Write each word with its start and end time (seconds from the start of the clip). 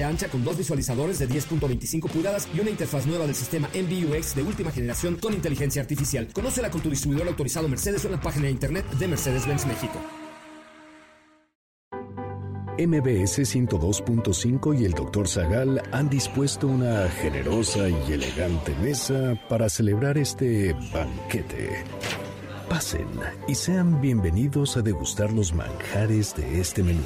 ancha 0.00 0.28
con 0.28 0.42
dos 0.42 0.56
visualizadores 0.56 1.18
de 1.18 1.28
10.25 1.28 2.08
pulgadas 2.08 2.48
y 2.54 2.60
una 2.60 2.70
interfaz 2.70 3.06
nueva 3.06 3.26
del 3.26 3.34
sistema 3.34 3.68
MBUX 3.74 4.34
de 4.34 4.42
última 4.42 4.70
generación 4.70 5.16
con 5.16 5.34
inteligencia 5.34 5.82
artificial. 5.82 6.28
Conócela 6.32 6.70
con 6.70 6.80
tu 6.80 6.88
distribuidor 6.88 7.28
autorizado 7.28 7.68
Mercedes 7.68 8.04
en 8.06 8.12
la 8.12 8.20
página 8.20 8.46
de 8.46 8.52
internet 8.52 8.88
de 8.92 9.08
Mercedes-Benz 9.08 9.66
México. 9.66 10.00
MBS 12.78 13.38
102.5 13.38 14.80
y 14.80 14.86
el 14.86 14.92
Dr. 14.92 15.28
Zagal 15.28 15.82
han 15.92 16.08
dispuesto 16.08 16.66
una 16.66 17.08
generosa 17.10 17.88
y 17.88 18.12
elegante 18.12 18.74
mesa 18.82 19.38
para 19.48 19.68
celebrar 19.68 20.16
este 20.16 20.74
banquete. 20.92 21.84
Pasen 22.68 23.08
y 23.46 23.54
sean 23.54 24.00
bienvenidos 24.00 24.78
a 24.78 24.82
degustar 24.82 25.30
los 25.32 25.52
manjares 25.52 26.34
de 26.34 26.60
este 26.60 26.82
menú 26.82 27.02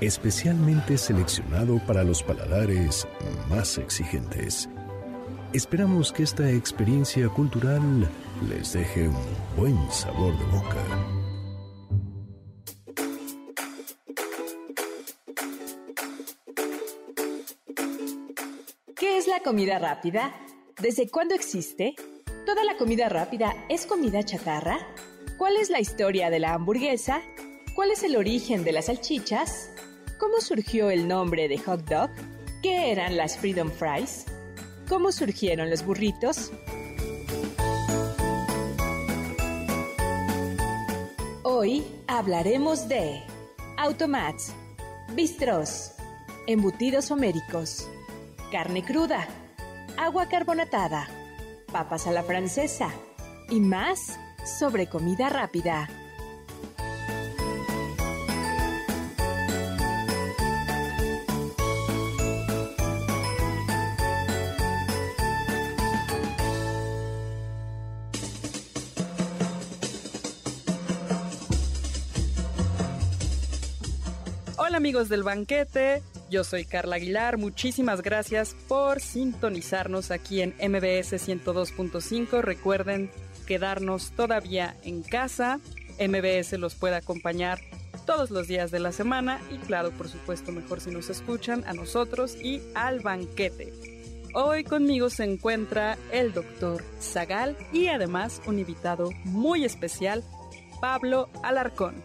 especialmente 0.00 0.98
seleccionado 0.98 1.78
para 1.86 2.04
los 2.04 2.22
paladares 2.22 3.06
más 3.48 3.78
exigentes. 3.78 4.68
Esperamos 5.52 6.12
que 6.12 6.22
esta 6.22 6.50
experiencia 6.50 7.28
cultural 7.28 8.10
les 8.48 8.72
deje 8.72 9.08
un 9.08 9.16
buen 9.56 9.90
sabor 9.90 10.36
de 10.38 10.44
boca. 10.46 10.82
¿Qué 18.96 19.18
es 19.18 19.26
la 19.26 19.40
comida 19.40 19.78
rápida? 19.78 20.34
¿Desde 20.80 21.08
cuándo 21.08 21.34
existe? 21.34 21.94
¿Toda 22.44 22.64
la 22.64 22.76
comida 22.76 23.08
rápida 23.08 23.54
es 23.68 23.86
comida 23.86 24.22
chatarra? 24.22 24.78
¿Cuál 25.38 25.56
es 25.56 25.70
la 25.70 25.80
historia 25.80 26.28
de 26.28 26.38
la 26.38 26.54
hamburguesa? 26.54 27.22
¿Cuál 27.74 27.90
es 27.90 28.02
el 28.02 28.16
origen 28.16 28.64
de 28.64 28.72
las 28.72 28.86
salchichas? 28.86 29.70
¿Cómo 30.18 30.40
surgió 30.40 30.90
el 30.90 31.06
nombre 31.06 31.46
de 31.46 31.58
hot 31.58 31.86
dog? 31.88 32.10
¿Qué 32.62 32.90
eran 32.90 33.18
las 33.18 33.36
Freedom 33.36 33.70
Fries? 33.70 34.24
¿Cómo 34.88 35.12
surgieron 35.12 35.68
los 35.68 35.84
burritos? 35.84 36.52
Hoy 41.42 41.86
hablaremos 42.06 42.88
de 42.88 43.22
automats, 43.76 44.54
bistros, 45.14 45.92
embutidos 46.46 47.10
homéricos, 47.10 47.86
carne 48.50 48.82
cruda, 48.82 49.28
agua 49.98 50.28
carbonatada, 50.28 51.08
papas 51.70 52.06
a 52.06 52.12
la 52.12 52.22
francesa 52.22 52.88
y 53.50 53.60
más 53.60 54.18
sobre 54.58 54.86
comida 54.86 55.28
rápida. 55.28 55.90
Del 75.04 75.22
banquete, 75.22 76.02
yo 76.30 76.42
soy 76.42 76.64
Carla 76.64 76.96
Aguilar, 76.96 77.36
muchísimas 77.36 78.00
gracias 78.00 78.56
por 78.66 79.00
sintonizarnos 79.00 80.10
aquí 80.10 80.40
en 80.40 80.54
MBS 80.58 81.12
102.5. 81.12 82.40
Recuerden 82.40 83.10
quedarnos 83.46 84.12
todavía 84.12 84.74
en 84.84 85.02
casa, 85.02 85.60
MBS 86.00 86.52
los 86.58 86.74
puede 86.74 86.96
acompañar 86.96 87.60
todos 88.06 88.30
los 88.30 88.48
días 88.48 88.70
de 88.70 88.80
la 88.80 88.90
semana 88.90 89.38
y 89.50 89.58
claro, 89.58 89.90
por 89.90 90.08
supuesto, 90.08 90.50
mejor 90.50 90.80
si 90.80 90.90
nos 90.90 91.10
escuchan 91.10 91.62
a 91.66 91.74
nosotros 91.74 92.34
y 92.34 92.62
al 92.74 93.00
banquete. 93.00 93.74
Hoy 94.32 94.64
conmigo 94.64 95.10
se 95.10 95.24
encuentra 95.24 95.98
el 96.10 96.32
doctor 96.32 96.82
Zagal 97.00 97.56
y 97.72 97.88
además 97.88 98.40
un 98.46 98.58
invitado 98.58 99.10
muy 99.24 99.64
especial, 99.64 100.24
Pablo 100.80 101.28
Alarcón. 101.42 102.02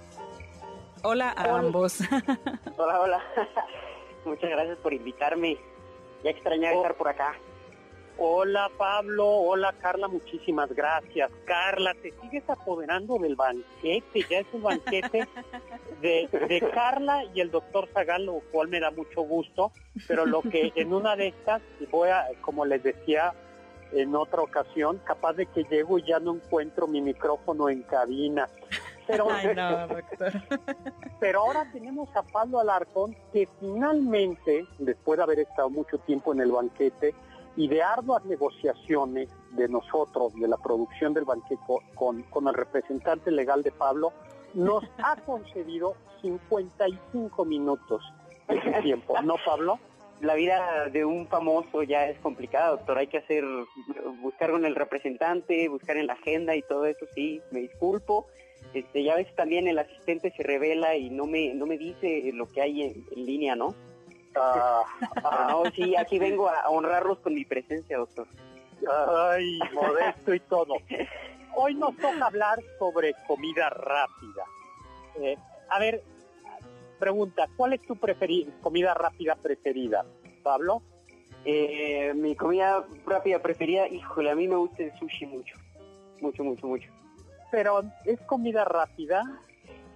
Hola 1.04 1.34
a 1.36 1.58
ambos. 1.58 2.00
Hola, 2.78 3.00
hola. 3.02 3.24
Muchas 4.26 4.50
gracias 4.50 4.78
por 4.78 4.94
invitarme. 4.94 5.58
Ya 6.24 6.30
extrañaba 6.30 6.76
oh. 6.76 6.82
estar 6.82 6.96
por 6.96 7.08
acá. 7.08 7.36
Hola 8.18 8.70
Pablo, 8.78 9.26
hola 9.26 9.74
Carla, 9.82 10.08
muchísimas 10.08 10.72
gracias. 10.74 11.32
Carla, 11.46 11.96
te 11.96 12.14
sigues 12.22 12.48
apoderando 12.48 13.18
del 13.18 13.36
banquete, 13.36 14.26
ya 14.30 14.40
es 14.40 14.48
un 14.54 14.62
banquete 14.62 15.28
de, 16.02 16.28
de 16.28 16.72
Carla 16.72 17.24
y 17.34 17.40
el 17.42 17.50
doctor 17.50 17.88
Zagal, 17.94 18.26
lo 18.26 18.42
cual 18.52 18.68
me 18.68 18.80
da 18.80 18.92
mucho 18.92 19.22
gusto, 19.22 19.72
pero 20.08 20.28
lo 20.28 20.44
que 20.44 20.72
en 20.76 20.94
una 20.94 21.16
de 21.16 21.30
estas 21.30 21.64
voy 21.90 22.10
a, 22.10 22.28
como 22.42 22.64
les 22.66 22.84
decía 22.84 23.34
en 23.92 24.16
otra 24.16 24.42
ocasión, 24.42 25.02
capaz 25.04 25.34
de 25.34 25.48
que 25.48 25.64
llego 25.64 25.98
y 25.98 26.04
ya 26.04 26.20
no 26.20 26.36
encuentro 26.36 26.88
mi 26.88 27.02
micrófono 27.02 27.70
en 27.70 27.82
cabina. 27.82 28.48
Pero, 29.08 29.28
pero 31.20 31.40
ahora 31.40 31.70
tenemos 31.72 32.10
a 32.16 32.24
Pablo 32.24 32.60
Alarcón 32.60 33.16
que 33.34 33.48
finalmente, 33.60 34.66
después 34.80 35.18
de 35.18 35.24
haber 35.24 35.40
estado 35.40 35.70
mucho 35.70 35.98
tiempo 36.00 36.34
en 36.34 36.42
el 36.42 36.52
banquete 36.52 37.14
y 37.56 37.68
de 37.68 37.84
arduas 37.84 38.24
negociaciones 38.26 39.30
de 39.52 39.68
nosotros, 39.68 40.34
de 40.36 40.48
la 40.48 40.58
producción 40.58 41.14
del 41.14 41.26
banquete 41.26 41.62
con, 41.96 42.24
con 42.24 42.48
el 42.48 42.54
representante 42.54 43.32
legal 43.32 43.64
de 43.64 43.72
Pablo, 43.72 44.14
nos 44.54 44.84
ha 45.04 45.16
concedido 45.18 45.96
55 46.22 47.46
minutos 47.46 48.04
de 48.48 48.62
su 48.62 48.82
tiempo, 48.82 49.22
¿no, 49.22 49.36
Pablo? 49.46 49.80
la 50.22 50.36
vida 50.36 50.88
de 50.92 51.04
un 51.04 51.28
famoso 51.28 51.84
ya 51.84 52.08
es 52.08 52.20
complicada, 52.20 52.70
doctor. 52.70 52.98
Hay 52.98 53.08
que 53.08 53.18
hacer, 53.18 53.44
buscar 54.22 54.52
con 54.52 54.66
el 54.66 54.76
representante, 54.76 55.68
buscar 55.68 55.98
en 55.98 56.08
la 56.08 56.14
agenda 56.14 56.56
y 56.56 56.62
todo 56.62 56.86
eso, 56.86 57.06
sí, 57.16 57.42
me 57.52 57.62
disculpo. 57.62 58.28
Este, 58.74 59.04
ya 59.04 59.16
veces 59.16 59.36
también 59.36 59.68
el 59.68 59.80
asistente 59.80 60.32
se 60.32 60.44
revela 60.44 60.96
y 60.96 61.10
no 61.10 61.26
me, 61.26 61.54
no 61.54 61.66
me 61.66 61.78
dice 61.78 62.32
lo 62.34 62.48
que 62.48 62.62
hay 62.62 62.84
en, 62.84 63.06
línea, 63.16 63.56
¿no? 63.56 63.76
Ah, 64.36 64.84
no, 65.50 65.64
sí, 65.72 65.96
aquí 65.98 66.18
vengo 66.18 66.48
a 66.48 66.70
honrarlos 66.70 67.20
con 67.20 67.34
mi 67.34 67.44
presencia, 67.44 67.98
doctor. 67.98 68.28
Ay, 69.30 69.60
modesto 69.74 70.34
y 70.34 70.40
todo. 70.40 70.76
Hoy 71.56 71.76
nos 71.76 71.96
toca 71.98 72.26
hablar 72.26 72.60
sobre 72.80 73.14
comida 73.28 73.70
rápida. 73.70 74.46
Eh, 75.20 75.38
a 75.70 75.80
ver, 75.80 76.02
pregunta, 76.98 77.50
¿cuál 77.58 77.74
es 77.74 77.82
tu 77.82 77.98
comida 78.62 78.94
rápida 78.94 79.36
preferida, 79.36 80.06
Pablo? 80.44 80.82
Eh, 81.44 82.14
mi 82.16 82.36
comida 82.36 82.86
rápida 83.06 83.40
preferida, 83.40 83.88
híjole, 83.88 84.32
a 84.32 84.36
mí 84.36 84.48
me 84.48 84.56
gusta 84.56 84.84
el 84.84 84.98
sushi 84.98 85.26
mucho, 85.26 85.58
mucho, 86.22 86.44
mucho, 86.44 86.68
mucho. 86.68 87.01
Pero 87.52 87.84
es 88.06 88.20
comida 88.22 88.66
rápida. 88.66 89.24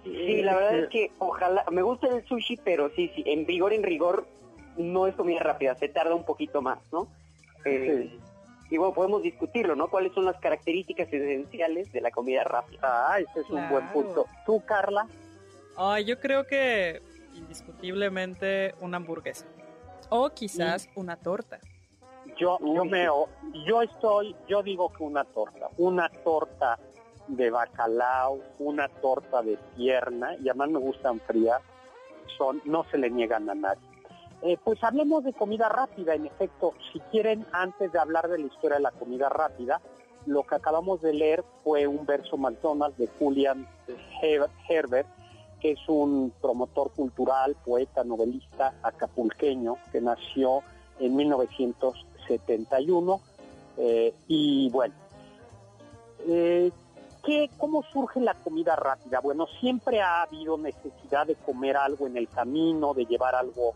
Sí, 0.04 0.42
la 0.42 0.54
verdad 0.54 0.78
es 0.78 0.88
que 0.88 1.10
ojalá, 1.18 1.64
me 1.72 1.82
gusta 1.82 2.06
el 2.08 2.24
sushi, 2.26 2.58
pero 2.58 2.90
sí, 2.94 3.10
sí, 3.16 3.24
en 3.26 3.46
rigor, 3.46 3.72
en 3.72 3.82
rigor, 3.82 4.26
no 4.76 5.06
es 5.06 5.16
comida 5.16 5.40
rápida, 5.40 5.74
se 5.74 5.88
tarda 5.88 6.14
un 6.14 6.24
poquito 6.24 6.62
más, 6.62 6.78
¿no? 6.92 7.08
Eh, 7.64 8.16
y 8.70 8.76
bueno, 8.76 8.94
podemos 8.94 9.22
discutirlo, 9.22 9.74
¿no? 9.74 9.88
¿Cuáles 9.88 10.12
son 10.12 10.24
las 10.24 10.38
características 10.38 11.12
esenciales 11.12 11.92
de 11.92 12.00
la 12.00 12.10
comida 12.10 12.44
rápida? 12.44 12.80
Ah, 12.82 13.18
ese 13.18 13.40
es 13.40 13.50
un 13.50 13.68
buen 13.68 13.86
punto. 13.88 14.26
¿Tú, 14.44 14.62
Carla? 14.64 15.06
yo 16.04 16.18
creo 16.20 16.46
que 16.46 17.02
indiscutiblemente 17.34 18.74
una 18.80 18.96
hamburguesa. 18.96 19.46
O 20.08 20.30
quizás 20.30 20.88
una 20.94 21.16
torta. 21.16 21.58
Yo, 22.38 22.58
yo 22.60 22.84
me, 22.84 23.06
yo 23.66 23.82
estoy, 23.82 24.34
yo 24.48 24.62
digo 24.62 24.92
que 24.92 25.02
una 25.02 25.24
torta, 25.24 25.68
una 25.78 26.08
torta 26.08 26.78
de 27.28 27.50
bacalao, 27.50 28.40
una 28.58 28.88
torta 28.88 29.42
de 29.42 29.58
pierna, 29.76 30.34
y 30.36 30.48
además 30.48 30.70
me 30.70 30.78
gustan 30.78 31.20
frías, 31.20 31.60
son, 32.38 32.62
no 32.64 32.84
se 32.90 32.98
le 32.98 33.10
niegan 33.10 33.50
a 33.50 33.54
nadie. 33.54 33.86
Eh, 34.42 34.58
pues 34.62 34.84
hablemos 34.84 35.24
de 35.24 35.32
comida 35.32 35.68
rápida, 35.68 36.14
en 36.14 36.26
efecto, 36.26 36.74
si 36.92 37.00
quieren, 37.00 37.44
antes 37.52 37.90
de 37.92 37.98
hablar 37.98 38.28
de 38.28 38.38
la 38.38 38.46
historia 38.46 38.76
de 38.76 38.82
la 38.82 38.92
comida 38.92 39.28
rápida, 39.28 39.80
lo 40.26 40.42
que 40.42 40.56
acabamos 40.56 41.00
de 41.00 41.14
leer 41.14 41.44
fue 41.64 41.86
un 41.86 42.04
verso 42.04 42.36
McDonald's 42.36 42.98
de 42.98 43.08
Julian 43.18 43.66
Herbert, 44.68 45.08
que 45.60 45.70
es 45.72 45.88
un 45.88 46.32
promotor 46.40 46.92
cultural, 46.92 47.56
poeta, 47.64 48.04
novelista 48.04 48.74
acapulqueño, 48.82 49.78
que 49.90 50.00
nació 50.00 50.62
en 50.98 51.16
1971. 51.16 53.20
Eh, 53.78 54.14
y 54.26 54.70
bueno, 54.70 54.94
eh, 56.28 56.72
¿qué, 57.26 57.50
¿cómo 57.58 57.82
surge 57.92 58.20
la 58.20 58.34
comida 58.34 58.76
rápida? 58.76 59.20
Bueno, 59.20 59.46
siempre 59.58 60.00
ha 60.00 60.22
habido 60.22 60.56
necesidad 60.56 61.26
de 61.26 61.34
comer 61.34 61.76
algo 61.76 62.06
en 62.06 62.16
el 62.16 62.28
camino, 62.28 62.94
de 62.94 63.04
llevar 63.04 63.34
algo 63.34 63.74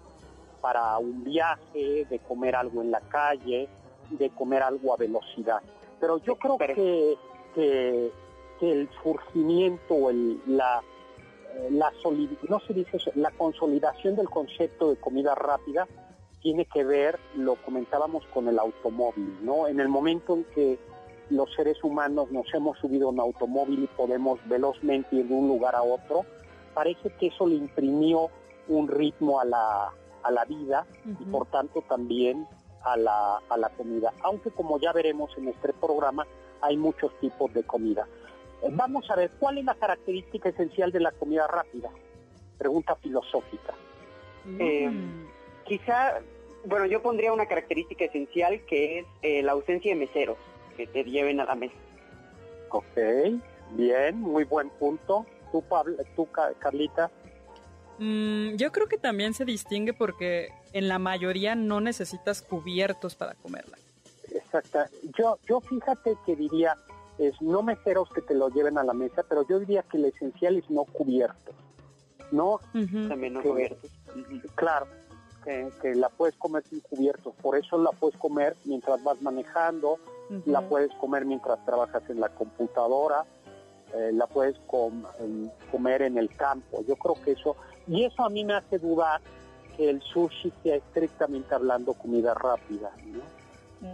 para 0.62 0.96
un 0.98 1.24
viaje, 1.24 2.06
de 2.08 2.18
comer 2.20 2.54
algo 2.54 2.80
en 2.80 2.92
la 2.92 3.00
calle, 3.00 3.68
de 4.10 4.30
comer 4.30 4.62
algo 4.62 4.94
a 4.94 4.96
velocidad. 4.96 5.60
Pero 5.98 6.18
yo 6.18 6.36
creo 6.36 6.56
que, 6.56 7.16
que, 7.54 8.12
el 8.60 8.88
surgimiento, 9.02 10.10
el, 10.10 10.40
la, 10.46 10.82
la 11.70 11.92
no 12.48 12.60
se 12.60 12.74
dice 12.74 12.98
la 13.14 13.30
consolidación 13.30 14.16
del 14.16 14.28
concepto 14.28 14.90
de 14.90 14.96
comida 14.96 15.34
rápida 15.34 15.88
tiene 16.42 16.66
que 16.66 16.84
ver, 16.84 17.18
lo 17.36 17.56
comentábamos 17.56 18.24
con 18.32 18.48
el 18.48 18.58
automóvil, 18.58 19.38
¿no? 19.42 19.66
En 19.66 19.80
el 19.80 19.88
momento 19.88 20.34
en 20.34 20.44
que 20.44 20.78
los 21.30 21.52
seres 21.54 21.82
humanos 21.82 22.30
nos 22.30 22.52
hemos 22.52 22.78
subido 22.78 23.08
a 23.08 23.10
un 23.12 23.20
automóvil 23.20 23.84
y 23.84 23.86
podemos 23.86 24.40
velozmente 24.46 25.16
ir 25.16 25.26
de 25.26 25.34
un 25.34 25.48
lugar 25.48 25.74
a 25.74 25.82
otro, 25.82 26.24
parece 26.74 27.10
que 27.18 27.28
eso 27.28 27.46
le 27.46 27.54
imprimió 27.54 28.30
un 28.68 28.88
ritmo 28.88 29.40
a 29.40 29.44
la, 29.44 29.92
a 30.22 30.30
la 30.30 30.44
vida 30.44 30.86
y 31.04 31.24
por 31.24 31.46
tanto 31.46 31.82
también 31.82 32.46
a 32.82 32.96
la, 32.96 33.40
a 33.48 33.56
la 33.56 33.68
comida. 33.70 34.12
Aunque 34.22 34.50
como 34.50 34.78
ya 34.78 34.92
veremos 34.92 35.30
en 35.38 35.48
este 35.48 35.72
programa, 35.72 36.26
hay 36.60 36.76
muchos 36.76 37.12
tipos 37.20 37.52
de 37.54 37.62
comida. 37.62 38.06
Eh, 38.62 38.68
vamos 38.72 39.10
a 39.10 39.16
ver, 39.16 39.30
¿cuál 39.38 39.58
es 39.58 39.64
la 39.64 39.74
característica 39.74 40.48
esencial 40.48 40.92
de 40.92 41.00
la 41.00 41.12
comida 41.12 41.46
rápida? 41.46 41.90
Pregunta 42.58 42.94
filosófica. 42.96 43.74
Eh, 44.58 44.90
quizá, 45.64 46.20
bueno, 46.64 46.86
yo 46.86 47.02
pondría 47.02 47.32
una 47.32 47.46
característica 47.46 48.04
esencial 48.04 48.60
que 48.66 49.00
es 49.00 49.06
eh, 49.22 49.42
la 49.42 49.52
ausencia 49.52 49.92
de 49.92 50.00
meseros 50.00 50.38
que 50.80 50.86
te 50.86 51.10
lleven 51.10 51.40
a 51.40 51.44
la 51.44 51.54
mesa. 51.54 51.74
Ok, 52.70 52.84
bien, 53.72 54.18
muy 54.18 54.44
buen 54.44 54.70
punto. 54.70 55.26
¿Tú, 55.52 55.62
Pablo, 55.62 55.96
tú 56.16 56.26
Carlita? 56.58 57.10
Mm, 57.98 58.54
yo 58.54 58.72
creo 58.72 58.86
que 58.86 58.96
también 58.96 59.34
se 59.34 59.44
distingue 59.44 59.92
porque 59.92 60.48
en 60.72 60.88
la 60.88 60.98
mayoría 60.98 61.54
no 61.54 61.80
necesitas 61.82 62.40
cubiertos 62.40 63.14
para 63.14 63.34
comerla. 63.34 63.76
Exacto. 64.32 64.78
Yo, 65.18 65.38
yo 65.46 65.60
fíjate 65.60 66.16
que 66.24 66.34
diría, 66.34 66.78
es 67.18 67.34
no 67.42 67.62
meseros 67.62 68.08
que 68.10 68.22
te 68.22 68.34
lo 68.34 68.48
lleven 68.48 68.78
a 68.78 68.84
la 68.84 68.94
mesa, 68.94 69.22
pero 69.28 69.46
yo 69.46 69.58
diría 69.58 69.82
que 69.82 69.98
lo 69.98 70.06
esencial 70.06 70.56
es 70.56 70.70
no 70.70 70.84
cubiertos. 70.84 71.54
No, 72.32 72.60
también 72.72 73.34
no 73.34 73.42
cubiertos. 73.42 73.90
Claro, 74.54 74.86
que, 75.44 75.94
la 75.94 76.08
puedes 76.08 76.36
comer 76.36 76.62
sin 76.68 76.80
cubiertos, 76.80 77.34
por 77.42 77.56
eso 77.56 77.78
la 77.78 77.90
puedes 77.90 78.16
comer 78.18 78.56
mientras 78.64 79.02
vas 79.02 79.20
manejando, 79.22 79.98
la 80.46 80.60
puedes 80.62 80.92
comer 80.94 81.24
mientras 81.24 81.64
trabajas 81.64 82.02
en 82.08 82.20
la 82.20 82.28
computadora, 82.28 83.24
eh, 83.94 84.10
la 84.12 84.26
puedes 84.26 84.56
comer 85.70 86.02
en 86.02 86.18
el 86.18 86.34
campo. 86.36 86.84
Yo 86.86 86.96
creo 86.96 87.16
que 87.24 87.32
eso 87.32 87.56
y 87.88 88.04
eso 88.04 88.24
a 88.24 88.30
mí 88.30 88.44
me 88.44 88.54
hace 88.54 88.78
dudar 88.78 89.20
que 89.76 89.90
el 89.90 90.00
sushi 90.02 90.52
sea 90.62 90.76
estrictamente 90.76 91.54
hablando 91.54 91.94
comida 91.94 92.34
rápida, 92.34 92.92
¿no? 93.06 93.20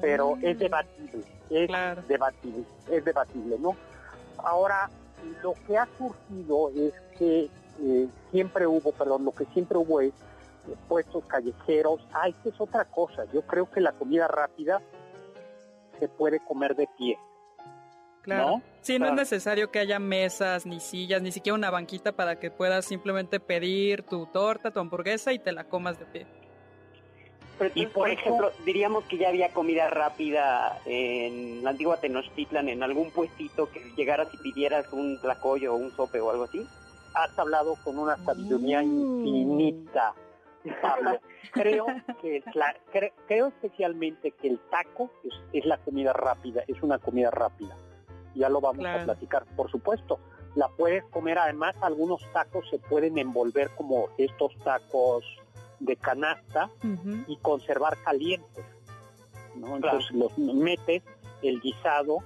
Pero 0.01 0.37
es 0.43 0.57
mm. 0.57 0.59
debatible, 0.59 1.25
es 1.49 2.09
debatible, 2.09 2.65
es 2.91 3.05
debatible, 3.05 3.59
¿no? 3.59 3.77
Ahora, 4.39 4.91
lo 5.43 5.55
que 5.67 5.79
ha 5.79 5.89
surgido 5.97 6.71
es 6.77 6.93
que 7.19 7.49
eh, 7.81 8.09
siempre 8.31 8.67
hubo, 8.67 8.93
perdón, 8.93 9.25
lo 9.25 9.33
que 9.33 9.45
siempre 9.47 9.79
hubo 9.79 10.01
es 10.01 10.13
puestos 10.89 11.25
callejeros. 11.27 12.01
Ah, 12.13 12.29
esta 12.29 12.49
es 12.49 12.61
otra 12.61 12.85
cosa. 12.85 13.25
Yo 13.33 13.43
creo 13.43 13.71
que 13.71 13.81
la 13.81 13.93
comida 13.93 14.29
rápida 14.29 14.81
se 15.99 16.09
puede 16.09 16.41
comer 16.41 16.77
de 16.77 16.89
pie. 16.99 17.19
Claro. 18.27 18.61
Sí, 18.81 18.99
no 18.99 19.07
es 19.07 19.13
necesario 19.13 19.71
que 19.71 19.79
haya 19.79 20.01
mesas, 20.01 20.67
ni 20.67 20.81
sillas, 20.81 21.23
ni 21.23 21.31
siquiera 21.31 21.55
una 21.55 21.71
banquita 21.71 22.11
para 22.11 22.41
que 22.41 22.51
puedas 22.51 22.85
simplemente 22.85 23.39
pedir 23.39 24.03
tu 24.03 24.27
torta, 24.27 24.73
tu 24.73 24.81
hamburguesa 24.81 25.33
y 25.33 25.39
te 25.39 25.53
la 25.53 25.65
comas 25.65 25.97
de 26.01 26.07
pie. 26.07 26.27
y 27.77 27.87
por 27.87 28.11
ejemplo, 28.11 28.51
diríamos 28.65 29.05
que 29.05 29.17
ya 29.17 29.29
había 29.29 29.51
comida 29.51 29.89
rápida 29.91 30.81
en 30.87 31.63
la 31.63 31.71
antigua 31.71 31.99
Tenochtitlan, 31.99 32.69
en 32.69 32.83
algún 32.83 33.13
puestito 33.13 33.71
que 33.71 33.81
llegaras 33.97 34.27
y 34.35 34.39
pidieras 34.39 34.93
un 34.93 35.21
tlacoyo 35.21 35.75
o 35.75 35.77
un 35.77 35.93
sope 35.93 36.21
o 36.21 36.31
algo 36.31 36.45
así. 36.45 36.67
Has 37.15 37.39
hablado 37.39 37.77
con 37.85 37.97
una 37.97 38.17
sabiduría 38.17 38.83
mm. 38.83 39.25
infinita. 39.25 40.15
creo 41.53 41.87
que 42.21 42.43
creo 43.27 43.49
especialmente 43.49 44.33
que 44.33 44.49
el 44.49 44.59
taco 44.71 45.11
es 45.53 45.65
la 45.65 45.79
comida 45.79 46.13
rápida, 46.13 46.63
es 46.67 46.83
una 46.83 46.99
comida 46.99 47.31
rápida. 47.31 47.77
Ya 48.35 48.49
lo 48.49 48.61
vamos 48.61 48.85
a 48.85 49.05
platicar, 49.05 49.45
por 49.57 49.71
supuesto. 49.71 50.19
La 50.55 50.69
puedes 50.69 51.05
comer, 51.05 51.39
además 51.39 51.75
algunos 51.81 52.21
tacos 52.33 52.69
se 52.71 52.79
pueden 52.79 53.19
envolver 53.19 53.71
como 53.77 54.09
estos 54.19 54.57
tacos 54.65 55.25
de 55.81 55.97
canasta 55.97 56.71
y 57.27 57.37
conservar 57.39 57.97
calientes. 58.03 58.65
Entonces 59.55 60.11
los 60.13 60.37
metes 60.39 61.03
el 61.43 61.61
guisado 61.61 62.19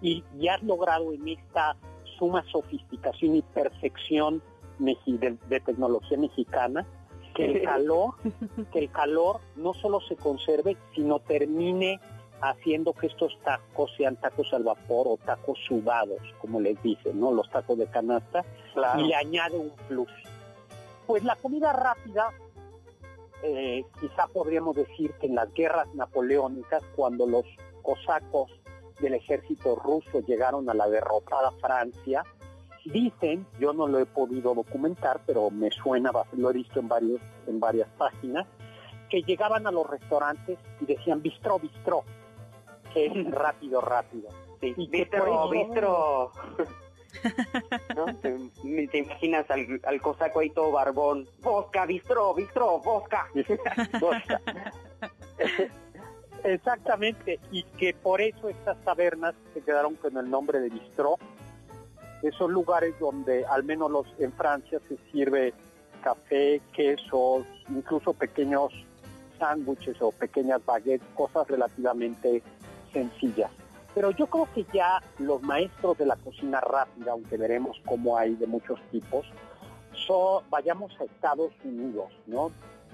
y 0.00 0.24
ya 0.36 0.54
has 0.54 0.62
logrado 0.62 1.12
en 1.12 1.26
esta 1.28 1.76
suma 2.18 2.44
sofisticación 2.50 3.36
y 3.36 3.42
perfección 3.42 4.42
de, 4.78 5.38
de 5.48 5.60
tecnología 5.60 6.18
mexicana 6.18 6.86
que 7.36 7.44
el 7.44 7.62
calor, 7.62 8.14
que 8.72 8.78
el 8.78 8.90
calor 8.90 9.40
no 9.56 9.74
solo 9.74 10.00
se 10.00 10.16
conserve, 10.16 10.76
sino 10.94 11.18
termine 11.20 12.00
haciendo 12.40 12.92
que 12.92 13.06
estos 13.06 13.38
tacos 13.44 13.90
sean 13.96 14.16
tacos 14.16 14.52
al 14.52 14.64
vapor 14.64 15.06
o 15.08 15.16
tacos 15.18 15.58
sudados, 15.66 16.20
como 16.40 16.60
les 16.60 16.80
dicen, 16.82 17.20
¿no? 17.20 17.32
Los 17.32 17.50
tacos 17.50 17.78
de 17.78 17.86
canasta, 17.86 18.44
y 18.98 19.04
le 19.04 19.14
añade 19.14 19.56
un 19.56 19.70
plus. 19.88 20.10
Pues 21.06 21.24
la 21.24 21.36
comida 21.36 21.72
rápida, 21.72 22.30
eh, 23.42 23.84
quizá 24.00 24.26
podríamos 24.28 24.76
decir 24.76 25.12
que 25.20 25.26
en 25.26 25.34
las 25.34 25.52
guerras 25.52 25.94
napoleónicas, 25.94 26.82
cuando 26.94 27.26
los 27.26 27.44
cosacos 27.82 28.50
del 29.00 29.14
ejército 29.14 29.76
ruso 29.76 30.20
llegaron 30.26 30.68
a 30.68 30.74
la 30.74 30.88
derrotada 30.88 31.52
Francia, 31.52 32.24
dicen, 32.90 33.46
yo 33.58 33.72
no 33.72 33.86
lo 33.86 33.98
he 33.98 34.06
podido 34.06 34.54
documentar, 34.54 35.20
pero 35.26 35.50
me 35.50 35.70
suena, 35.70 36.10
lo 36.32 36.50
he 36.50 36.52
visto 36.52 36.80
en, 36.80 36.88
varios, 36.88 37.20
en 37.46 37.60
varias 37.60 37.88
páginas, 37.98 38.46
que 39.08 39.22
llegaban 39.22 39.66
a 39.66 39.70
los 39.70 39.88
restaurantes 39.88 40.58
y 40.80 40.86
decían 40.86 41.22
bistró, 41.22 41.58
bistró, 41.58 42.04
es 42.94 43.12
rápido, 43.30 43.80
rápido. 43.80 44.28
Sí, 44.60 44.74
bistro, 44.90 45.50
bistro. 45.50 46.32
¿Te, 48.22 48.98
imaginas 48.98 49.50
al, 49.50 49.80
al, 49.84 50.00
cosaco 50.00 50.40
ahí 50.40 50.50
todo 50.50 50.72
barbón? 50.72 51.26
Bosca, 51.42 51.86
bistro, 51.86 52.34
bistro, 52.34 52.78
bosca. 52.80 53.28
bosca. 54.00 54.40
Exactamente, 56.44 57.40
y 57.50 57.64
que 57.64 57.92
por 57.94 58.20
eso 58.20 58.48
estas 58.48 58.80
tabernas 58.84 59.34
se 59.52 59.60
quedaron 59.62 59.94
con 59.96 60.16
el 60.16 60.30
nombre 60.30 60.60
de 60.60 60.70
bistró. 60.70 61.18
Esos 62.22 62.50
lugares 62.50 62.94
donde, 62.98 63.44
al 63.46 63.64
menos 63.64 63.90
los 63.90 64.06
en 64.18 64.32
Francia, 64.32 64.80
se 64.88 64.96
sirve 65.10 65.52
café, 66.02 66.60
quesos, 66.72 67.44
incluso 67.68 68.12
pequeños 68.12 68.72
sándwiches 69.38 70.00
o 70.00 70.12
pequeñas 70.12 70.64
baguettes, 70.64 71.06
cosas 71.14 71.46
relativamente 71.48 72.42
sencilla. 72.92 73.50
Pero 73.94 74.10
yo 74.10 74.26
creo 74.26 74.48
que 74.54 74.66
ya 74.72 75.02
los 75.18 75.42
maestros 75.42 75.98
de 75.98 76.06
la 76.06 76.16
cocina 76.16 76.60
rápida, 76.60 77.12
aunque 77.12 77.36
veremos 77.36 77.80
cómo 77.86 78.18
hay 78.18 78.34
de 78.34 78.46
muchos 78.46 78.78
tipos, 78.90 79.26
so, 80.06 80.42
vayamos 80.50 80.92
a 81.00 81.04
Estados 81.04 81.52
Unidos, 81.64 82.12
¿no? 82.26 82.50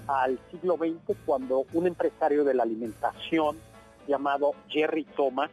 Al 0.07 0.39
siglo 0.51 0.77
XX, 0.77 1.17
cuando 1.27 1.65
un 1.73 1.87
empresario 1.87 2.45
de 2.45 2.55
la 2.55 2.63
alimentación 2.63 3.57
llamado 4.07 4.53
Jerry 4.69 5.05
Thomas 5.17 5.51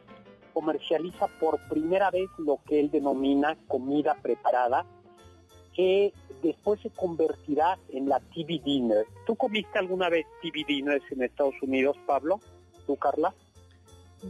comercializa 0.60 1.26
por 1.40 1.58
primera 1.70 2.10
vez 2.10 2.28
lo 2.36 2.58
que 2.66 2.80
él 2.80 2.90
denomina 2.90 3.56
comida 3.66 4.14
preparada, 4.20 4.84
que 5.74 6.12
después 6.42 6.78
se 6.82 6.90
convertirá 6.90 7.78
en 7.88 8.10
la 8.10 8.20
TV 8.20 8.60
Dinner. 8.62 9.06
¿Tú 9.26 9.36
comiste 9.36 9.78
alguna 9.78 10.10
vez 10.10 10.26
TV 10.42 10.64
Dinners 10.68 11.04
en 11.12 11.22
Estados 11.22 11.54
Unidos, 11.62 11.96
Pablo? 12.06 12.40
¿Tú, 12.86 12.96
Carla? 12.96 13.34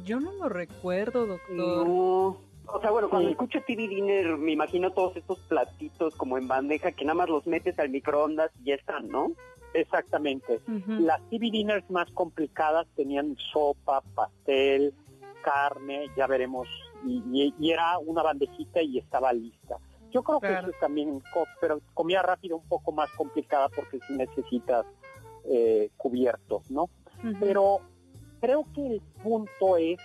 Yo 0.04 0.20
no 0.20 0.30
lo 0.30 0.48
recuerdo, 0.48 1.26
doctor. 1.26 1.56
No. 1.56 2.36
O 2.72 2.80
sea, 2.80 2.92
bueno, 2.92 3.10
cuando 3.10 3.28
escucho 3.30 3.58
TV 3.66 3.88
Dinner 3.88 4.36
me 4.36 4.52
imagino 4.52 4.92
todos 4.92 5.16
estos 5.16 5.40
platitos 5.40 6.14
como 6.14 6.38
en 6.38 6.46
bandeja 6.46 6.92
que 6.92 7.04
nada 7.04 7.16
más 7.16 7.28
los 7.28 7.44
metes 7.48 7.76
al 7.80 7.90
microondas 7.90 8.52
y 8.60 8.66
ya 8.66 8.76
están, 8.76 9.08
¿no? 9.08 9.32
Exactamente. 9.74 10.60
Las 10.86 11.20
TV 11.28 11.50
Dinners 11.50 11.90
más 11.90 12.08
complicadas 12.12 12.86
tenían 12.94 13.36
sopa, 13.52 14.02
pastel, 14.14 14.94
carne, 15.42 16.08
ya 16.16 16.26
veremos, 16.26 16.68
y, 17.06 17.52
era 17.70 17.98
una 17.98 18.22
bandejita 18.22 18.82
y 18.82 18.98
estaba 18.98 19.32
lista. 19.32 19.76
Yo 20.10 20.22
creo 20.22 20.40
que 20.40 20.52
eso 20.52 20.70
es 20.70 20.80
también, 20.80 21.22
pero 21.60 21.80
comida 21.94 22.22
rápida 22.22 22.56
un 22.56 22.66
poco 22.66 22.90
más 22.90 23.10
complicada 23.12 23.68
porque 23.68 24.00
si 24.08 24.14
necesitas 24.14 24.84
eh, 25.44 25.90
cubiertos, 25.96 26.68
¿no? 26.70 26.90
Pero 27.38 27.80
creo 28.40 28.66
que 28.74 28.86
el 28.86 29.00
punto 29.22 29.76
es 29.76 29.98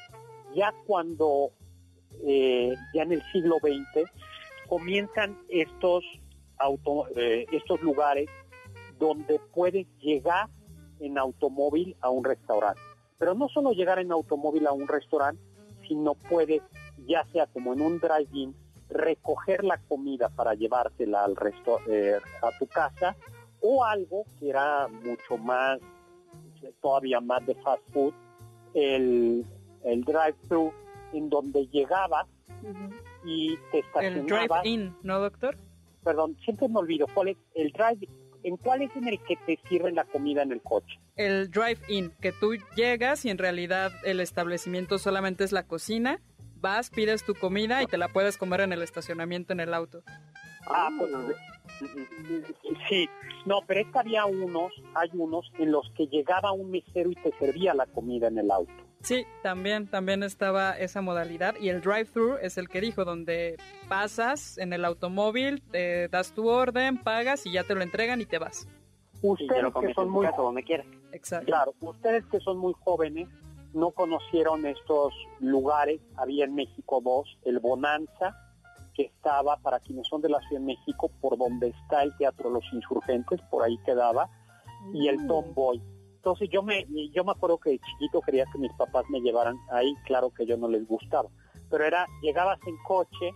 ya 0.54 0.74
cuando, 0.86 1.51
eh, 2.24 2.74
ya 2.94 3.04
en 3.04 3.13
el 3.13 3.24
siglo 3.32 3.56
XX, 3.62 4.10
comienzan 4.68 5.38
estos, 5.50 6.04
auto, 6.58 7.08
eh, 7.15 7.46
estos 7.51 7.82
lugares 7.82 8.30
donde 9.00 9.39
puedes 9.54 9.88
llegar 10.00 10.50
en 11.00 11.18
automóvil 11.18 11.96
a 12.01 12.10
un 12.10 12.24
restaurante. 12.24 12.82
Pero 13.17 13.34
no 13.34 13.48
solo 13.50 13.72
llegar 13.72 14.00
en 14.00 14.12
automóvil 14.12 14.67
a 14.67 14.72
un 14.72 14.88
restaurante, 14.88 15.41
sino 15.88 16.15
puedes, 16.15 16.62
ya 17.07 17.25
sea 17.31 17.48
como 17.48 17.74
en 17.74 17.81
un 17.81 18.00
drive-in, 18.00 18.55
recoger 18.89 19.63
la 19.63 19.77
comida 19.77 20.29
para 20.29 20.53
llevársela 20.53 21.24
al 21.24 21.36
resto, 21.36 21.79
eh, 21.88 22.19
a 22.41 22.57
tu 22.57 22.67
casa, 22.67 23.15
o 23.62 23.84
algo 23.84 24.25
que 24.39 24.50
era 24.50 24.88
mucho 24.88 25.38
más, 25.38 25.79
todavía 26.81 27.19
más 27.19 27.45
de 27.45 27.55
fast 27.55 27.84
food, 27.91 28.13
el, 28.74 29.45
el 29.84 30.03
drive-thru, 30.03 30.72
en 31.13 31.29
donde 31.29 31.67
llegabas 31.67 32.27
y 33.24 33.57
te 33.72 33.79
estacionabas. 33.79 34.31
El 34.31 34.48
drive-in, 34.48 34.95
¿no, 35.03 35.19
doctor? 35.19 35.55
Perdón, 36.03 36.38
siempre 36.43 36.67
me 36.67 36.79
olvido. 36.79 37.07
¿Cuál 37.13 37.29
es 37.29 37.38
el 37.55 37.72
drive 37.72 38.07
¿En 38.45 38.57
cuál 38.57 38.84
es 38.84 38.95
en 38.95 39.07
el 39.07 39.19
que 39.24 39.38
te 39.38 39.60
sirven 39.67 39.95
la 39.95 40.03
comida 40.03 40.43
en 40.43 40.51
el 40.51 40.62
coche? 40.62 41.00
El 41.15 41.50
drive-in, 41.50 42.12
que 42.19 42.34
tú 42.34 42.55
llegas 42.75 43.24
y 43.24 43.29
en 43.29 43.38
realidad 43.38 43.91
el 44.03 44.19
establecimiento 44.19 44.98
solamente 44.98 45.45
es 45.45 45.53
la 45.53 45.63
cocina, 45.63 46.19
vas, 46.60 46.89
pides 46.89 47.24
tu 47.24 47.34
comida 47.36 47.81
y 47.84 47.88
te 47.88 47.98
la 47.98 48.10
puedes 48.10 48.38
comer 48.38 48.62
en 48.62 48.74
el 48.74 48.81
estacionamiento 48.81 49.53
en 49.53 49.62
el 49.62 49.74
auto. 49.74 50.03
Ah, 50.67 50.89
pues 50.98 51.12
sí, 52.89 53.07
no, 53.45 53.60
pero 53.67 53.81
es 53.81 53.88
que 53.93 54.00
había 54.00 54.25
unos, 54.25 54.74
hay 54.93 55.10
unos 55.13 55.51
en 55.60 55.72
los 55.72 55.89
que 55.95 56.07
llegaba 56.07 56.51
un 56.51 56.72
mesero 56.72 57.12
y 57.12 57.15
te 57.15 57.31
servía 57.38 57.74
la 57.74 57.86
comida 57.86 58.27
en 58.27 58.39
el 58.39 58.51
auto. 58.51 58.74
Sí, 59.01 59.25
también, 59.43 59.88
también 59.88 60.24
estaba 60.24 60.72
esa 60.72 61.01
modalidad 61.01 61.55
y 61.62 61.69
el 61.69 61.81
drive-thru 61.81 62.38
es 62.41 62.57
el 62.57 62.67
que 62.67 62.81
dijo, 62.81 63.05
donde 63.05 63.57
pasas 63.88 64.57
en 64.57 64.74
el 64.74 64.84
automóvil, 64.84 65.62
te 65.62 66.07
das 66.07 66.34
tu 66.34 66.50
orden, 66.50 66.98
pagas 66.98 67.45
y 67.45 67.51
ya 67.51 67.63
te 67.63 67.75
lo 67.75 67.84
entregan 67.84 68.19
y 68.19 68.25
te 68.25 68.39
vas. 68.39 68.67
Ustedes 69.22 69.74
que 69.79 69.93
son 69.93 70.10
muy 70.10 70.25
Exacto. 71.15 71.45
Claro, 71.45 71.74
ustedes 71.81 72.25
que 72.25 72.39
son 72.39 72.57
muy 72.57 72.74
jóvenes 72.84 73.27
no 73.74 73.91
conocieron 73.91 74.65
estos 74.65 75.13
lugares, 75.39 76.00
había 76.15 76.45
en 76.45 76.55
México 76.55 77.01
dos, 77.03 77.27
el 77.43 77.60
Bonanza, 77.60 78.38
que 78.93 79.03
estaba 79.03 79.57
para 79.57 79.81
quienes 79.81 80.07
son 80.07 80.22
de 80.22 80.29
la 80.29 80.39
Ciudad 80.39 80.62
de 80.62 80.67
México, 80.67 81.12
por 81.19 81.38
donde 81.38 81.67
está 81.67 82.03
el 82.03 82.15
Teatro 82.15 82.50
los 82.50 82.63
Insurgentes, 82.72 83.41
por 83.50 83.63
ahí 83.63 83.77
quedaba, 83.86 84.29
y 84.93 85.10
el 85.10 85.19
mm. 85.19 85.27
Tomboy 85.27 85.81
entonces 86.25 86.50
yo 86.51 86.63
me, 86.63 86.88
yo 87.13 87.24
me 87.24 87.34
acuerdo 87.34 87.60
que 87.60 87.69
de 87.69 87.79
chiquito 87.79 88.19
quería 88.19 88.48
que 88.51 88.57
mis 88.57 88.74
papás 88.74 89.05
me 89.12 89.22
llevaran 89.22 89.60
ahí, 89.69 89.93
claro 90.05 90.31
que 90.31 90.48
yo 90.48 90.57
no 90.57 90.67
les 90.67 90.88
gustaba, 90.88 91.29
pero 91.69 91.86
era, 91.86 92.07
llegabas 92.24 92.57
en 92.65 92.75
coche 92.77 93.29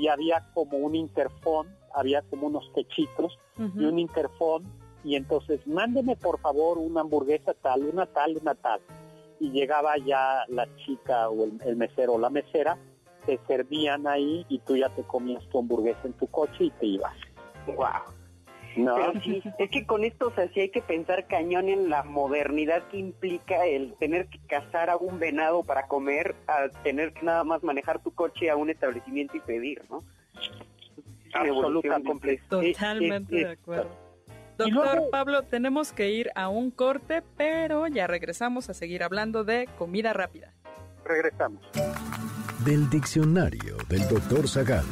y 0.00 0.06
había 0.06 0.48
como 0.54 0.78
un 0.78 0.94
interfón, 0.94 1.66
había 1.92 2.22
como 2.22 2.46
unos 2.46 2.72
techitos 2.74 3.36
y 3.56 3.84
un 3.84 3.98
interfón 3.98 4.72
y 5.04 5.16
entonces 5.16 5.66
mándeme 5.66 6.16
por 6.16 6.40
favor 6.40 6.78
una 6.78 7.02
hamburguesa 7.02 7.54
tal, 7.54 7.84
una 7.84 8.06
tal, 8.06 8.36
una 8.40 8.54
tal. 8.54 8.80
Y 9.40 9.50
llegaba 9.50 9.96
ya 9.98 10.44
la 10.48 10.68
chica 10.76 11.28
o 11.28 11.44
el, 11.44 11.60
el 11.64 11.76
mesero 11.76 12.14
o 12.14 12.18
la 12.18 12.30
mesera, 12.30 12.76
te 13.26 13.38
servían 13.46 14.06
ahí 14.06 14.44
y 14.48 14.58
tú 14.60 14.76
ya 14.76 14.88
te 14.88 15.02
comías 15.02 15.46
tu 15.48 15.58
hamburguesa 15.58 16.00
en 16.04 16.14
tu 16.14 16.26
coche 16.28 16.64
y 16.64 16.70
te 16.70 16.86
ibas. 16.86 17.14
Wow. 17.66 18.18
No. 18.76 19.12
sí, 19.22 19.42
es 19.58 19.70
que 19.70 19.86
con 19.86 20.04
esto, 20.04 20.28
o 20.28 20.30
sea, 20.32 20.48
sí 20.52 20.60
hay 20.60 20.68
que 20.68 20.82
pensar 20.82 21.26
cañón 21.26 21.68
en 21.68 21.90
la 21.90 22.04
modernidad 22.04 22.86
que 22.88 22.98
implica 22.98 23.66
el 23.66 23.94
tener 23.94 24.28
que 24.28 24.38
cazar 24.46 24.88
a 24.88 24.96
un 24.96 25.18
venado 25.18 25.64
para 25.64 25.88
comer, 25.88 26.36
a 26.46 26.68
tener 26.84 27.12
que 27.12 27.22
nada 27.22 27.44
más 27.44 27.62
manejar 27.64 28.02
tu 28.02 28.12
coche 28.12 28.50
a 28.50 28.56
un 28.56 28.70
establecimiento 28.70 29.36
y 29.36 29.40
pedir, 29.40 29.82
¿no? 29.90 30.04
Absolutamente. 31.34 32.40
Totalmente 32.48 33.36
de 33.36 33.50
acuerdo. 33.50 34.07
Doctor 34.58 35.08
Pablo, 35.10 35.42
tenemos 35.44 35.92
que 35.92 36.10
ir 36.10 36.30
a 36.34 36.48
un 36.48 36.72
corte, 36.72 37.22
pero 37.36 37.86
ya 37.86 38.08
regresamos 38.08 38.68
a 38.68 38.74
seguir 38.74 39.04
hablando 39.04 39.44
de 39.44 39.68
comida 39.78 40.12
rápida. 40.12 40.52
Regresamos. 41.04 41.62
Del 42.64 42.90
diccionario 42.90 43.76
del 43.88 44.06
doctor 44.08 44.48
Zagal. 44.48 44.84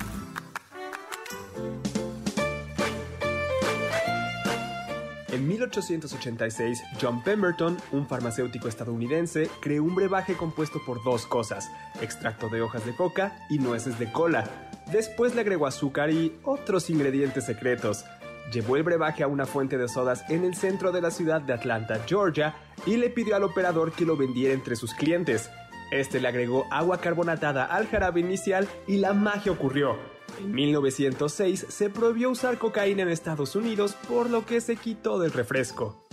En 5.37 5.46
1886, 5.49 6.82
John 6.99 7.23
Pemberton, 7.23 7.76
un 7.92 8.06
farmacéutico 8.06 8.68
estadounidense, 8.68 9.50
creó 9.61 9.82
un 9.82 9.94
brebaje 9.94 10.35
compuesto 10.35 10.80
por 10.87 11.04
dos 11.04 11.26
cosas, 11.26 11.70
extracto 12.00 12.49
de 12.49 12.62
hojas 12.62 12.87
de 12.87 12.94
coca 12.96 13.37
y 13.50 13.58
nueces 13.58 13.99
de 13.99 14.11
cola. 14.11 14.49
Después 14.90 15.35
le 15.35 15.42
agregó 15.42 15.66
azúcar 15.66 16.11
y 16.11 16.38
otros 16.44 16.88
ingredientes 16.88 17.44
secretos. 17.44 18.06
Llevó 18.53 18.76
el 18.76 18.85
brebaje 18.85 19.23
a 19.23 19.29
una 19.29 19.47
fuente 19.47 19.76
de 19.76 19.88
sodas 19.88 20.25
en 20.29 20.45
el 20.45 20.55
centro 20.55 20.93
de 20.93 21.00
la 21.00 21.11
ciudad 21.11 21.41
de 21.41 21.53
Atlanta, 21.53 22.00
Georgia, 22.07 22.55
y 22.87 22.97
le 22.97 23.11
pidió 23.11 23.37
al 23.37 23.43
operador 23.43 23.93
que 23.93 24.05
lo 24.05 24.17
vendiera 24.17 24.55
entre 24.55 24.76
sus 24.76 24.95
clientes. 24.95 25.50
Este 25.91 26.21
le 26.21 26.29
agregó 26.29 26.67
agua 26.71 27.00
carbonatada 27.00 27.65
al 27.65 27.88
jarabe 27.88 28.21
inicial 28.21 28.69
y 28.87 28.97
la 28.97 29.12
magia 29.12 29.53
ocurrió. 29.53 29.97
En 30.41 30.53
1906 30.53 31.67
se 31.69 31.91
prohibió 31.91 32.31
usar 32.31 32.59
cocaína 32.59 33.03
en 33.03 33.09
Estados 33.09 33.57
Unidos, 33.57 33.97
por 34.09 34.31
lo 34.31 34.45
que 34.45 34.61
se 34.61 34.76
quitó 34.76 35.19
del 35.19 35.33
refresco. 35.33 36.06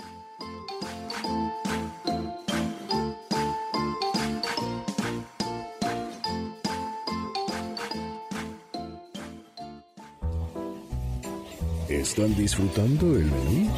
¿Están 12.15 12.35
disfrutando 12.35 13.15
el 13.15 13.25
menú? 13.25 13.71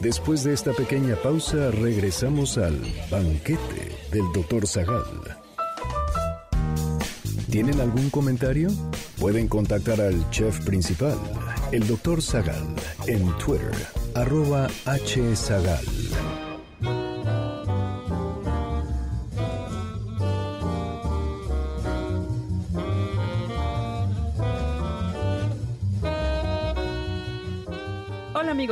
Después 0.00 0.44
de 0.44 0.52
esta 0.52 0.74
pequeña 0.74 1.16
pausa 1.16 1.70
regresamos 1.70 2.58
al 2.58 2.78
banquete 3.10 3.96
del 4.12 4.30
Dr. 4.34 4.66
Zagal. 4.66 5.04
¿Tienen 7.50 7.80
algún 7.80 8.10
comentario? 8.10 8.68
Pueden 9.18 9.48
contactar 9.48 10.02
al 10.02 10.28
chef 10.28 10.62
principal, 10.66 11.16
el 11.72 11.86
Dr. 11.86 12.20
Zagal, 12.20 12.76
en 13.06 13.26
Twitter, 13.38 13.72
arroba 14.14 14.66
hzagal. 14.84 16.07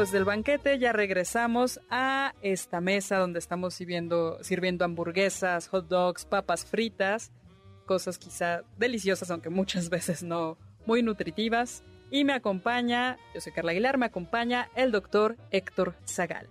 Hola 0.07 0.13
del 0.13 0.25
banquete, 0.25 0.79
ya 0.79 0.93
regresamos 0.93 1.81
a 1.91 2.33
esta 2.41 2.81
mesa 2.81 3.19
donde 3.19 3.41
estamos 3.41 3.75
sirviendo, 3.75 4.39
sirviendo 4.41 4.85
hamburguesas, 4.85 5.67
hot 5.67 5.89
dogs, 5.89 6.25
papas 6.25 6.65
fritas 6.65 7.33
cosas 7.87 8.17
quizá 8.17 8.63
deliciosas, 8.79 9.33
aunque 9.33 9.51
muchas 9.51 9.89
veces 9.91 10.23
no 10.23 10.59
muy 10.87 11.03
nutritivas. 11.03 11.83
Y 12.13 12.23
me 12.23 12.35
acompaña, 12.35 13.19
yo 13.35 13.41
soy 13.41 13.53
Carla 13.53 13.73
Aguilar, 13.73 13.99
me 13.99 14.07
acompaña 14.07 14.69
el 14.77 14.93
doctor 14.93 15.37
Héctor 15.51 15.95
Zagal. 16.07 16.47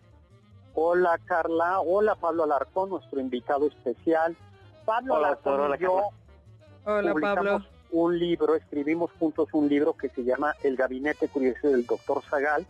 Hola 0.74 1.18
Carla, 1.24 1.80
hola 1.80 2.16
Pablo 2.16 2.44
Alarcón, 2.44 2.90
nuestro 2.90 3.22
invitado 3.22 3.68
especial. 3.68 4.36
Pablo 4.84 5.16
Alarcón 5.16 5.76
y 5.76 5.82
yo 5.82 6.10
hola, 6.84 7.14
Pablo. 7.22 7.66
un 7.92 8.20
libro, 8.20 8.56
escribimos 8.56 9.12
juntos 9.18 9.48
un 9.54 9.70
libro 9.70 9.94
que 9.94 10.10
se 10.10 10.26
llama 10.26 10.54
El 10.62 10.76
Gabinete 10.76 11.30
Curioso 11.30 11.70
del 11.70 11.86
Doctor 11.86 12.22
Zagal. 12.30 12.68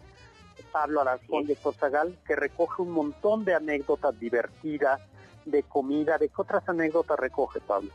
Pablo 0.75 0.99
Alarcón 0.99 1.45
y 1.47 1.53
Héctor 1.53 1.73
Zagal, 1.75 2.17
que 2.27 2.35
recoge 2.35 2.81
un 2.81 2.91
montón 2.91 3.45
de 3.45 3.53
anécdotas 3.53 4.19
divertidas, 4.19 4.99
de 5.45 5.63
comida. 5.63 6.17
¿De 6.17 6.27
qué 6.27 6.33
otras 6.35 6.67
anécdotas 6.67 7.17
recoge, 7.17 7.61
Pablo? 7.61 7.91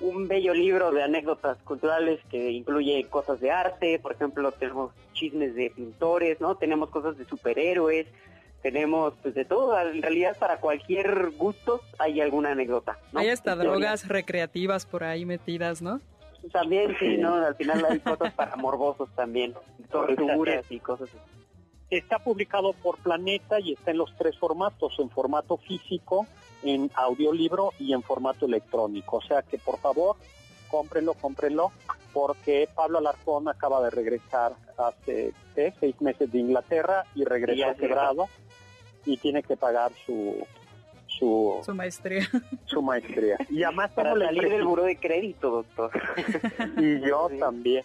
un 0.00 0.26
bello 0.26 0.52
libro 0.52 0.90
de 0.90 1.04
anécdotas 1.04 1.56
culturales 1.58 2.18
que 2.28 2.50
incluye 2.50 3.06
cosas 3.08 3.40
de 3.40 3.52
arte, 3.52 4.00
por 4.00 4.12
ejemplo, 4.12 4.50
tenemos 4.50 4.90
chismes 5.12 5.54
de 5.54 5.70
pintores, 5.70 6.40
¿no? 6.40 6.56
Tenemos 6.56 6.90
cosas 6.90 7.16
de 7.16 7.24
superhéroes, 7.24 8.08
tenemos 8.60 9.14
pues 9.22 9.36
de 9.36 9.44
todo, 9.44 9.78
en 9.80 10.02
realidad 10.02 10.36
para 10.36 10.58
cualquier 10.58 11.30
gusto 11.38 11.80
hay 11.98 12.20
alguna 12.20 12.50
anécdota. 12.50 12.98
Hay 13.14 13.28
hasta 13.28 13.54
drogas 13.54 14.08
recreativas 14.08 14.84
por 14.84 15.04
ahí 15.04 15.24
metidas, 15.24 15.80
¿no? 15.80 16.00
También, 16.52 16.94
sí, 16.98 17.16
¿no? 17.16 17.36
Al 17.36 17.54
final 17.54 17.86
hay 17.88 18.00
cosas 18.00 18.34
para 18.34 18.56
morbosos 18.56 19.08
también, 19.14 19.54
torturas 19.90 20.66
y 20.68 20.80
cosas 20.80 21.08
así. 21.08 21.43
Está 21.90 22.18
publicado 22.18 22.72
por 22.72 22.98
Planeta 22.98 23.60
y 23.60 23.72
está 23.72 23.90
en 23.90 23.98
los 23.98 24.14
tres 24.16 24.38
formatos, 24.38 24.98
en 24.98 25.10
formato 25.10 25.56
físico, 25.58 26.26
en 26.62 26.90
audiolibro 26.94 27.72
y 27.78 27.92
en 27.92 28.02
formato 28.02 28.46
electrónico. 28.46 29.18
O 29.18 29.22
sea 29.22 29.42
que 29.42 29.58
por 29.58 29.78
favor, 29.78 30.16
cómprenlo, 30.68 31.14
cómprenlo. 31.14 31.72
porque 32.12 32.68
Pablo 32.74 32.98
Alarcón 32.98 33.48
acaba 33.48 33.82
de 33.82 33.90
regresar 33.90 34.54
hace 34.78 35.32
seis 35.54 36.00
meses 36.00 36.30
de 36.30 36.38
Inglaterra 36.38 37.04
y 37.14 37.24
regresó 37.24 37.76
quebrado 37.76 38.28
y 39.04 39.16
tiene 39.18 39.42
que 39.42 39.56
pagar 39.56 39.92
su 40.06 40.46
su, 41.06 41.60
su 41.64 41.74
maestría. 41.74 42.26
Su 42.66 42.82
maestría. 42.82 43.36
Y 43.50 43.62
además 43.62 43.92
para 43.92 44.14
salir 44.14 44.48
del 44.48 44.64
buro 44.64 44.82
de 44.84 44.96
crédito, 44.96 45.50
doctor. 45.50 45.90
y 46.78 47.00
yo 47.06 47.28
también. 47.38 47.84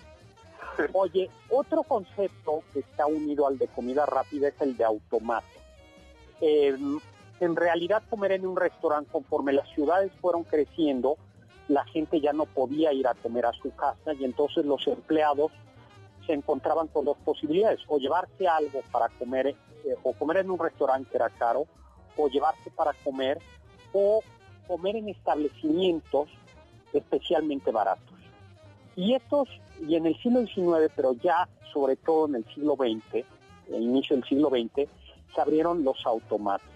Oye, 0.94 1.30
otro 1.50 1.84
concepto 1.84 2.64
que 2.74 2.80
está 2.80 3.06
unido 3.06 3.48
al 3.48 3.58
de 3.58 3.68
comida 3.68 4.06
rápida 4.06 4.50
es 4.50 4.62
el 4.62 4.78
de 4.78 4.84
automático. 4.84 5.60
Eh, 6.42 6.78
en 7.40 7.56
realidad 7.56 8.04
comer 8.10 8.34
en 8.34 8.46
un 8.46 8.56
restaurante, 8.56 9.12
conforme 9.12 9.54
las 9.54 9.68
ciudades 9.70 10.12
fueron 10.22 10.44
creciendo, 10.44 11.18
la 11.68 11.86
gente 11.86 12.20
ya 12.20 12.34
no 12.34 12.46
podía 12.46 12.92
ir 12.94 13.08
a 13.08 13.14
comer 13.14 13.46
a 13.46 13.54
su 13.54 13.74
casa 13.76 14.14
y 14.14 14.26
entonces 14.26 14.66
los 14.66 14.86
empleados 14.88 15.52
se 16.26 16.34
encontraban 16.34 16.88
con 16.88 17.06
dos 17.06 17.18
posibilidades, 17.24 17.80
o 17.88 17.98
llevarse 17.98 18.48
algo 18.48 18.82
para 18.92 19.10
comer, 19.10 19.48
eh, 19.48 19.56
o 20.04 20.14
comer 20.14 20.38
en 20.38 20.52
un 20.52 20.60
restaurante 20.60 21.10
que 21.10 21.18
era 21.18 21.30
caro, 21.30 21.66
o 22.18 22.28
llevarse 22.28 22.70
para 22.72 22.94
comer, 23.04 23.40
o 23.94 24.22
comer 24.68 24.98
en 24.98 25.10
establecimientos 25.10 26.30
especialmente 26.94 27.72
baratos. 27.72 28.09
Y 28.96 29.16
estos, 29.16 29.48
y 29.88 29.96
en 29.96 30.06
el 30.06 30.18
siglo 30.22 30.46
XIX, 30.46 30.92
pero 30.96 31.14
ya 31.14 31.48
sobre 31.74 31.96
todo 31.96 32.28
en 32.28 32.36
el 32.36 32.46
siglo 32.54 32.76
XX, 32.76 33.26
el 33.72 33.84
inicio 33.84 34.16
del 34.16 34.26
siglo 34.26 34.50
XX, 34.50 34.90
se 35.34 35.42
abrieron 35.42 35.84
los 35.84 36.06
automatos. 36.06 36.68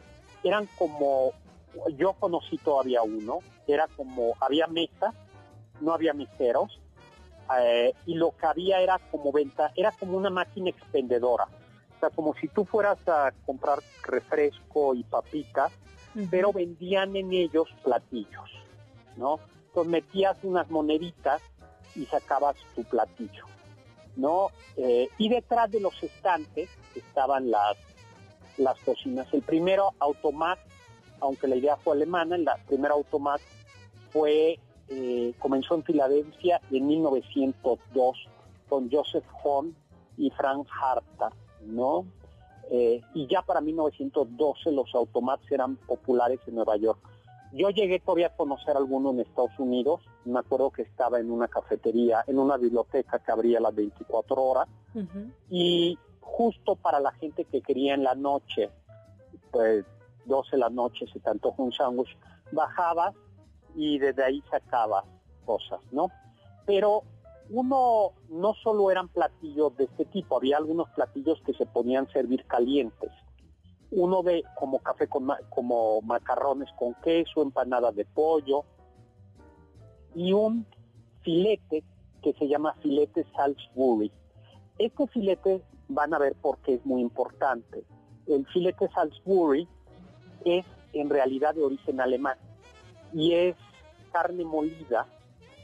Eran 0.44 0.68
como, 0.78 1.32
yo 1.98 2.14
conocí 2.14 2.58
todavía 2.58 3.02
uno, 3.02 3.40
era 3.68 3.88
como, 3.96 4.34
había 4.40 4.68
mesa, 4.68 5.14
no 5.82 5.94
había 5.94 6.14
meseros, 6.14 6.80
eh, 7.60 7.94
y 8.06 8.16
lo 8.16 8.32
que 8.32 8.46
había 8.46 8.82
era 8.82 9.00
como 9.12 9.32
venta, 9.32 9.72
era 9.76 9.92
como 9.92 10.18
una 10.18 10.30
máquina 10.30 10.70
expendedora. 10.70 11.46
O 11.96 12.00
sea, 12.00 12.10
como 12.10 12.34
si 12.36 12.48
tú 12.48 12.66
fueras 12.66 12.98
a 13.08 13.32
comprar 13.46 13.80
refresco 14.04 14.94
y 14.94 15.04
papitas, 15.04 15.72
pero 16.30 16.52
vendían 16.54 17.16
en 17.16 17.34
ellos 17.34 17.68
platillos, 17.84 18.52
¿no? 19.18 19.40
Entonces 19.68 19.92
metías 19.92 20.38
unas 20.44 20.70
moneditas 20.70 21.42
y 21.96 22.06
sacabas 22.06 22.56
tu 22.76 22.84
platillo, 22.84 23.46
¿no? 24.16 24.50
Eh, 24.78 25.10
y 25.18 25.30
detrás 25.30 25.72
de 25.72 25.80
los 25.80 26.02
estantes 26.02 26.70
estaban 26.96 27.52
las, 27.52 27.78
las 28.58 28.80
cocinas. 28.80 29.28
El 29.34 29.42
primero 29.42 29.94
automat, 30.00 30.60
aunque 31.20 31.48
la 31.48 31.56
idea 31.56 31.78
fue 31.78 31.96
alemana, 31.96 32.36
el 32.36 32.48
primer 32.68 32.92
automat 32.92 33.42
fue, 34.12 34.60
eh, 34.90 35.34
comenzó 35.40 35.76
en 35.76 35.84
Filadelfia 35.84 36.62
en 36.72 36.88
1902 36.88 38.28
con 38.70 38.90
Joseph 38.92 39.26
Horn 39.44 39.76
y 40.18 40.30
Frank 40.32 40.68
Harta, 40.82 41.32
¿no? 41.66 42.06
Eh, 42.72 43.02
y 43.14 43.28
ya 43.28 43.42
para 43.42 43.62
1912 43.62 44.72
los 44.72 44.94
automats 44.96 45.52
eran 45.52 45.76
populares 45.76 46.40
en 46.48 46.56
Nueva 46.56 46.78
York. 46.78 47.00
Yo 47.54 47.70
llegué 47.70 48.00
todavía 48.00 48.28
a 48.28 48.36
conocer 48.36 48.76
alguno 48.76 49.12
en 49.12 49.20
Estados 49.20 49.58
Unidos. 49.60 50.02
Me 50.26 50.40
acuerdo 50.40 50.72
que 50.72 50.82
estaba 50.82 51.20
en 51.20 51.30
una 51.30 51.48
cafetería, 51.48 52.24
en 52.26 52.40
una 52.40 52.58
biblioteca 52.58 53.20
que 53.20 53.32
abría 53.32 53.60
las 53.60 53.76
24 53.76 54.42
horas. 54.42 54.68
Y 55.52 55.98
justo 56.20 56.76
para 56.76 57.00
la 57.00 57.12
gente 57.12 57.46
que 57.46 57.62
quería 57.62 57.94
en 57.94 58.04
la 58.04 58.16
noche, 58.16 58.72
pues 59.52 59.86
12 60.26 60.52
de 60.52 60.58
la 60.58 60.70
noche 60.70 61.06
se 61.14 61.20
te 61.20 61.30
antoja 61.30 61.62
un 61.62 61.72
sándwich, 61.72 62.18
bajabas 62.52 63.14
y 63.76 64.00
desde 64.00 64.24
ahí 64.24 64.44
sacabas 64.50 65.06
cosas, 65.46 65.80
¿no? 65.92 66.10
Pero 66.66 67.04
uno 67.52 68.14
no 68.30 68.54
solo 68.56 68.90
eran 68.90 69.10
platillos 69.10 69.76
de 69.78 69.84
este 69.84 70.06
tipo, 70.06 70.38
había 70.38 70.58
algunos 70.58 70.90
platillos 70.92 71.40
que 71.46 71.54
se 71.54 71.68
podían 71.68 72.10
servir 72.10 72.46
calientes 72.46 73.12
uno 73.96 74.24
de 74.24 74.44
como 74.56 74.80
café 74.80 75.08
con 75.08 75.28
como 75.50 76.02
macarrones 76.02 76.70
con 76.78 76.96
queso, 76.96 77.42
empanadas 77.42 77.96
de 77.96 78.06
pollo 78.06 78.64
y 80.16 80.34
un 80.34 80.66
filete 81.22 81.84
que 82.22 82.34
se 82.34 82.48
llama 82.48 82.74
filete 82.82 83.26
Salisbury. 83.36 84.12
Este 84.80 85.08
filete 85.08 85.62
van 85.90 86.14
a 86.14 86.20
ver 86.20 86.36
por 86.36 86.58
qué 86.60 86.76
es 86.76 86.86
muy 86.86 87.02
importante. 87.02 87.84
El 88.28 88.46
filete 88.48 88.90
Salisbury 88.90 89.68
es 90.46 90.66
en 90.94 91.10
realidad 91.10 91.54
de 91.54 91.64
origen 91.64 92.02
alemán 92.02 92.38
y 93.14 93.34
es 93.34 93.56
carne 94.12 94.44
molida 94.44 95.06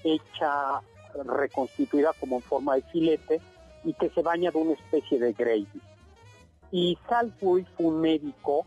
hecha 0.04 0.82
reconstituida 1.26 2.14
como 2.20 2.38
en 2.38 2.42
forma 2.44 2.76
de 2.76 2.84
filete 2.84 3.42
y 3.84 3.94
que 3.94 4.10
se 4.10 4.22
baña 4.22 4.52
de 4.52 4.58
una 4.58 4.74
especie 4.74 5.20
de 5.20 5.34
gravy. 5.34 5.68
Y 6.72 6.98
Salisbury 7.08 7.66
fue 7.76 7.86
un 7.88 8.02
médico 8.02 8.66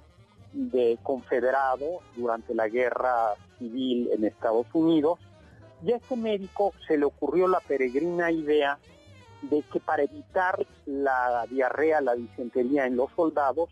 de 0.53 0.99
confederado 1.03 2.01
durante 2.17 2.55
la 2.55 2.69
guerra 2.69 3.35
civil 3.59 4.11
en 4.13 4.25
Estados 4.25 4.67
Unidos 4.73 5.19
y 5.85 5.93
a 5.93 5.97
este 5.97 6.17
médico 6.17 6.73
se 6.87 6.97
le 6.97 7.05
ocurrió 7.05 7.49
la 7.49 7.61
peregrina 7.61 8.31
idea 8.31 8.79
de 9.43 9.63
que 9.73 9.81
para 9.81 10.05
evitar 10.05 10.65
la 10.87 11.45
diarrea, 11.51 12.01
la 12.01 12.15
disentería 12.15 12.87
en 12.87 12.97
los 12.97 13.11
soldados, 13.17 13.69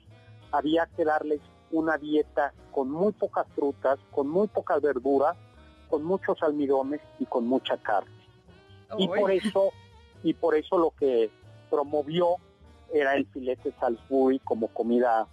había 0.50 0.86
que 0.96 1.04
darles 1.04 1.40
una 1.70 1.96
dieta 1.96 2.52
con 2.72 2.90
muy 2.90 3.12
pocas 3.12 3.46
frutas, 3.54 4.00
con 4.10 4.28
muy 4.28 4.48
pocas 4.48 4.82
verduras, 4.82 5.36
con 5.88 6.02
muchos 6.02 6.42
almidones 6.42 7.00
y 7.20 7.26
con 7.26 7.46
mucha 7.46 7.76
carne. 7.76 8.10
y 8.98 9.06
por 9.06 9.30
eso, 9.30 9.70
y 10.24 10.34
por 10.34 10.56
eso 10.56 10.76
lo 10.76 10.90
que 10.98 11.30
promovió 11.70 12.36
era 12.92 13.14
el 13.14 13.26
filete 13.26 13.72
Salisbury 13.78 14.38
como 14.40 14.68
comida 14.68 15.26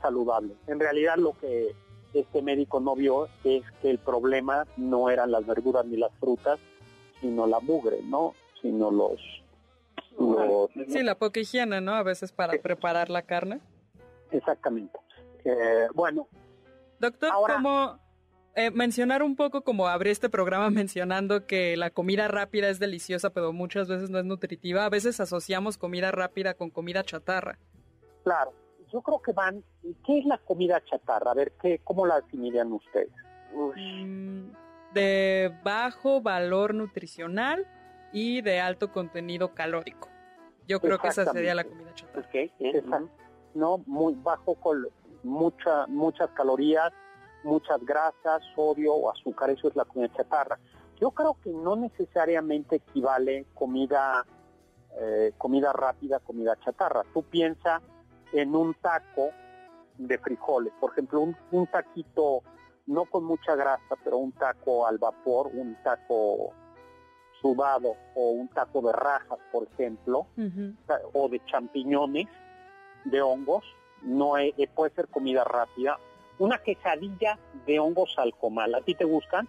saludable. 0.00 0.54
En 0.66 0.80
realidad 0.80 1.16
lo 1.16 1.32
que 1.38 1.74
este 2.12 2.42
médico 2.42 2.80
no 2.80 2.94
vio 2.94 3.28
es 3.42 3.62
que 3.82 3.90
el 3.90 3.98
problema 3.98 4.66
no 4.76 5.10
eran 5.10 5.30
las 5.30 5.46
verduras 5.46 5.84
ni 5.86 5.96
las 5.96 6.12
frutas, 6.20 6.58
sino 7.20 7.46
la 7.46 7.60
mugre, 7.60 8.00
¿no? 8.02 8.34
Sino 8.62 8.90
los... 8.90 9.20
sí, 10.88 11.02
la 11.02 11.16
poca 11.16 11.40
higiene, 11.40 11.80
¿no? 11.80 11.94
A 11.94 12.02
veces 12.02 12.32
para 12.32 12.52
preparar 12.60 13.10
la 13.10 13.22
carne. 13.22 13.60
Exactamente. 14.30 14.98
Eh, 15.44 15.88
bueno. 15.94 16.28
Doctor, 17.00 17.30
¿cómo, 17.46 17.98
eh, 18.56 18.70
mencionar 18.70 19.22
un 19.22 19.34
poco 19.34 19.62
como 19.62 19.88
abrí 19.88 20.10
este 20.10 20.28
programa 20.28 20.70
mencionando 20.70 21.46
que 21.46 21.76
la 21.76 21.90
comida 21.90 22.28
rápida 22.28 22.68
es 22.68 22.78
deliciosa, 22.78 23.30
pero 23.30 23.52
muchas 23.52 23.88
veces 23.88 24.10
no 24.10 24.18
es 24.18 24.24
nutritiva. 24.24 24.84
A 24.84 24.90
veces 24.90 25.20
asociamos 25.20 25.78
comida 25.78 26.10
rápida 26.10 26.54
con 26.54 26.70
comida 26.70 27.02
chatarra. 27.02 27.58
Claro, 28.22 28.52
yo 28.92 29.02
creo 29.02 29.20
que 29.20 29.32
van. 29.32 29.62
¿Qué 30.06 30.18
es 30.18 30.24
la 30.24 30.38
comida 30.38 30.82
chatarra? 30.84 31.32
A 31.32 31.34
ver, 31.34 31.52
¿qué, 31.60 31.80
¿cómo 31.84 32.06
la 32.06 32.20
definirían 32.20 32.72
ustedes? 32.72 33.10
Mm, 33.54 34.50
de 34.92 35.52
bajo 35.62 36.20
valor 36.20 36.74
nutricional 36.74 37.66
y 38.12 38.40
de 38.40 38.60
alto 38.60 38.92
contenido 38.92 39.54
calórico. 39.54 40.08
Yo 40.66 40.80
creo 40.80 40.98
que 40.98 41.08
esa 41.08 41.24
sería 41.26 41.54
la 41.54 41.64
comida 41.64 41.92
chatarra. 41.94 43.02
no, 43.54 43.78
muy 43.86 44.14
bajo 44.14 44.54
con 44.54 44.88
mucha, 45.22 45.86
muchas 45.88 46.30
calorías, 46.30 46.92
muchas 47.44 47.84
grasas, 47.84 48.42
sodio 48.54 48.94
o 48.94 49.10
azúcar, 49.10 49.50
eso 49.50 49.68
es 49.68 49.76
la 49.76 49.84
comida 49.84 50.12
chatarra. 50.16 50.58
Yo 51.00 51.10
creo 51.10 51.36
que 51.42 51.50
no 51.50 51.76
necesariamente 51.76 52.76
equivale 52.76 53.46
comida, 53.54 54.24
eh, 54.98 55.32
comida 55.38 55.72
rápida, 55.72 56.20
comida 56.20 56.56
chatarra. 56.64 57.02
Tú 57.12 57.22
piensa 57.22 57.80
en 58.32 58.54
un 58.54 58.74
taco 58.74 59.30
de 59.98 60.18
frijoles, 60.18 60.72
por 60.80 60.92
ejemplo, 60.92 61.20
un, 61.20 61.66
taquito 61.68 62.42
no 62.86 63.04
con 63.04 63.24
mucha 63.24 63.54
grasa, 63.54 63.96
pero 64.02 64.18
un 64.18 64.32
taco 64.32 64.86
al 64.86 64.98
vapor, 64.98 65.50
un 65.54 65.76
taco 65.82 66.52
sudado 67.40 67.94
o 68.14 68.30
un 68.30 68.48
taco 68.48 68.82
de 68.82 68.92
rajas, 68.92 69.38
por 69.52 69.64
ejemplo, 69.64 70.26
o 71.12 71.28
de 71.28 71.44
champiñones, 71.44 72.26
de 73.04 73.22
hongos, 73.22 73.64
no 74.02 74.34
puede 74.74 74.94
ser 74.94 75.08
comida 75.08 75.44
rápida 75.44 75.98
una 76.38 76.58
quesadilla 76.58 77.38
de 77.66 77.78
hongos 77.78 78.14
al 78.18 78.34
comal. 78.34 78.74
¿A 78.74 78.80
ti 78.80 78.94
te 78.94 79.04
gustan? 79.04 79.48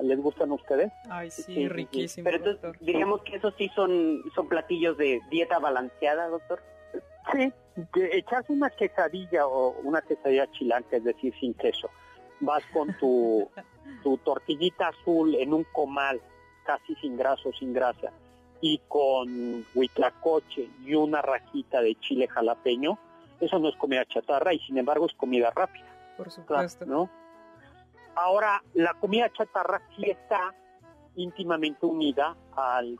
¿Les 0.00 0.20
gustan 0.20 0.50
a 0.50 0.54
ustedes? 0.54 0.92
Ay, 1.10 1.30
sí, 1.30 1.68
riquísimo. 1.68 2.24
Pero 2.24 2.36
entonces, 2.38 2.80
digamos 2.80 3.22
que 3.22 3.36
esos 3.36 3.54
sí 3.56 3.70
son, 3.74 4.22
son 4.34 4.48
platillos 4.48 4.96
de 4.96 5.20
dieta 5.30 5.58
balanceada, 5.58 6.28
doctor. 6.28 6.60
Sí, 7.32 7.52
echas 7.94 8.44
una 8.48 8.70
quesadilla 8.70 9.46
o 9.46 9.76
una 9.82 10.02
quesadilla 10.02 10.50
chilante, 10.52 10.96
es 10.96 11.04
decir, 11.04 11.32
sin 11.38 11.54
queso. 11.54 11.88
Vas 12.40 12.64
con 12.72 12.96
tu, 12.98 13.48
tu 14.02 14.16
tortillita 14.18 14.88
azul 14.88 15.34
en 15.36 15.54
un 15.54 15.64
comal, 15.72 16.20
casi 16.64 16.94
sin 16.96 17.16
grasa 17.16 17.48
o 17.48 17.52
sin 17.52 17.72
grasa, 17.72 18.10
y 18.60 18.80
con 18.88 19.64
huitlacoche 19.74 20.68
y 20.84 20.94
una 20.94 21.22
rajita 21.22 21.80
de 21.80 21.94
chile 21.96 22.28
jalapeño, 22.28 22.98
eso 23.42 23.58
no 23.58 23.68
es 23.68 23.76
comida 23.76 24.04
chatarra 24.06 24.54
y 24.54 24.58
sin 24.60 24.78
embargo 24.78 25.06
es 25.06 25.14
comida 25.14 25.50
rápida. 25.50 25.86
Por 26.16 26.30
supuesto. 26.30 26.86
¿no? 26.86 27.10
Ahora, 28.14 28.62
la 28.74 28.94
comida 28.94 29.30
chatarra 29.32 29.82
sí 29.96 30.10
está 30.10 30.54
íntimamente 31.16 31.86
unida 31.86 32.36
al 32.56 32.98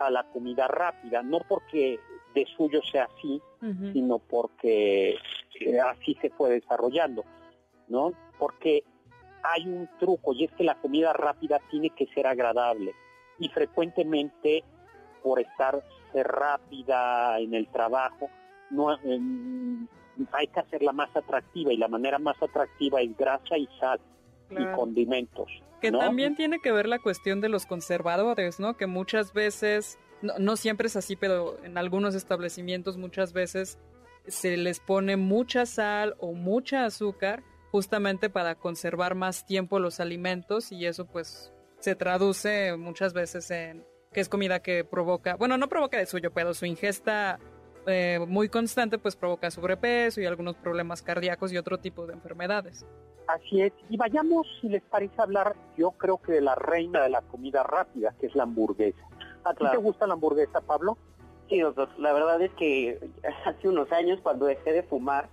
a 0.00 0.10
la 0.10 0.24
comida 0.24 0.66
rápida, 0.66 1.22
no 1.22 1.38
porque 1.48 2.00
de 2.34 2.46
suyo 2.56 2.80
sea 2.82 3.04
así, 3.04 3.40
sino 3.92 4.18
porque 4.18 5.10
eh, 5.60 5.80
así 5.80 6.16
se 6.20 6.30
fue 6.30 6.50
desarrollando, 6.50 7.24
¿no? 7.88 8.12
Porque 8.38 8.82
hay 9.42 9.68
un 9.68 9.88
truco 10.00 10.32
y 10.32 10.44
es 10.44 10.52
que 10.52 10.64
la 10.64 10.74
comida 10.74 11.12
rápida 11.12 11.60
tiene 11.70 11.90
que 11.90 12.06
ser 12.06 12.26
agradable 12.26 12.92
y 13.38 13.48
frecuentemente 13.50 14.64
por 15.22 15.40
estar 15.40 15.82
rápida 16.12 17.38
en 17.38 17.54
el 17.54 17.68
trabajo, 17.68 18.28
no 18.72 18.88
hay 20.32 20.46
que 20.48 20.60
hacerla 20.60 20.92
más 20.92 21.14
atractiva 21.16 21.72
y 21.72 21.76
la 21.76 21.88
manera 21.88 22.18
más 22.18 22.40
atractiva 22.42 23.00
es 23.00 23.16
grasa 23.16 23.56
y 23.56 23.68
sal 23.78 24.00
y 24.50 24.64
condimentos. 24.74 25.48
Que 25.80 25.90
también 25.90 26.36
tiene 26.36 26.60
que 26.60 26.70
ver 26.70 26.86
la 26.86 26.98
cuestión 26.98 27.40
de 27.40 27.48
los 27.48 27.66
conservadores, 27.66 28.60
¿no? 28.60 28.76
Que 28.76 28.86
muchas 28.86 29.32
veces, 29.32 29.98
no, 30.20 30.34
no 30.38 30.56
siempre 30.56 30.86
es 30.86 30.96
así, 30.96 31.16
pero 31.16 31.56
en 31.64 31.76
algunos 31.76 32.14
establecimientos 32.14 32.96
muchas 32.96 33.32
veces 33.32 33.78
se 34.26 34.56
les 34.56 34.78
pone 34.78 35.16
mucha 35.16 35.66
sal 35.66 36.14
o 36.20 36.32
mucha 36.32 36.84
azúcar 36.84 37.42
justamente 37.72 38.30
para 38.30 38.54
conservar 38.54 39.14
más 39.14 39.46
tiempo 39.46 39.78
los 39.78 39.98
alimentos 39.98 40.70
y 40.70 40.86
eso 40.86 41.06
pues 41.06 41.52
se 41.78 41.96
traduce 41.96 42.76
muchas 42.76 43.12
veces 43.12 43.50
en 43.50 43.84
que 44.12 44.20
es 44.20 44.28
comida 44.28 44.60
que 44.60 44.84
provoca, 44.84 45.36
bueno, 45.36 45.56
no 45.56 45.68
provoca 45.68 45.96
de 45.96 46.06
suyo, 46.06 46.30
pero 46.32 46.52
su 46.52 46.66
ingesta 46.66 47.40
eh, 47.86 48.20
muy 48.26 48.48
constante 48.48 48.98
pues 48.98 49.16
provoca 49.16 49.50
sobrepeso 49.50 50.20
y 50.20 50.26
algunos 50.26 50.56
problemas 50.56 51.02
cardíacos 51.02 51.52
y 51.52 51.58
otro 51.58 51.78
tipo 51.78 52.06
de 52.06 52.14
enfermedades. 52.14 52.86
Así 53.26 53.62
es, 53.62 53.72
y 53.88 53.96
vayamos, 53.96 54.46
si 54.60 54.68
les 54.68 54.82
parece 54.82 55.20
hablar, 55.20 55.54
yo 55.76 55.92
creo 55.92 56.18
que 56.18 56.32
de 56.32 56.40
la 56.40 56.54
reina 56.54 57.02
de 57.02 57.08
la 57.08 57.22
comida 57.22 57.62
rápida, 57.62 58.14
que 58.20 58.26
es 58.26 58.34
la 58.34 58.42
hamburguesa. 58.42 59.02
¿A 59.44 59.54
ti 59.54 59.64
te 59.70 59.76
gusta 59.76 60.06
la 60.06 60.14
hamburguesa, 60.14 60.60
Pablo? 60.60 60.98
Sí, 61.48 61.60
doctor, 61.60 61.88
la 61.98 62.12
verdad 62.12 62.40
es 62.42 62.50
que 62.52 62.98
hace 63.46 63.68
unos 63.68 63.90
años 63.92 64.20
cuando 64.22 64.46
dejé 64.46 64.72
de 64.72 64.82
fumar, 64.82 65.28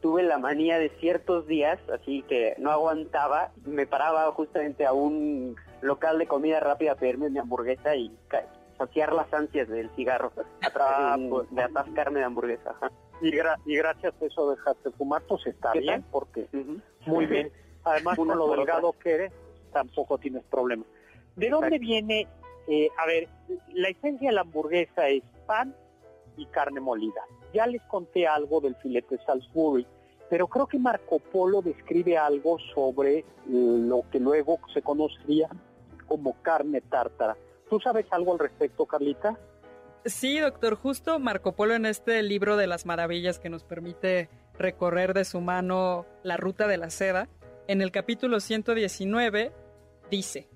tuve 0.00 0.22
la 0.22 0.38
manía 0.38 0.78
de 0.78 0.90
ciertos 1.00 1.46
días, 1.46 1.78
así 1.92 2.22
que 2.22 2.54
no 2.58 2.70
aguantaba, 2.70 3.50
me 3.64 3.86
paraba 3.86 4.30
justamente 4.32 4.86
a 4.86 4.92
un 4.92 5.56
local 5.80 6.18
de 6.18 6.26
comida 6.26 6.60
rápida 6.60 6.92
a 6.92 6.96
pedirme 6.96 7.30
mi 7.30 7.38
hamburguesa 7.38 7.96
y 7.96 8.16
saciar 8.78 9.12
las 9.12 9.32
ansias 9.34 9.68
del 9.68 9.90
cigarro 9.90 10.32
a 10.62 10.70
través 10.70 10.98
de, 10.98 11.26
ah, 11.26 11.28
pues, 11.28 11.64
atascarme 11.64 12.20
de 12.20 12.24
hamburguesa. 12.24 12.74
Y, 13.20 13.28
y 13.28 13.76
gracias 13.76 14.14
a 14.20 14.24
eso 14.24 14.50
dejaste 14.50 14.90
fumar, 14.92 15.22
pues 15.22 15.46
está 15.46 15.72
bien, 15.72 16.04
porque 16.10 16.48
muy 17.06 17.26
bien. 17.26 17.52
Además, 17.84 18.18
uno 18.18 18.34
lo 18.34 18.50
delgado 18.54 18.92
que 18.92 19.12
eres, 19.12 19.32
tampoco 19.72 20.18
tienes 20.18 20.44
problema. 20.44 20.84
¿De 21.36 21.50
dónde 21.50 21.78
viene? 21.78 22.26
Eh, 22.66 22.90
a 22.98 23.06
ver, 23.06 23.28
la 23.72 23.88
esencia 23.88 24.28
de 24.28 24.34
la 24.34 24.42
hamburguesa 24.42 25.08
es 25.08 25.22
pan 25.46 25.74
y 26.36 26.46
carne 26.46 26.80
molida. 26.80 27.22
Ya 27.54 27.66
les 27.66 27.82
conté 27.82 28.26
algo 28.26 28.60
del 28.60 28.76
filete 28.76 29.16
de 29.16 29.24
Salisbury, 29.24 29.86
pero 30.28 30.46
creo 30.48 30.66
que 30.66 30.78
Marco 30.78 31.18
Polo 31.18 31.62
describe 31.62 32.18
algo 32.18 32.58
sobre 32.74 33.24
lo 33.48 34.04
que 34.10 34.20
luego 34.20 34.58
se 34.74 34.82
conocería 34.82 35.48
como 36.06 36.34
carne 36.42 36.80
tártara. 36.82 37.36
¿Tú 37.68 37.78
sabes 37.80 38.06
algo 38.10 38.32
al 38.32 38.38
respecto, 38.38 38.86
Carlita? 38.86 39.38
Sí, 40.04 40.38
doctor, 40.38 40.74
justo 40.74 41.18
Marco 41.18 41.54
Polo 41.54 41.74
en 41.74 41.84
este 41.84 42.22
libro 42.22 42.56
de 42.56 42.66
las 42.66 42.86
maravillas 42.86 43.38
que 43.38 43.50
nos 43.50 43.64
permite 43.64 44.30
recorrer 44.56 45.12
de 45.12 45.24
su 45.24 45.40
mano 45.40 46.06
la 46.22 46.36
ruta 46.36 46.66
de 46.66 46.78
la 46.78 46.90
seda, 46.90 47.28
en 47.66 47.82
el 47.82 47.90
capítulo 47.90 48.40
119 48.40 49.52
dice, 50.10 50.48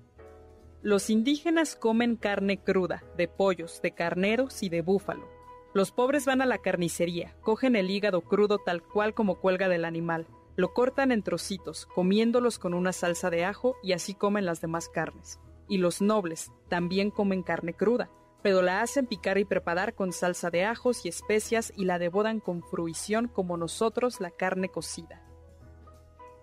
los 0.81 1.09
indígenas 1.09 1.75
comen 1.75 2.15
carne 2.15 2.57
cruda, 2.57 3.03
de 3.15 3.27
pollos, 3.27 3.81
de 3.81 3.91
carneros 3.91 4.63
y 4.63 4.69
de 4.69 4.81
búfalo. 4.81 5.29
Los 5.73 5.91
pobres 5.91 6.25
van 6.25 6.41
a 6.41 6.45
la 6.45 6.57
carnicería, 6.57 7.35
cogen 7.41 7.75
el 7.75 7.89
hígado 7.89 8.21
crudo 8.21 8.57
tal 8.57 8.81
cual 8.81 9.13
como 9.13 9.39
cuelga 9.39 9.69
del 9.69 9.85
animal, 9.85 10.27
lo 10.55 10.73
cortan 10.73 11.11
en 11.11 11.21
trocitos, 11.23 11.85
comiéndolos 11.85 12.59
con 12.59 12.73
una 12.73 12.91
salsa 12.91 13.29
de 13.29 13.45
ajo 13.45 13.75
y 13.83 13.93
así 13.93 14.13
comen 14.13 14.45
las 14.45 14.61
demás 14.61 14.89
carnes 14.89 15.39
y 15.73 15.79
los 15.79 16.03
nobles 16.03 16.51
también 16.69 17.09
comen 17.09 17.41
carne 17.41 17.73
cruda, 17.73 18.07
pero 18.43 18.61
la 18.61 18.81
hacen 18.81 19.07
picar 19.07 19.39
y 19.39 19.43
preparar 19.43 19.95
con 19.95 20.11
salsa 20.11 20.51
de 20.51 20.65
ajos 20.65 21.03
y 21.03 21.09
especias 21.09 21.73
y 21.75 21.85
la 21.85 21.97
devoran 21.97 22.39
con 22.39 22.61
fruición 22.61 23.27
como 23.27 23.57
nosotros 23.57 24.21
la 24.21 24.29
carne 24.29 24.69
cocida. 24.69 25.23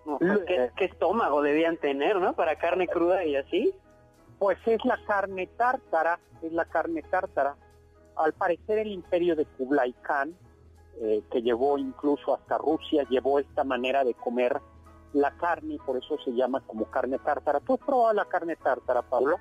Pues, 0.03 0.39
¿qué, 0.75 0.83
estómago 0.83 1.41
debían 1.41 1.77
tener, 1.77 2.17
no? 2.17 2.33
Para 2.33 2.57
carne 2.57 2.89
cruda 2.89 3.23
y 3.23 3.37
así. 3.37 3.73
Pues 4.37 4.57
es 4.65 4.83
la 4.83 4.99
carne 5.07 5.47
tártara, 5.47 6.19
es 6.41 6.51
la 6.51 6.65
carne 6.65 7.01
tártara. 7.03 7.55
Al 8.17 8.33
parecer 8.33 8.79
el 8.79 8.91
imperio 8.91 9.37
de 9.37 9.45
Kublai 9.45 9.93
Khan, 10.01 10.35
eh, 10.99 11.23
que 11.31 11.41
llevó 11.41 11.77
incluso 11.77 12.35
hasta 12.35 12.57
Rusia, 12.57 13.07
llevó 13.09 13.39
esta 13.39 13.63
manera 13.63 14.03
de 14.03 14.13
comer 14.13 14.59
la 15.13 15.31
carne, 15.31 15.77
por 15.85 15.97
eso 15.97 16.17
se 16.23 16.31
llama 16.31 16.61
como 16.65 16.85
carne 16.85 17.19
tártara. 17.19 17.59
¿Tú 17.59 17.73
has 17.73 17.79
probado 17.79 18.13
la 18.13 18.25
carne 18.25 18.55
tártara, 18.55 19.01
Pablo? 19.01 19.37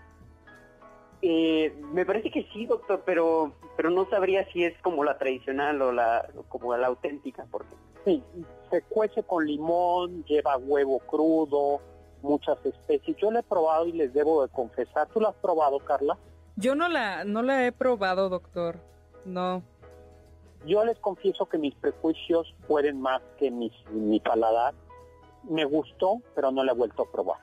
Eh, 1.23 1.75
me 1.93 2.07
parece 2.07 2.31
que 2.31 2.47
sí, 2.53 2.67
doctor, 2.67 3.03
pero 3.05 3.53
pero 3.77 3.91
no 3.91 4.09
sabría 4.09 4.51
si 4.53 4.65
es 4.65 4.77
como 4.83 5.05
la 5.05 5.19
tradicional 5.19 5.81
o 5.83 5.93
la 5.93 6.29
como 6.49 6.77
la 6.77 6.87
auténtica, 6.87 7.47
porque 7.51 7.75
sí, 8.05 8.23
se 8.71 8.83
cuece 8.83 9.23
con 9.23 9.47
limón, 9.47 10.25
lleva 10.25 10.57
huevo 10.57 10.99
crudo, 11.01 11.81
muchas 12.23 12.59
especies. 12.65 13.17
Yo 13.19 13.31
la 13.31 13.41
he 13.41 13.43
probado 13.43 13.87
y 13.87 13.93
les 13.93 14.15
debo 14.15 14.43
de 14.43 14.53
confesar. 14.53 15.09
¿Tú 15.09 15.21
la 15.21 15.29
has 15.29 15.37
probado, 15.37 15.79
Carla? 15.81 16.17
Yo 16.57 16.75
no 16.75 16.89
la 16.89 17.25
no 17.25 17.43
la 17.43 17.67
he 17.67 17.73
probado, 17.73 18.31
doctor. 18.31 18.79
No. 19.27 19.63
Yo 20.67 20.85
les 20.85 20.99
confieso 20.99 21.47
que 21.47 21.59
mis 21.59 21.75
prejuicios 21.75 22.55
pueden 22.67 23.01
más 23.01 23.21
que 23.39 23.51
mi 23.51 24.21
paladar 24.21 24.75
me 25.49 25.65
gustó, 25.65 26.21
pero 26.35 26.51
no 26.51 26.65
la 26.65 26.73
he 26.73 26.75
vuelto 26.75 27.03
a 27.03 27.11
probar. 27.11 27.39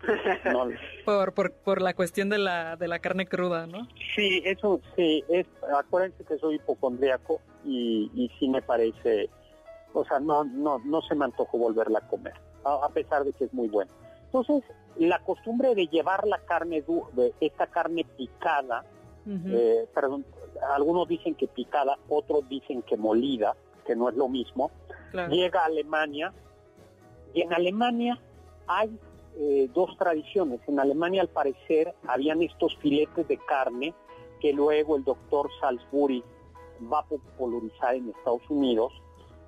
por, 1.04 1.32
por, 1.34 1.52
por, 1.52 1.82
la 1.82 1.94
cuestión 1.94 2.28
de 2.28 2.38
la, 2.38 2.76
de 2.76 2.88
la 2.88 3.00
carne 3.00 3.26
cruda, 3.26 3.66
¿no? 3.66 3.88
Sí, 4.14 4.42
eso 4.44 4.80
sí, 4.94 5.24
es, 5.28 5.46
acuérdense 5.76 6.24
que 6.24 6.38
soy 6.38 6.56
hipocondriaco 6.56 7.40
y, 7.64 8.10
y 8.14 8.30
sí 8.38 8.48
me 8.48 8.62
parece, 8.62 9.28
o 9.92 10.04
sea, 10.04 10.20
no, 10.20 10.44
no, 10.44 10.78
no 10.84 11.02
se 11.02 11.14
me 11.14 11.24
antojó 11.24 11.58
volverla 11.58 11.98
a 12.00 12.08
comer, 12.08 12.34
a, 12.64 12.88
pesar 12.90 13.24
de 13.24 13.32
que 13.32 13.44
es 13.44 13.52
muy 13.52 13.68
buena. 13.68 13.90
Entonces, 14.26 14.62
la 14.96 15.18
costumbre 15.20 15.74
de 15.74 15.86
llevar 15.86 16.26
la 16.26 16.38
carne, 16.38 16.84
de 17.12 17.34
esta 17.40 17.66
carne 17.66 18.04
picada, 18.16 18.84
eh, 19.26 19.86
perdón, 19.94 20.24
algunos 20.74 21.06
dicen 21.06 21.34
que 21.34 21.48
picada, 21.48 21.98
otros 22.08 22.48
dicen 22.48 22.82
que 22.82 22.96
molida, 22.96 23.54
que 23.86 23.94
no 23.94 24.08
es 24.08 24.16
lo 24.16 24.28
mismo, 24.28 24.70
llega 25.30 25.62
a 25.62 25.66
Alemania 25.66 26.32
y 27.38 27.42
en 27.42 27.52
Alemania 27.52 28.20
hay 28.66 28.98
eh, 29.36 29.70
dos 29.72 29.96
tradiciones. 29.96 30.60
En 30.66 30.80
Alemania, 30.80 31.22
al 31.22 31.28
parecer, 31.28 31.94
habían 32.08 32.42
estos 32.42 32.76
filetes 32.78 33.28
de 33.28 33.36
carne 33.36 33.94
que 34.40 34.52
luego 34.52 34.96
el 34.96 35.04
doctor 35.04 35.48
Salisbury 35.60 36.24
va 36.92 36.98
a 36.98 37.04
popularizar 37.04 37.94
en 37.94 38.08
Estados 38.08 38.42
Unidos, 38.48 38.92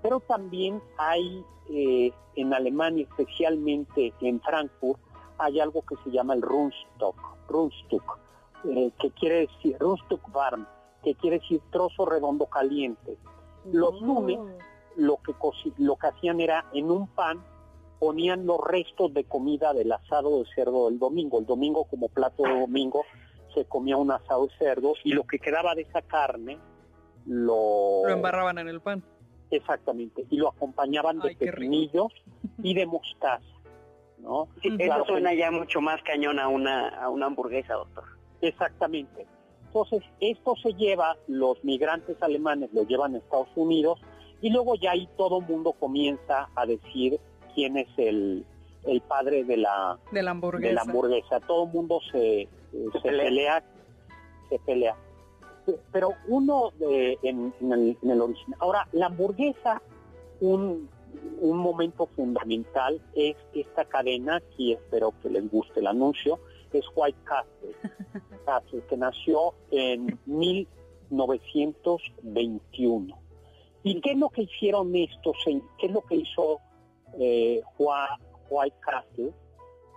pero 0.03 0.21
también 0.21 0.81
hay 0.99 1.45
eh, 1.69 2.13
en 2.37 2.55
Alemania, 2.55 3.09
especialmente 3.11 4.13
en 4.21 4.41
Frankfurt, 4.41 5.01
hay 5.39 5.59
algo 5.59 5.83
que 5.83 5.97
se 6.05 6.13
llama 6.13 6.35
el 6.35 6.43
Rundstock, 6.43 7.17
Rundstück, 7.49 8.19
eh, 8.67 8.93
que 9.01 9.11
quiere 9.11 9.49
decir 9.49 9.77
Rundstück 9.81 10.33
warm, 10.33 10.65
que 11.03 11.17
quiere 11.17 11.41
decir 11.41 11.61
trozo 11.73 12.07
redondo 12.07 12.47
caliente. 12.47 13.19
Los 13.73 14.01
mm. 14.01 14.07
lunes 14.07 14.39
lo 14.95 15.17
que, 15.17 15.35
lo 15.79 15.97
que 15.97 16.07
hacían 16.07 16.41
era 16.41 16.67
en 16.73 16.89
un 16.89 17.09
pan 17.09 17.43
ponían 18.01 18.47
los 18.47 18.59
restos 18.67 19.13
de 19.15 19.25
comida 19.25 19.73
del 19.75 19.93
asado 19.93 20.43
de 20.43 20.47
cerdo 20.55 20.89
del 20.89 20.99
domingo. 20.99 21.39
El 21.39 21.47
domingo 21.47 21.85
como 21.85 22.09
plato 22.09 22.43
de 22.43 22.59
domingo 22.59 23.05
se 23.55 23.67
comía 23.67 23.97
un 23.99 24.11
asado 24.11 24.47
de 24.47 24.55
cerdo 24.59 24.95
y 25.05 25.13
lo 25.13 25.25
que 25.25 25.39
quedaba 25.39 25.75
de 25.75 25.83
esa 25.83 26.01
carne 26.03 26.59
lo... 27.27 28.01
Lo 28.05 28.15
embarraban 28.15 28.59
en 28.59 28.69
el 28.69 28.81
pan. 28.81 29.05
Exactamente, 29.51 30.25
y 30.31 30.37
lo 30.37 30.49
acompañaban 30.49 31.19
de 31.19 31.37
pepinillos 31.37 32.13
y 32.63 32.75
de 32.75 32.87
mostaza. 32.87 33.45
¿no? 34.19 34.49
eso 34.63 35.05
suena 35.07 35.35
ya 35.35 35.51
mucho 35.51 35.81
más 35.81 36.03
cañón 36.03 36.39
a 36.39 36.49
una, 36.49 36.89
a 36.89 37.09
una 37.09 37.27
hamburguesa, 37.27 37.75
doctor. 37.75 38.05
Exactamente. 38.41 39.27
Entonces, 39.67 40.03
esto 40.21 40.55
se 40.63 40.73
lleva, 40.75 41.17
los 41.27 41.63
migrantes 41.65 42.17
alemanes 42.23 42.73
lo 42.73 42.85
llevan 42.85 43.15
a 43.15 43.19
Estados 43.19 43.49
Unidos 43.57 44.01
y 44.41 44.51
luego 44.51 44.75
ya 44.77 44.93
ahí 44.93 45.09
todo 45.17 45.41
el 45.41 45.47
mundo 45.47 45.73
comienza 45.73 46.49
a 46.55 46.67
decir 46.67 47.21
quién 47.55 47.77
es 47.77 47.89
el, 47.97 48.45
el 48.85 49.01
padre 49.03 49.45
de 49.45 49.57
la, 49.57 49.99
de 50.11 50.23
la 50.23 50.33
hamburguesa. 50.33 50.75
la 50.75 50.83
hamburguesa. 50.83 51.41
Todo 51.41 51.65
el 51.65 51.71
mundo 51.71 52.01
se, 52.11 52.49
se, 52.71 53.01
pelea. 53.01 53.63
se 54.49 54.59
pelea. 54.61 54.97
Pero 55.93 56.15
uno 56.29 56.73
de, 56.79 57.19
en, 57.23 57.53
el, 57.61 57.97
en 58.03 58.11
el 58.11 58.21
original. 58.21 58.59
Ahora, 58.61 58.89
la 58.93 59.07
hamburguesa, 59.07 59.81
un, 60.41 60.89
un 61.41 61.59
momento 61.59 62.07
fundamental 62.17 63.01
es 63.15 63.37
esta 63.53 63.85
cadena, 63.85 64.37
aquí 64.37 64.73
espero 64.73 65.13
que 65.23 65.31
les 65.31 65.49
guste 65.51 65.81
el 65.81 65.87
anuncio, 65.87 66.39
es 66.73 66.85
White 66.95 67.19
Castle, 67.25 67.75
Castle 68.47 68.83
que 68.89 68.97
nació 68.97 69.55
en 69.71 70.19
1921. 70.27 73.19
¿Y 73.83 74.01
qué 74.01 74.13
es 74.13 74.19
lo 74.19 74.29
que 74.29 74.43
hicieron 74.43 74.95
estos? 74.95 75.37
¿Qué 75.79 75.87
es 75.87 75.93
lo 75.93 76.03
que 76.03 76.15
hizo 76.17 76.61
eh, 77.19 77.61
White 77.79 78.77
Castle? 78.81 79.33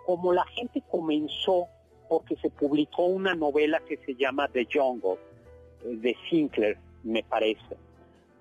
Como 0.06 0.34
la 0.34 0.46
gente 0.48 0.84
comenzó 0.90 1.68
porque 2.10 2.36
se 2.38 2.50
publicó 2.50 3.06
una 3.06 3.34
novela 3.34 3.80
que 3.88 3.98
se 3.98 4.16
llama 4.16 4.48
The 4.48 4.68
Jungle, 4.72 5.18
eh, 5.84 5.96
de 5.98 6.16
Sinclair, 6.30 6.78
me 7.04 7.24
parece. 7.24 7.78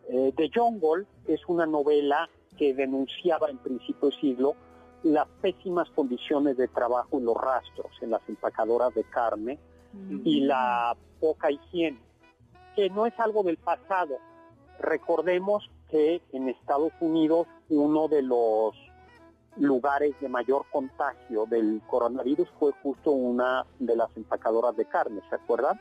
Eh, 0.09 0.33
The 0.37 0.51
Jungle 0.55 1.07
es 1.27 1.41
una 1.49 1.67
novela 1.67 2.29
que 2.59 2.75
denunciaba 2.75 3.49
en 3.49 3.59
principio 3.59 4.11
de 4.11 4.17
siglo 4.17 4.57
las 5.03 5.27
pésimas 5.41 5.89
condiciones 5.91 6.57
de 6.57 6.69
trabajo 6.69 7.19
en 7.19 7.25
los 7.25 7.37
rastros, 7.37 7.91
en 8.03 8.11
las 8.11 8.21
empacadoras 8.29 8.95
de 8.95 9.05
carne 9.05 9.59
y 10.25 10.41
la 10.41 10.97
poca 11.21 11.51
higiene, 11.51 11.99
que 12.75 12.89
no 12.89 13.05
es 13.07 13.19
algo 13.19 13.43
del 13.43 13.59
pasado. 13.59 14.17
Recordemos 14.79 15.71
que 15.91 16.23
en 16.33 16.49
Estados 16.49 16.93
Unidos 17.01 17.47
uno 17.77 18.09
de 18.09 18.23
los 18.23 18.75
lugares 19.57 20.15
de 20.21 20.29
mayor 20.29 20.65
contagio 20.71 21.47
del 21.47 21.83
coronavirus 21.87 22.49
fue 22.59 22.73
justo 22.83 23.11
una 23.11 23.67
de 23.79 23.97
las 23.97 24.15
empacadoras 24.17 24.77
de 24.77 24.87
carne, 24.87 25.21
¿se 25.29 25.35
acuerdan? 25.35 25.81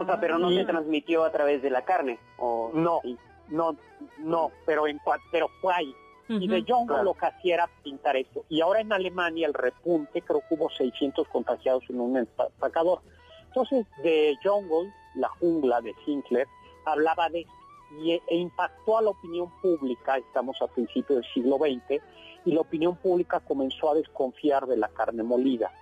o 0.00 0.04
sea, 0.04 0.20
pero 0.20 0.38
no 0.38 0.50
se 0.50 0.64
transmitió 0.64 1.24
a 1.24 1.32
través 1.32 1.62
de 1.62 1.70
la 1.70 1.82
carne. 1.82 2.18
¿o 2.36 2.70
no, 2.74 3.00
no, 3.48 3.76
no, 4.18 4.50
pero 4.66 4.86
en 4.86 5.00
pero 5.32 5.48
fue 5.60 5.72
ahí. 5.74 5.94
Y 6.28 6.46
de 6.46 6.62
Jungle 6.68 7.04
lo 7.04 7.14
que 7.14 7.24
hacía 7.24 7.54
era 7.54 7.70
pintar 7.82 8.14
esto. 8.16 8.44
Y 8.50 8.60
ahora 8.60 8.80
en 8.80 8.92
Alemania 8.92 9.46
el 9.46 9.54
repunte, 9.54 10.20
creo 10.20 10.42
que 10.46 10.54
hubo 10.54 10.68
600 10.68 11.26
contagiados 11.28 11.84
en 11.88 12.00
un 12.00 12.18
empacador. 12.18 13.00
Entonces, 13.46 13.86
de 14.02 14.36
Jungle, 14.44 14.92
la 15.14 15.28
jungla 15.40 15.80
de 15.80 15.94
Sinclair, 16.04 16.46
hablaba 16.84 17.30
de 17.30 17.46
y, 17.90 18.12
e 18.12 18.36
impactó 18.36 18.98
a 18.98 19.02
la 19.02 19.10
opinión 19.10 19.50
pública, 19.60 20.18
estamos 20.18 20.60
a 20.62 20.66
principios 20.66 21.20
del 21.20 21.32
siglo 21.32 21.56
XX, 21.58 22.02
y 22.44 22.52
la 22.52 22.60
opinión 22.60 22.96
pública 22.96 23.40
comenzó 23.40 23.90
a 23.90 23.94
desconfiar 23.94 24.66
de 24.66 24.76
la 24.76 24.88
carne 24.88 25.22
molida. 25.22 25.72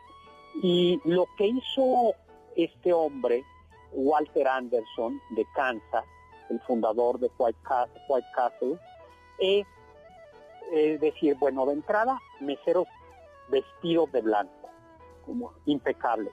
Y 0.63 1.01
lo 1.05 1.27
que 1.37 1.47
hizo 1.47 2.15
este 2.57 2.93
hombre, 2.93 3.45
Walter 3.93 4.49
Anderson, 4.49 5.21
de 5.31 5.45
Kansas, 5.55 6.05
el 6.49 6.61
fundador 6.61 7.19
de 7.19 7.31
White 7.39 7.59
Castle, 8.35 8.79
es 9.39 9.67
decir, 11.01 11.37
bueno, 11.39 11.67
de 11.67 11.75
entrada, 11.75 12.19
meseros 12.41 12.87
vestidos 13.49 14.11
de 14.13 14.23
blanco, 14.23 14.71
como 15.25 15.53
impecable. 15.67 16.31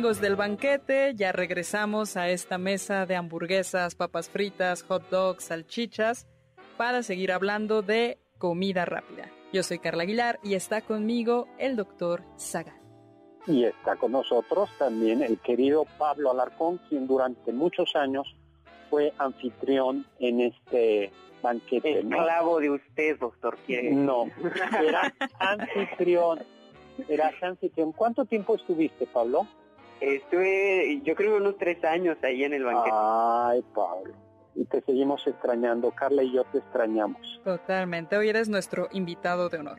amigos 0.00 0.22
del 0.22 0.34
banquete, 0.34 1.12
ya 1.14 1.30
regresamos 1.30 2.16
a 2.16 2.30
esta 2.30 2.56
mesa 2.56 3.04
de 3.04 3.16
hamburguesas, 3.16 3.94
papas 3.94 4.30
fritas, 4.30 4.82
hot 4.82 5.10
dogs, 5.10 5.44
salchichas 5.44 6.26
para 6.78 7.02
seguir 7.02 7.30
hablando 7.32 7.82
de 7.82 8.18
comida 8.38 8.86
rápida. 8.86 9.30
Yo 9.52 9.62
soy 9.62 9.78
Carla 9.78 10.04
Aguilar 10.04 10.40
y 10.42 10.54
está 10.54 10.80
conmigo 10.80 11.48
el 11.58 11.76
doctor 11.76 12.22
Saga. 12.36 12.80
Y 13.46 13.64
está 13.64 13.96
con 13.96 14.12
nosotros 14.12 14.70
también 14.78 15.22
el 15.22 15.38
querido 15.38 15.84
Pablo 15.98 16.30
Alarcón, 16.30 16.80
quien 16.88 17.06
durante 17.06 17.52
muchos 17.52 17.94
años 17.94 18.26
fue 18.88 19.12
anfitrión 19.18 20.06
en 20.18 20.40
este 20.40 21.12
banquete. 21.42 21.98
Esclavo 21.98 22.58
de 22.58 22.70
usted, 22.70 23.18
doctor. 23.18 23.58
No, 23.68 24.30
era 24.82 25.12
anfitrión. 25.38 26.38
Era 27.06 27.34
anfitrión. 27.42 27.92
¿Cuánto 27.92 28.24
tiempo 28.24 28.54
estuviste, 28.54 29.06
Pablo? 29.06 29.46
Estuve, 30.00 31.00
yo 31.04 31.14
creo, 31.14 31.36
unos 31.36 31.58
tres 31.58 31.82
años 31.84 32.16
ahí 32.22 32.44
en 32.44 32.54
el 32.54 32.64
banquete. 32.64 32.96
Ay, 32.98 33.64
Pablo. 33.74 34.14
Y 34.54 34.64
te 34.64 34.80
seguimos 34.82 35.26
extrañando. 35.26 35.90
Carla 35.90 36.22
y 36.22 36.32
yo 36.32 36.44
te 36.44 36.58
extrañamos. 36.58 37.40
Totalmente. 37.44 38.16
Hoy 38.16 38.28
eres 38.28 38.48
nuestro 38.48 38.88
invitado 38.92 39.48
de 39.48 39.58
honor. 39.58 39.78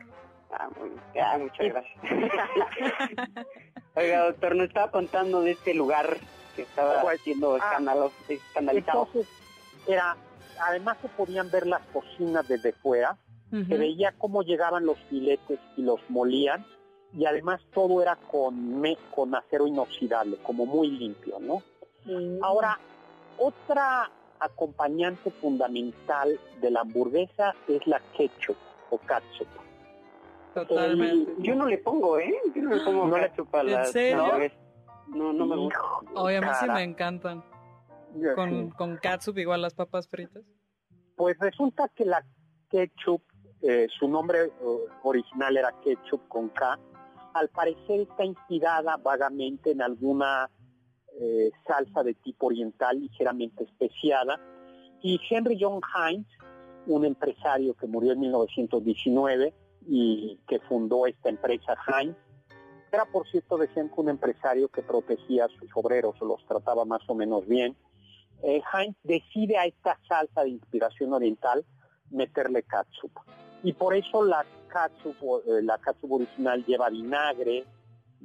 Ah, 0.52 0.68
muy, 0.78 0.90
ah, 1.20 1.38
muchas 1.38 1.66
gracias. 1.66 1.98
Oiga, 3.94 4.24
doctor, 4.26 4.54
nos 4.54 4.68
estaba 4.68 4.90
contando 4.90 5.40
de 5.40 5.52
este 5.52 5.74
lugar 5.74 6.18
que 6.54 6.62
estaba 6.62 7.00
haciendo 7.10 7.58
ah, 7.60 7.78
escandalizado. 8.28 9.06
Entonces, 9.06 9.28
era, 9.86 10.16
además 10.60 10.98
se 11.02 11.08
podían 11.08 11.50
ver 11.50 11.66
las 11.66 11.82
cocinas 11.92 12.46
desde 12.48 12.72
fuera, 12.72 13.16
se 13.50 13.76
veía 13.76 14.14
cómo 14.16 14.42
llegaban 14.42 14.86
los 14.86 14.98
filetes 15.10 15.58
y 15.76 15.82
los 15.82 16.00
molían, 16.08 16.64
y 17.16 17.26
además 17.26 17.60
todo 17.74 18.00
era 18.00 18.16
con, 18.16 18.80
me, 18.80 18.96
con 19.14 19.34
acero 19.34 19.66
inoxidable, 19.66 20.38
como 20.42 20.66
muy 20.66 20.90
limpio, 20.90 21.38
¿no? 21.40 21.62
Ahora, 22.42 22.78
otra 23.38 24.10
acompañante 24.40 25.30
fundamental 25.30 26.38
de 26.60 26.70
la 26.70 26.80
hamburguesa 26.80 27.54
es 27.68 27.86
la 27.86 28.00
ketchup 28.16 28.56
o 28.90 28.98
ketchup. 28.98 29.48
Totalmente. 30.54 31.32
yo 31.38 31.54
no 31.54 31.66
le 31.66 31.78
pongo, 31.78 32.18
¿eh? 32.18 32.34
Yo 32.54 32.62
no 32.62 32.74
le 32.74 32.84
pongo 32.84 33.06
no 33.06 33.16
ketchup 33.16 33.54
a 33.54 33.62
la 33.62 33.88
No, 35.08 35.32
no 35.32 35.46
me 35.46 35.56
gusta. 35.56 35.80
Oye, 36.14 36.36
a 36.38 36.40
mí 36.40 36.48
sí 36.60 36.68
me 36.68 36.82
encantan. 36.82 37.44
Con, 38.34 38.70
con 38.70 38.98
ketchup 38.98 39.38
igual 39.38 39.62
las 39.62 39.74
papas 39.74 40.08
fritas. 40.08 40.42
Pues 41.16 41.38
resulta 41.38 41.88
que 41.94 42.04
la 42.04 42.22
ketchup, 42.68 43.22
eh, 43.62 43.86
su 43.98 44.08
nombre 44.08 44.50
uh, 44.60 44.80
original 45.04 45.56
era 45.56 45.72
ketchup 45.82 46.26
con 46.28 46.48
K, 46.50 46.78
al 47.34 47.48
parecer 47.48 48.00
está 48.00 48.24
inspirada 48.24 48.96
vagamente 48.96 49.70
en 49.70 49.82
alguna 49.82 50.50
eh, 51.20 51.50
salsa 51.66 52.02
de 52.02 52.14
tipo 52.14 52.46
oriental 52.46 53.00
ligeramente 53.00 53.64
especiada. 53.64 54.40
Y 55.02 55.20
Henry 55.28 55.58
John 55.60 55.80
Heinz, 55.94 56.26
un 56.86 57.04
empresario 57.04 57.74
que 57.74 57.86
murió 57.86 58.12
en 58.12 58.20
1919 58.20 59.54
y 59.88 60.38
que 60.46 60.60
fundó 60.60 61.06
esta 61.06 61.28
empresa 61.28 61.76
Heinz, 61.86 62.16
era 62.92 63.06
por 63.06 63.26
cierto, 63.28 63.56
decían 63.56 63.88
que 63.88 64.00
un 64.00 64.10
empresario 64.10 64.68
que 64.68 64.82
protegía 64.82 65.46
a 65.46 65.48
sus 65.48 65.70
obreros 65.74 66.14
o 66.20 66.26
los 66.26 66.44
trataba 66.46 66.84
más 66.84 67.00
o 67.08 67.14
menos 67.14 67.46
bien. 67.46 67.74
Eh, 68.42 68.60
Heinz 68.72 68.96
decide 69.02 69.56
a 69.56 69.64
esta 69.64 69.98
salsa 70.06 70.42
de 70.42 70.50
inspiración 70.50 71.12
oriental 71.12 71.64
meterle 72.10 72.62
catsup. 72.62 73.12
Y 73.62 73.72
por 73.72 73.94
eso 73.94 74.24
la 74.24 74.44
catsup, 74.68 75.16
eh, 75.46 75.62
la 75.62 75.78
catsup 75.78 76.12
original 76.12 76.64
lleva 76.64 76.90
vinagre, 76.90 77.64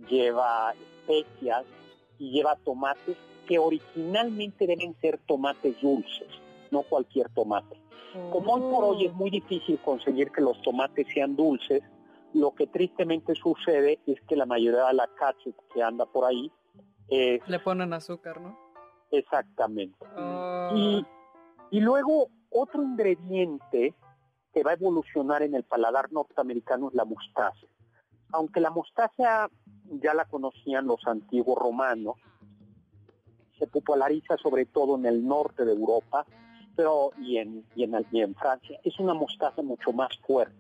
lleva 0.10 0.74
especias 0.74 1.66
y 2.18 2.32
lleva 2.32 2.56
tomates 2.58 3.18
que 3.48 3.60
originalmente 3.60 4.68
deben 4.68 4.96
ser 5.00 5.20
tomates 5.26 5.80
dulces, 5.82 6.28
no 6.72 6.84
cualquier 6.84 7.30
tomate. 7.30 7.80
Como 8.32 8.54
hoy 8.54 8.62
por 8.62 8.84
hoy 8.84 9.06
es 9.06 9.14
muy 9.14 9.30
difícil 9.30 9.80
conseguir 9.80 10.32
que 10.32 10.42
los 10.42 10.60
tomates 10.64 11.06
sean 11.14 11.36
dulces, 11.36 11.84
lo 12.34 12.54
que 12.56 12.66
tristemente 12.68 13.36
sucede 13.36 14.00
es 14.08 14.20
que 14.22 14.36
la 14.36 14.46
mayoría 14.46 14.88
de 14.88 14.94
la 14.94 15.08
catsup 15.20 15.56
que 15.74 15.84
anda 15.84 16.06
por 16.06 16.26
ahí 16.26 16.52
Le 17.10 17.60
ponen 17.60 17.94
azúcar, 17.94 18.42
¿no? 18.42 18.58
Exactamente. 19.12 19.98
Y, 20.76 21.06
y 21.72 21.80
luego 21.80 22.30
Otro 22.50 22.82
ingrediente 22.82 23.94
que 24.58 24.64
va 24.64 24.72
a 24.72 24.74
evolucionar 24.74 25.44
en 25.44 25.54
el 25.54 25.64
paladar 25.64 26.12
norteamericano 26.12 26.88
es 26.88 26.96
la 26.96 27.06
mostaza. 27.06 27.68
Aunque 28.32 28.60
la 28.60 28.72
mostaza 28.72 29.52
ya 30.02 30.14
la 30.16 30.26
conocían 30.26 30.88
los 30.88 31.06
antiguos 31.06 31.60
romanos, 31.60 32.16
se 33.60 33.68
populariza 33.68 34.36
sobre 34.38 34.66
todo 34.66 34.96
en 34.96 35.06
el 35.06 35.28
norte 35.28 35.64
de 35.64 35.74
Europa 35.74 36.26
pero 36.76 37.12
y 37.22 37.38
en, 37.38 37.66
y 37.76 37.84
en, 37.84 38.06
y 38.12 38.22
en 38.22 38.34
Francia. 38.34 38.80
Es 38.84 39.00
una 39.00 39.14
mostaza 39.14 39.62
mucho 39.62 39.92
más 39.94 40.10
fuerte. 40.26 40.56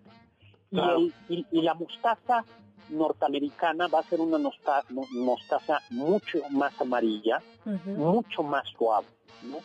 Y, 0.70 0.80
el, 0.80 1.14
y, 1.30 1.46
y, 1.52 1.62
la 1.62 1.74
mostaza 1.74 2.44
norteamericana 2.90 3.88
va 3.88 4.00
a 4.00 4.04
ser 4.04 4.20
una 4.20 4.38
mostaza, 4.38 4.86
mostaza 5.12 5.80
mucho 5.92 6.40
más 6.52 6.80
amarilla, 6.82 7.42
uh 7.66 7.70
-huh. 7.70 7.96
mucho 7.96 8.44
más 8.44 8.68
suave. 8.78 9.08
¿no? 9.44 9.58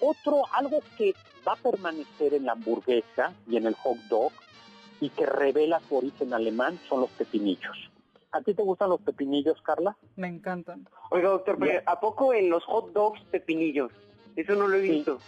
Otro, 0.00 0.42
algo 0.52 0.80
que 0.96 1.14
va 1.46 1.52
a 1.52 1.56
permanecer 1.56 2.34
en 2.34 2.46
la 2.46 2.52
hamburguesa 2.52 3.34
y 3.48 3.56
en 3.56 3.66
el 3.66 3.74
hot 3.74 3.98
dog 4.08 4.32
y 5.00 5.10
que 5.10 5.26
revela 5.26 5.80
su 5.88 5.96
origen 5.96 6.34
alemán 6.34 6.78
son 6.88 7.00
los 7.00 7.10
pepinillos. 7.10 7.90
¿A 8.32 8.42
ti 8.42 8.54
te 8.54 8.62
gustan 8.62 8.90
los 8.90 9.00
pepinillos, 9.00 9.60
Carla? 9.62 9.96
Me 10.16 10.28
encantan. 10.28 10.86
Oiga, 11.10 11.30
doctor, 11.30 11.56
pero 11.58 11.80
¿a 11.86 11.98
poco 11.98 12.34
en 12.34 12.50
los 12.50 12.64
hot 12.64 12.92
dogs 12.92 13.20
pepinillos? 13.30 13.90
Eso 14.36 14.54
no 14.54 14.68
lo 14.68 14.76
he 14.76 14.80
visto. 14.80 15.18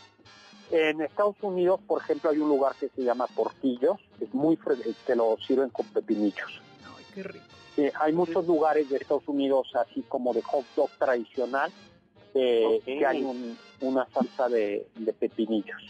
En 0.70 1.00
Estados 1.00 1.36
Unidos, 1.40 1.80
por 1.86 2.02
ejemplo, 2.02 2.30
hay 2.30 2.38
un 2.38 2.48
lugar 2.48 2.74
que 2.78 2.88
se 2.90 3.02
llama 3.02 3.26
Portillos, 3.26 3.98
que 4.18 4.26
es 4.26 4.34
muy 4.34 4.58
que 5.06 5.16
lo 5.16 5.36
sirven 5.38 5.70
con 5.70 5.86
pepinillos. 5.86 6.60
Ay, 6.96 7.04
qué 7.14 7.22
rico. 7.24 7.44
Eh, 7.76 7.92
hay 7.98 8.12
muchos 8.12 8.46
lugares 8.46 8.88
de 8.90 8.98
Estados 8.98 9.26
Unidos, 9.26 9.74
así 9.74 10.02
como 10.02 10.34
de 10.34 10.42
hot 10.42 10.64
dog 10.76 10.90
tradicional, 10.98 11.72
eh, 12.34 12.78
okay. 12.80 12.98
que 12.98 13.06
hay 13.06 13.22
un, 13.22 13.56
una 13.80 14.06
salsa 14.10 14.48
de, 14.48 14.86
de 14.96 15.12
pepinillos. 15.12 15.82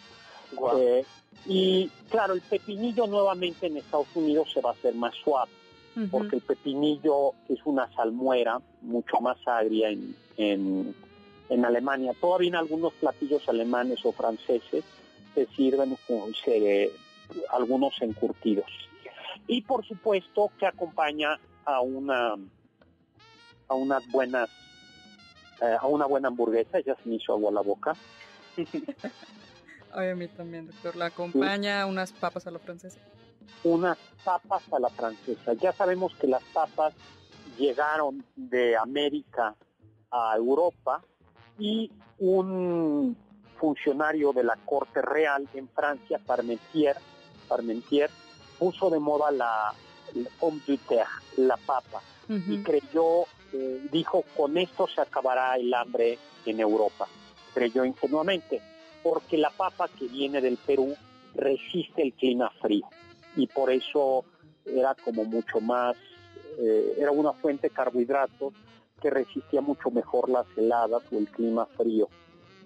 Wow. 0.52 0.78
Eh, 0.78 1.04
y 1.46 1.88
claro, 2.08 2.34
el 2.34 2.40
pepinillo 2.40 3.06
nuevamente 3.06 3.66
en 3.66 3.76
Estados 3.76 4.08
Unidos 4.14 4.50
se 4.52 4.60
va 4.60 4.70
a 4.70 4.72
hacer 4.72 4.94
más 4.94 5.14
suave, 5.14 5.50
uh 5.96 6.00
-huh. 6.00 6.10
porque 6.10 6.36
el 6.36 6.42
pepinillo 6.42 7.32
es 7.48 7.58
una 7.64 7.90
salmuera 7.94 8.60
mucho 8.82 9.20
más 9.20 9.38
agria 9.46 9.90
en, 9.90 10.14
en 10.36 10.94
en 11.50 11.64
Alemania. 11.64 12.12
Todavía 12.18 12.48
en 12.48 12.54
algunos 12.54 12.92
platillos 12.94 13.46
alemanes 13.48 13.98
o 14.04 14.12
franceses 14.12 14.84
se 15.34 15.46
sirven 15.56 15.96
se, 16.44 16.92
algunos 17.50 18.00
encurtidos. 18.00 18.70
Y 19.46 19.62
por 19.62 19.84
supuesto 19.84 20.50
que 20.58 20.66
acompaña 20.66 21.38
a 21.64 21.80
una 21.80 22.36
a 23.68 23.74
unas 23.74 24.06
buenas 24.10 24.48
eh, 25.60 25.76
a 25.80 25.86
una 25.86 26.06
buena 26.06 26.28
hamburguesa, 26.28 26.80
ya 26.80 26.94
se 26.96 27.08
me 27.08 27.16
hizo 27.16 27.32
agua 27.32 27.50
la 27.52 27.60
boca. 27.60 27.94
Ay, 29.92 30.10
a 30.10 30.14
mí 30.14 30.28
también, 30.28 30.66
doctor. 30.66 30.96
La 30.96 31.06
acompaña 31.06 31.84
¿Sí? 31.84 31.90
unas 31.90 32.12
papas 32.12 32.46
a 32.46 32.50
la 32.50 32.58
francesa. 32.58 32.98
Unas 33.64 33.98
papas 34.24 34.62
a 34.72 34.78
la 34.78 34.88
francesa. 34.88 35.52
Ya 35.54 35.72
sabemos 35.72 36.14
que 36.14 36.26
las 36.26 36.42
papas 36.44 36.94
llegaron 37.58 38.24
de 38.36 38.76
América 38.76 39.54
a 40.10 40.34
Europa 40.36 41.02
y 41.58 41.90
un 42.18 43.16
funcionario 43.58 44.32
de 44.32 44.44
la 44.44 44.56
Corte 44.56 45.02
Real 45.02 45.48
en 45.54 45.68
Francia, 45.68 46.18
Parmentier, 46.24 46.96
Parmentier 47.48 48.10
puso 48.58 48.90
de 48.90 48.98
moda 48.98 49.30
la, 49.30 49.72
la 50.14 50.30
pomme 50.38 50.60
de 50.66 50.78
terre, 50.78 51.08
la 51.36 51.56
papa, 51.56 52.00
uh 52.28 52.32
-huh. 52.32 52.52
y 52.54 52.62
creyó, 52.62 53.24
eh, 53.52 53.86
dijo, 53.90 54.24
con 54.36 54.56
esto 54.58 54.86
se 54.86 55.00
acabará 55.00 55.56
el 55.56 55.72
hambre 55.74 56.18
en 56.46 56.60
Europa. 56.60 57.06
Creyó 57.54 57.84
ingenuamente, 57.84 58.60
porque 59.02 59.36
la 59.36 59.50
papa 59.50 59.88
que 59.88 60.06
viene 60.06 60.40
del 60.40 60.56
Perú 60.56 60.94
resiste 61.34 62.02
el 62.02 62.12
clima 62.12 62.50
frío, 62.60 62.88
y 63.36 63.46
por 63.46 63.70
eso 63.70 64.24
era 64.64 64.94
como 64.94 65.24
mucho 65.24 65.60
más, 65.60 65.96
eh, 66.58 66.96
era 66.98 67.10
una 67.10 67.32
fuente 67.32 67.68
de 67.68 67.74
carbohidratos 67.74 68.54
que 69.00 69.10
resistía 69.10 69.60
mucho 69.60 69.90
mejor 69.90 70.28
las 70.28 70.46
heladas 70.56 71.02
o 71.10 71.18
el 71.18 71.28
clima 71.28 71.66
frío 71.66 72.08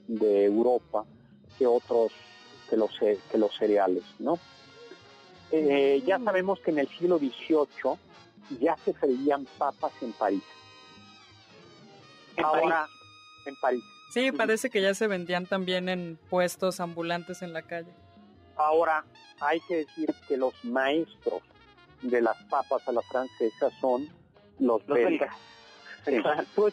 de 0.09 0.44
Europa 0.44 1.05
que 1.59 1.66
otros 1.66 2.12
que 2.68 2.77
los, 2.77 2.90
que 2.99 3.38
los 3.38 3.55
cereales, 3.57 4.03
¿no? 4.18 4.38
Eh, 5.53 6.03
ya 6.05 6.18
sabemos 6.18 6.59
que 6.61 6.70
en 6.70 6.81
el 6.81 6.88
siglo 6.88 7.18
XVIII 7.18 8.59
ya 8.61 8.77
se 8.85 8.92
freían 8.92 9.47
papas 9.59 9.92
en 10.03 10.12
París. 10.12 10.42
¿En 12.37 12.44
Ahora, 12.44 12.87
París? 12.87 13.47
en 13.47 13.57
París. 13.57 13.85
Sí, 14.11 14.33
parece 14.33 14.70
que 14.70 14.81
ya 14.81 14.94
se 14.94 15.07
vendían 15.07 15.47
también 15.47 15.88
en 15.88 16.18
puestos 16.31 16.81
ambulantes 16.81 17.42
en 17.42 17.53
la 17.53 17.62
calle. 17.62 17.92
Ahora, 18.57 19.05
hay 19.40 19.61
que 19.61 19.79
decir 19.79 20.14
que 20.29 20.37
los 20.37 20.55
maestros 20.64 21.42
de 22.03 22.23
las 22.23 22.37
papas 22.44 22.87
a 22.87 22.92
la 22.92 23.03
francesa 23.03 23.70
son 23.81 24.09
los, 24.59 24.87
los 24.87 24.99
belgas. 24.99 25.35
belgas. 26.07 26.47
Sí. 26.47 26.53
¿Tú, 26.55 26.70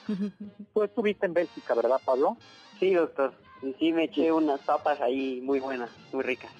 tú, 0.73 0.83
estuviste 0.83 1.25
en 1.25 1.33
Bélgica, 1.33 1.73
¿verdad, 1.73 1.99
Pablo? 2.03 2.37
Sí, 2.79 2.93
doctor. 2.93 3.33
Y 3.61 3.73
sí, 3.73 3.93
me 3.93 4.05
eché 4.05 4.23
sí. 4.23 4.31
unas 4.31 4.59
papas 4.61 4.99
ahí 5.01 5.41
muy 5.41 5.59
buenas, 5.59 5.89
muy 6.11 6.23
ricas. 6.23 6.51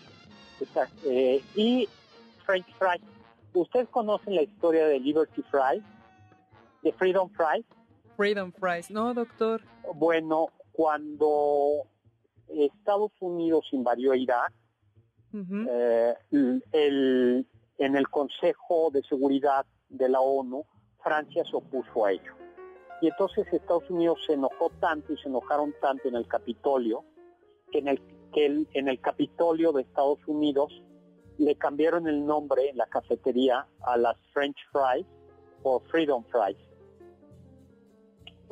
Exacto. 0.59 0.95
Eh, 1.05 1.43
y 1.55 1.89
French 2.45 2.65
fries. 2.77 3.01
¿Ustedes 3.53 3.89
conocen 3.89 4.35
la 4.35 4.43
historia 4.43 4.87
de 4.87 4.99
Liberty 4.99 5.43
Fries? 5.43 5.83
¿De 6.81 6.93
Freedom 6.93 7.29
Fries? 7.31 7.65
Freedom 8.21 8.51
Fries, 8.51 8.91
no, 8.91 9.15
doctor. 9.15 9.63
Bueno, 9.95 10.49
cuando 10.73 11.87
Estados 12.49 13.11
Unidos 13.19 13.67
invadió 13.71 14.13
Irak, 14.13 14.53
uh 15.33 15.37
-huh. 15.37 15.67
eh, 15.67 16.15
el, 16.71 17.47
en 17.79 17.95
el 17.95 18.07
Consejo 18.09 18.91
de 18.91 19.01
Seguridad 19.09 19.65
de 19.89 20.07
la 20.07 20.19
ONU, 20.19 20.63
Francia 21.03 21.43
se 21.49 21.55
opuso 21.55 22.05
a 22.05 22.11
ello. 22.11 22.33
Y 23.01 23.07
entonces 23.07 23.51
Estados 23.51 23.89
Unidos 23.89 24.19
se 24.27 24.33
enojó 24.33 24.69
tanto 24.79 25.13
y 25.13 25.17
se 25.17 25.27
enojaron 25.27 25.73
tanto 25.81 26.07
en 26.07 26.13
el 26.13 26.27
Capitolio, 26.27 27.03
que 27.71 27.79
en 27.79 27.87
el, 27.87 27.99
que 28.33 28.45
el, 28.45 28.67
en 28.75 28.87
el 28.87 29.01
Capitolio 29.01 29.71
de 29.71 29.81
Estados 29.81 30.19
Unidos 30.27 30.71
le 31.39 31.55
cambiaron 31.55 32.07
el 32.07 32.23
nombre 32.23 32.69
en 32.69 32.77
la 32.77 32.85
cafetería 32.85 33.65
a 33.79 33.97
las 33.97 34.15
French 34.31 34.59
Fries 34.71 35.07
por 35.63 35.81
Freedom 35.87 36.23
Fries. 36.25 36.70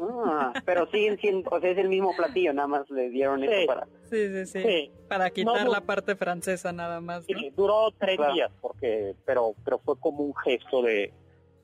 Ah, 0.01 0.53
pero 0.65 0.89
siguen 0.91 1.17
siendo, 1.19 1.49
o 1.49 1.59
sea, 1.59 1.71
es 1.71 1.77
el 1.77 1.89
mismo 1.89 2.15
platillo, 2.15 2.53
nada 2.53 2.67
más 2.67 2.89
le 2.89 3.09
dieron 3.09 3.41
sí, 3.41 3.47
eso 3.49 3.67
para... 3.67 3.85
Sí, 4.09 4.27
sí, 4.27 4.45
sí, 4.45 4.61
sí. 4.61 4.91
Para 5.07 5.29
quitar 5.29 5.65
no, 5.65 5.71
la 5.71 5.81
parte 5.81 6.15
francesa 6.15 6.71
nada 6.71 7.01
más, 7.01 7.27
¿no? 7.29 7.39
Sí, 7.39 7.51
duró 7.55 7.91
tres 7.99 8.17
claro. 8.17 8.33
días, 8.33 8.51
porque, 8.61 9.15
pero, 9.25 9.55
pero 9.65 9.79
fue 9.79 9.99
como 9.99 10.23
un 10.23 10.35
gesto 10.35 10.81
de, 10.81 11.11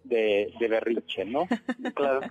de, 0.03 0.53
de 0.59 0.67
berrinche, 0.67 1.25
¿no? 1.25 1.47
claro. 1.95 2.21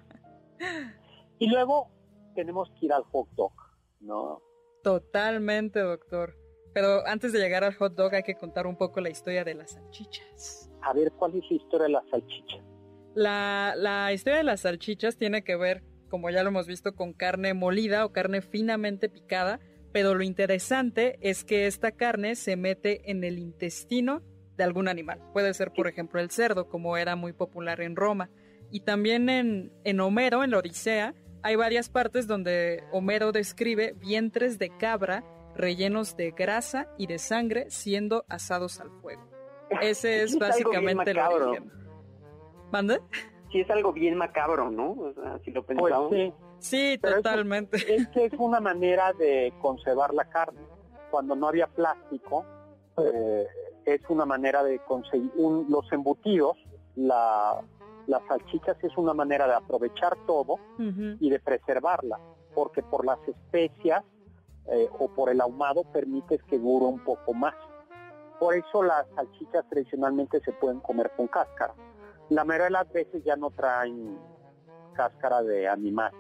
Y 1.39 1.49
luego 1.49 1.91
tenemos 2.35 2.71
que 2.79 2.87
ir 2.87 2.93
al 2.93 3.05
hot 3.05 3.29
dog, 3.37 3.53
¿no? 4.01 4.43
Totalmente, 4.83 5.81
doctor. 5.81 6.37
Pero 6.75 7.07
antes 7.07 7.33
de 7.33 7.39
llegar 7.39 7.65
al 7.65 7.75
hot 7.75 7.95
dog 7.95 8.15
hay 8.15 8.25
que 8.25 8.35
contar 8.35 8.67
un 8.67 8.77
poco 8.77 9.01
la 9.01 9.09
historia 9.09 9.45
de 9.45 9.55
las 9.55 9.73
salchichas. 9.73 10.71
A 10.83 10.93
ver, 10.93 11.13
¿cuál 11.13 11.37
es 11.37 11.49
la 11.49 11.57
historia 11.57 11.87
de 11.87 11.93
las 11.93 12.09
salchichas? 12.11 12.61
La, 13.15 13.75
la 13.77 14.13
historia 14.13 14.39
de 14.39 14.45
las 14.45 14.61
salchichas 14.61 15.17
tiene 15.17 15.45
que 15.45 15.55
ver, 15.55 15.85
como 16.15 16.31
ya 16.31 16.45
lo 16.45 16.51
hemos 16.51 16.69
visto, 16.69 16.95
con 16.95 17.13
carne 17.13 17.55
molida 17.55 18.05
o 18.05 18.13
carne 18.13 18.41
finamente 18.41 19.09
picada, 19.09 19.59
pero 19.91 20.15
lo 20.15 20.23
interesante 20.23 21.19
es 21.23 21.43
que 21.43 21.67
esta 21.67 21.91
carne 21.91 22.37
se 22.37 22.55
mete 22.55 23.11
en 23.11 23.25
el 23.25 23.37
intestino 23.37 24.23
de 24.57 24.63
algún 24.63 24.87
animal. 24.87 25.21
Puede 25.33 25.53
ser, 25.55 25.73
por 25.73 25.89
ejemplo, 25.89 26.21
el 26.21 26.31
cerdo, 26.31 26.69
como 26.69 26.97
era 26.97 27.17
muy 27.17 27.33
popular 27.33 27.81
en 27.81 27.97
Roma. 27.97 28.31
Y 28.71 28.83
también 28.83 29.29
en, 29.29 29.73
en 29.83 29.99
Homero, 29.99 30.45
en 30.45 30.53
la 30.53 30.59
Odisea, 30.59 31.17
hay 31.43 31.57
varias 31.57 31.89
partes 31.89 32.29
donde 32.29 32.85
Homero 32.93 33.33
describe 33.33 33.97
vientres 33.99 34.61
de 34.61 34.71
cabra 34.79 35.25
rellenos 35.57 36.17
de 36.17 36.31
grasa 36.31 36.87
y 36.97 37.09
de 37.09 37.19
sangre 37.19 37.67
siendo 37.71 38.25
asados 38.29 38.79
al 38.79 38.93
fuego. 39.03 39.29
Ese 39.81 40.23
es, 40.23 40.31
es 40.35 40.39
básicamente 40.39 41.11
el 41.11 41.19
origen. 41.19 41.73
¿Mande? 42.71 43.01
Sí, 43.55 43.61
es 43.61 43.71
algo 43.71 43.93
bien 43.93 44.17
macabro, 44.17 44.69
¿no? 44.69 44.91
O 44.91 45.13
sea, 45.13 45.39
si 45.45 45.53
lo 45.53 45.65
pensamos. 45.65 46.09
Pues 46.09 46.33
sí, 46.59 46.97
sí 46.97 46.99
totalmente. 46.99 47.77
Es, 47.77 48.03
es 48.03 48.09
que 48.09 48.25
es 48.25 48.33
una 48.37 48.59
manera 48.59 49.13
de 49.13 49.53
conservar 49.63 50.13
la 50.13 50.25
carne. 50.25 50.59
Cuando 51.13 51.37
no 51.37 51.47
había 51.47 51.69
plástico, 51.69 52.45
eh, 52.97 53.47
es 53.85 54.01
una 54.09 54.27
manera 54.27 54.65
de 54.65 54.81
conseguir 54.81 55.31
un, 55.37 55.67
los 55.71 55.85
embutidos, 55.93 56.57
la, 56.97 57.61
las 58.09 58.27
salchichas 58.27 58.77
es 58.83 58.97
una 58.97 59.15
manera 59.15 59.47
de 59.47 59.55
aprovechar 59.55 60.17
todo 60.27 60.55
uh 60.55 60.83
-huh. 60.83 61.17
y 61.21 61.31
de 61.31 61.39
preservarla, 61.39 62.19
porque 62.57 62.83
por 62.83 63.07
las 63.07 63.21
especias 63.29 64.03
eh, 64.67 64.89
o 64.99 65.07
por 65.15 65.31
el 65.31 65.41
ahumado 65.41 65.85
permites 65.93 66.43
que 66.43 66.59
dure 66.59 66.87
un 66.87 67.05
poco 67.05 67.33
más. 67.33 67.55
Por 68.41 68.57
eso 68.57 68.83
las 68.83 69.07
salchichas 69.15 69.65
tradicionalmente 69.69 70.41
se 70.41 70.51
pueden 70.51 70.81
comer 70.81 71.13
con 71.17 71.29
cáscara. 71.29 71.73
La 72.31 72.45
mayoría 72.45 72.67
de 72.67 72.71
las 72.71 72.93
veces 72.93 73.23
ya 73.25 73.37
no 73.37 73.51
traen 73.51 74.19
cáscara 74.95 75.43
de 75.43 75.69
animal, 75.69 76.13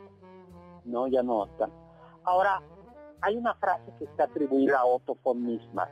¿no? 0.84 1.06
Ya 1.06 1.22
no 1.22 1.46
están. 1.46 1.70
Ahora, 2.24 2.60
hay 3.22 3.36
una 3.36 3.54
frase 3.54 3.92
que 3.98 4.04
está 4.04 4.24
atribuida 4.24 4.80
a 4.80 4.84
Otto 4.84 5.16
von 5.22 5.46
Bismarck. 5.46 5.90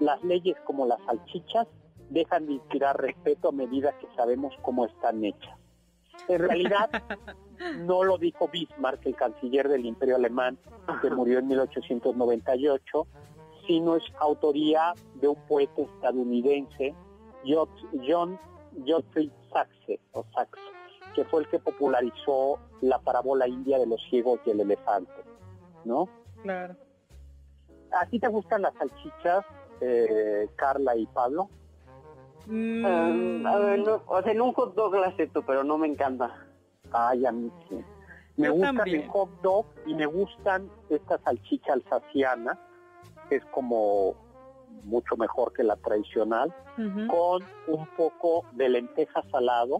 Las 0.00 0.22
leyes 0.22 0.56
como 0.66 0.86
las 0.86 1.00
salchichas 1.06 1.66
dejan 2.10 2.46
de 2.46 2.54
inspirar 2.54 3.00
respeto 3.00 3.48
a 3.48 3.52
medida 3.52 3.96
que 3.98 4.06
sabemos 4.16 4.52
cómo 4.62 4.84
están 4.86 5.24
hechas. 5.24 5.58
En 6.28 6.40
realidad, 6.40 6.90
no 7.86 8.04
lo 8.04 8.18
dijo 8.18 8.48
Bismarck, 8.48 9.04
el 9.06 9.16
canciller 9.16 9.68
del 9.68 9.86
Imperio 9.86 10.16
Alemán, 10.16 10.58
que 11.00 11.10
murió 11.10 11.38
en 11.38 11.48
1898, 11.48 13.06
sino 13.66 13.96
es 13.96 14.04
autoría 14.20 14.92
de 15.14 15.28
un 15.28 15.40
poeta 15.46 15.82
estadounidense, 15.82 16.94
John 17.46 18.38
Geoffrey 18.84 19.30
Saxe, 19.54 20.00
o 20.12 20.24
Saxe, 20.34 20.60
que 21.14 21.24
fue 21.24 21.40
el 21.40 21.48
que 21.48 21.58
popularizó 21.58 22.58
la 22.82 22.98
parábola 22.98 23.48
india 23.48 23.78
de 23.78 23.86
los 23.86 24.02
ciegos 24.10 24.40
y 24.44 24.50
el 24.50 24.60
elefante, 24.60 25.24
¿no? 25.84 26.08
Claro. 26.42 26.76
¿A 27.98 28.06
ti 28.06 28.18
te 28.18 28.28
gustan 28.28 28.62
las 28.62 28.74
salchichas, 28.74 29.46
eh, 29.80 30.48
Carla 30.56 30.96
y 30.96 31.06
Pablo? 31.06 31.48
Mm. 32.46 32.84
Ah, 33.46 33.52
a 33.52 33.58
ver, 33.60 33.78
no, 33.78 34.02
o 34.06 34.22
sea, 34.22 34.32
en 34.32 34.42
un 34.42 34.52
hot 34.52 34.74
dog 34.74 34.94
la 34.96 35.06
acepto, 35.06 35.42
pero 35.42 35.64
no 35.64 35.78
me 35.78 35.86
encanta. 35.86 36.46
Ay, 36.92 37.24
a 37.24 37.32
mí 37.32 37.50
sí. 37.68 37.82
Me 38.36 38.50
gustan 38.50 38.88
el 38.88 39.06
hot 39.08 39.30
dog 39.42 39.66
y 39.86 39.94
me 39.94 40.06
gustan 40.06 40.68
esta 40.90 41.18
salchicha 41.18 41.72
alsaciana, 41.72 42.58
que 43.28 43.36
es 43.36 43.44
como 43.46 44.16
mucho 44.82 45.16
mejor 45.16 45.52
que 45.52 45.62
la 45.62 45.76
tradicional, 45.76 46.54
con 47.08 47.42
un 47.68 47.86
poco 47.96 48.44
de 48.52 48.68
lenteja 48.68 49.22
salado, 49.30 49.78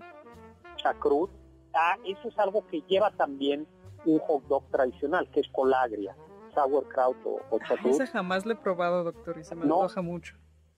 chacrut. 0.76 1.30
Ah, 1.74 1.96
eso 2.04 2.28
es 2.28 2.38
algo 2.38 2.66
que 2.68 2.82
lleva 2.82 3.10
también 3.10 3.66
un 4.04 4.18
hot 4.20 4.44
dog 4.44 4.64
tradicional, 4.70 5.28
que 5.30 5.40
es 5.40 5.48
colagria, 5.48 6.16
sauerkraut 6.54 7.16
o, 7.24 7.40
o 7.50 7.58
chacrut. 7.58 7.94
ese 7.94 8.06
jamás 8.06 8.46
lo 8.46 8.52
he 8.52 8.56
probado, 8.56 9.02
doctor, 9.04 9.38
y 9.38 9.44
se 9.44 9.54
me 9.54 9.62
antoja 9.62 10.02
mucho. 10.02 10.36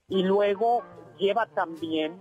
Y 0.09 0.23
luego 0.23 0.83
lleva 1.19 1.47
también 1.47 2.21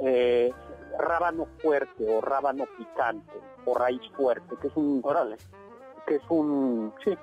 eh, 0.00 0.52
rábano 0.98 1.46
fuerte 1.58 2.04
o 2.08 2.20
rábano 2.20 2.64
picante 2.76 3.40
o 3.64 3.74
raíz 3.74 4.02
fuerte, 4.16 4.56
que 4.60 4.68
es 4.68 4.76
un, 4.76 5.00
órale, 5.04 5.36
que 6.06 6.16
es 6.16 6.22
un, 6.28 6.92
sí, 7.04 7.16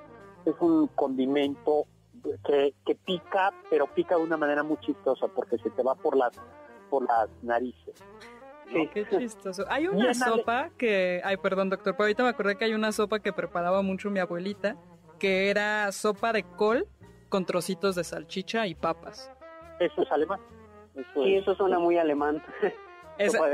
es 0.44 0.54
un 0.60 0.86
condimento 0.88 1.86
que, 2.46 2.74
que 2.86 2.94
pica, 2.94 3.52
pero 3.68 3.86
pica 3.86 4.16
de 4.16 4.22
una 4.22 4.36
manera 4.36 4.62
muy 4.62 4.78
chistosa 4.78 5.28
porque 5.28 5.58
se 5.58 5.70
te 5.70 5.82
va 5.82 5.94
por 5.94 6.16
las, 6.16 6.32
por 6.88 7.04
las 7.06 7.28
narices. 7.42 7.94
Sí. 8.72 8.88
qué 8.92 9.06
chistoso. 9.08 9.64
Hay 9.68 9.88
una 9.88 10.14
sopa 10.14 10.70
que, 10.78 11.20
ay, 11.24 11.36
perdón, 11.38 11.70
doctor, 11.70 11.94
pero 11.94 12.04
ahorita 12.04 12.22
me 12.22 12.28
acordé 12.28 12.56
que 12.56 12.64
hay 12.64 12.74
una 12.74 12.92
sopa 12.92 13.18
que 13.18 13.32
preparaba 13.32 13.82
mucho 13.82 14.10
mi 14.10 14.20
abuelita, 14.20 14.76
que 15.18 15.50
era 15.50 15.90
sopa 15.92 16.32
de 16.32 16.44
col 16.44 16.86
con 17.28 17.44
trocitos 17.44 17.94
de 17.96 18.04
salchicha 18.04 18.66
y 18.66 18.74
papas. 18.74 19.30
Eso 19.80 20.02
es 20.02 20.12
alemán. 20.12 20.40
Eso 20.94 21.24
sí, 21.24 21.36
eso 21.36 21.54
suena 21.54 21.78
muy 21.78 21.96
alemán. 21.96 22.42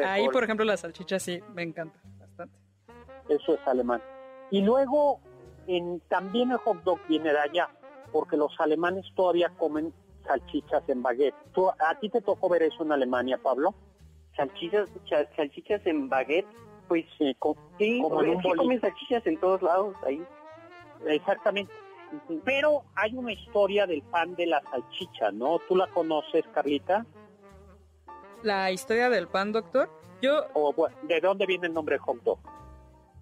ahí, 0.05 0.29
por 0.29 0.45
ejemplo, 0.45 0.65
la 0.65 0.77
salchicha 0.77 1.19
sí, 1.19 1.41
me 1.55 1.63
encanta 1.63 1.99
bastante. 2.19 2.55
Eso 3.29 3.55
es 3.55 3.61
alemán. 3.67 4.03
Y 4.51 4.63
luego, 4.63 5.21
en, 5.67 6.01
también 6.09 6.51
el 6.51 6.59
hot 6.59 6.83
dog 6.83 6.99
viene 7.09 7.33
de 7.33 7.39
allá, 7.39 7.69
porque 8.13 8.37
los 8.37 8.59
alemanes 8.61 9.05
todavía 9.15 9.51
comen 9.59 9.93
salchichas 10.27 10.89
en 10.89 11.03
baguette. 11.03 11.35
¿A 11.79 11.99
ti 11.99 12.09
te 12.09 12.21
tocó 12.21 12.49
ver 12.49 12.63
eso 12.63 12.83
en 12.83 12.93
Alemania, 12.93 13.39
Pablo? 13.43 13.75
Salchichas, 14.37 14.89
salchichas 15.37 15.87
en 15.87 16.09
baguette. 16.09 16.47
Pues 16.89 17.05
sí, 17.19 17.37
sí 17.79 18.01
como 18.03 18.23
en 18.23 18.41
comen 18.41 18.81
salchichas 18.81 19.27
en 19.27 19.39
todos 19.39 19.63
lados 19.63 19.97
ahí. 20.05 20.23
Exactamente. 21.07 21.73
Pero 22.45 22.85
hay 22.95 23.15
una 23.17 23.33
historia 23.33 23.87
del 23.87 24.03
pan 24.03 24.35
de 24.37 24.47
la 24.47 24.63
salchicha, 24.71 25.33
¿no? 25.33 25.59
¿Tú 25.69 25.75
la 25.77 25.89
conoces, 25.89 26.45
Carlita? 26.55 27.05
¿La 28.43 28.71
historia 28.71 29.11
del 29.11 29.27
pan, 29.27 29.53
doctor? 29.53 29.91
Yo... 30.23 30.47
¿De 31.03 31.21
dónde 31.21 31.47
viene 31.47 31.67
el 31.67 31.75
nombre 31.75 31.99
hot 31.99 32.23
dog? 32.23 32.39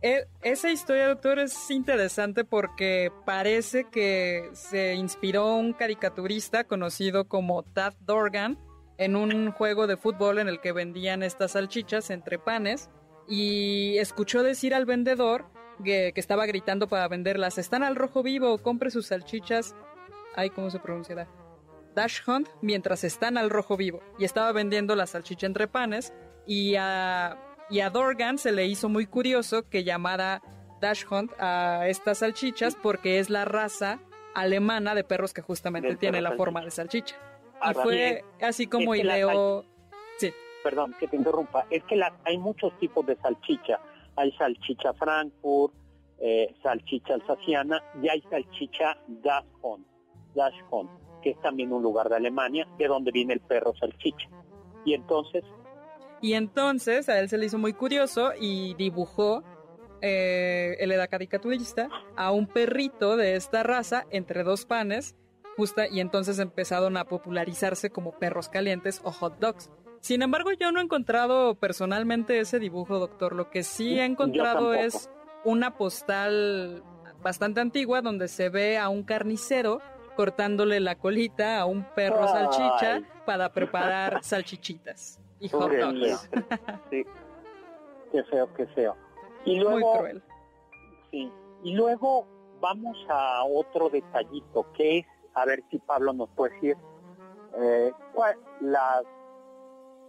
E, 0.04 0.28
esa 0.42 0.70
historia, 0.70 1.08
doctor, 1.08 1.38
es 1.38 1.70
interesante 1.70 2.44
porque 2.44 3.10
parece 3.24 3.84
que 3.84 4.50
se 4.52 4.96
inspiró 4.96 5.54
un 5.54 5.72
caricaturista 5.72 6.64
conocido 6.64 7.26
como 7.26 7.62
Tad 7.62 7.94
Dorgan 8.00 8.58
en 8.98 9.16
un 9.16 9.50
juego 9.50 9.86
de 9.86 9.96
fútbol 9.96 10.40
en 10.40 10.48
el 10.48 10.60
que 10.60 10.72
vendían 10.72 11.22
estas 11.22 11.52
salchichas 11.52 12.10
entre 12.10 12.38
panes 12.38 12.90
y 13.26 13.96
escuchó 13.96 14.42
decir 14.42 14.74
al 14.74 14.84
vendedor 14.84 15.46
que, 15.82 16.12
estaba 16.16 16.44
gritando 16.44 16.86
para 16.86 17.08
venderlas, 17.08 17.56
están 17.56 17.82
al 17.82 17.96
rojo 17.96 18.22
vivo, 18.22 18.58
compre 18.58 18.90
sus 18.90 19.06
salchichas. 19.06 19.74
Ay, 20.36 20.50
¿cómo 20.50 20.68
se 20.70 20.80
pronunciará? 20.80 21.28
Dash 21.94 22.20
Hunt 22.26 22.50
mientras 22.60 23.04
están 23.04 23.38
al 23.38 23.48
rojo 23.48 23.78
vivo. 23.78 24.02
Y 24.18 24.26
estaba 24.26 24.52
vendiendo 24.52 24.96
la 24.96 25.06
salchicha 25.06 25.46
entre 25.46 25.66
panes. 25.66 26.12
Y 26.46 26.74
a, 26.74 27.38
y 27.70 27.80
a 27.80 27.90
Dorgan 27.90 28.38
se 28.38 28.52
le 28.52 28.66
hizo 28.66 28.88
muy 28.88 29.06
curioso 29.06 29.68
que 29.68 29.84
llamara 29.84 30.42
Dash 30.80 31.04
Hunt 31.10 31.32
a 31.38 31.88
estas 31.88 32.18
salchichas 32.18 32.76
porque 32.76 33.18
es 33.18 33.30
la 33.30 33.44
raza 33.44 34.00
alemana 34.34 34.94
de 34.94 35.04
perros 35.04 35.32
que 35.32 35.42
justamente 35.42 35.96
tiene 35.96 36.20
la 36.20 36.32
forma 36.32 36.62
de 36.64 36.70
salchicha. 36.70 37.16
y 37.70 37.74
fue 37.74 38.24
así 38.40 38.66
como 38.66 38.94
ideó... 38.94 39.64
Sí. 40.18 40.32
Perdón, 40.62 40.94
que 40.98 41.08
te 41.08 41.16
interrumpa. 41.16 41.66
Es 41.70 41.84
que 41.84 42.00
hay 42.24 42.38
muchos 42.38 42.78
tipos 42.78 43.04
de 43.06 43.16
salchicha 43.16 43.80
hay 44.16 44.32
salchicha 44.32 44.92
Frankfurt, 44.94 45.74
eh, 46.18 46.54
salchicha 46.62 47.14
alsaciana 47.14 47.82
y 48.02 48.08
hay 48.08 48.22
salchicha 48.22 48.96
Dachshund, 49.08 49.84
Dachshund, 50.34 50.88
que 51.22 51.30
es 51.30 51.40
también 51.40 51.72
un 51.72 51.82
lugar 51.82 52.08
de 52.08 52.16
Alemania, 52.16 52.68
de 52.78 52.86
donde 52.86 53.10
viene 53.10 53.34
el 53.34 53.40
perro 53.40 53.74
salchicha. 53.74 54.28
Y 54.84 54.94
entonces... 54.94 55.44
Y 56.24 56.32
entonces 56.32 57.10
a 57.10 57.20
él 57.20 57.28
se 57.28 57.36
le 57.36 57.44
hizo 57.44 57.58
muy 57.58 57.74
curioso 57.74 58.32
y 58.40 58.72
dibujó, 58.76 59.44
eh, 60.00 60.74
él 60.80 60.90
era 60.90 61.06
caricaturista, 61.06 61.90
a 62.16 62.30
un 62.30 62.46
perrito 62.46 63.18
de 63.18 63.36
esta 63.36 63.62
raza 63.62 64.06
entre 64.08 64.42
dos 64.42 64.64
panes, 64.64 65.16
justa, 65.58 65.86
y 65.86 66.00
entonces 66.00 66.38
empezaron 66.38 66.96
a 66.96 67.04
popularizarse 67.04 67.90
como 67.90 68.18
perros 68.18 68.48
calientes 68.48 69.02
o 69.04 69.12
hot 69.12 69.38
dogs. 69.38 69.70
Sin 70.00 70.22
embargo, 70.22 70.50
yo 70.58 70.72
no 70.72 70.80
he 70.80 70.84
encontrado 70.84 71.56
personalmente 71.56 72.40
ese 72.40 72.58
dibujo, 72.58 72.98
doctor. 72.98 73.34
Lo 73.34 73.50
que 73.50 73.62
sí 73.62 73.98
he 73.98 74.06
encontrado 74.06 74.72
es 74.72 75.10
una 75.44 75.76
postal 75.76 76.82
bastante 77.22 77.60
antigua 77.60 78.00
donde 78.00 78.28
se 78.28 78.48
ve 78.48 78.78
a 78.78 78.88
un 78.88 79.02
carnicero 79.02 79.82
cortándole 80.16 80.80
la 80.80 80.94
colita 80.94 81.60
a 81.60 81.66
un 81.66 81.84
perro 81.94 82.26
salchicha 82.28 83.02
para 83.26 83.52
preparar 83.52 84.24
salchichitas 84.24 85.20
y 85.44 85.48
hot 85.50 85.72
dogs. 85.72 86.30
sí. 86.90 87.04
Qué 88.12 88.24
feo, 88.24 88.48
qué 88.54 88.66
feo. 88.68 88.96
Y 89.44 89.58
luego, 89.58 89.78
Muy 89.78 89.98
cruel. 89.98 90.22
Sí. 91.10 91.32
Y 91.62 91.74
luego 91.74 92.26
vamos 92.60 92.96
a 93.08 93.44
otro 93.44 93.90
detallito 93.90 94.66
que 94.72 94.98
es, 94.98 95.06
a 95.34 95.44
ver 95.44 95.62
si 95.70 95.78
Pablo 95.78 96.12
nos 96.12 96.30
puede 96.30 96.54
decir, 96.54 96.76
eh, 97.56 97.92
las 98.60 99.04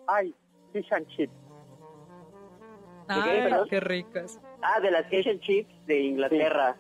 Ay, 0.08 0.36
fish 0.72 0.92
and 0.94 1.08
chips. 1.08 1.34
Ay, 3.08 3.50
qué 3.70 3.80
ricas. 3.80 4.40
Ah, 4.62 4.80
de 4.80 4.92
las 4.92 5.08
fish 5.08 5.28
and 5.28 5.40
chips 5.42 5.74
de 5.88 6.00
Inglaterra. 6.02 6.76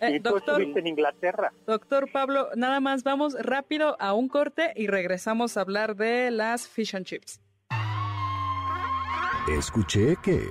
Eh, 0.00 0.20
doctor, 0.20 0.60
en 0.60 0.86
Inglaterra. 0.86 1.52
Doctor 1.66 2.10
Pablo, 2.12 2.50
nada 2.54 2.80
más 2.80 3.02
vamos 3.02 3.34
rápido 3.40 3.96
a 3.98 4.12
un 4.12 4.28
corte 4.28 4.72
y 4.76 4.88
regresamos 4.88 5.56
a 5.56 5.62
hablar 5.62 5.96
de 5.96 6.30
las 6.30 6.68
fish 6.68 6.94
and 6.94 7.06
chips. 7.06 7.40
Escuché 9.48 10.16
que... 10.24 10.50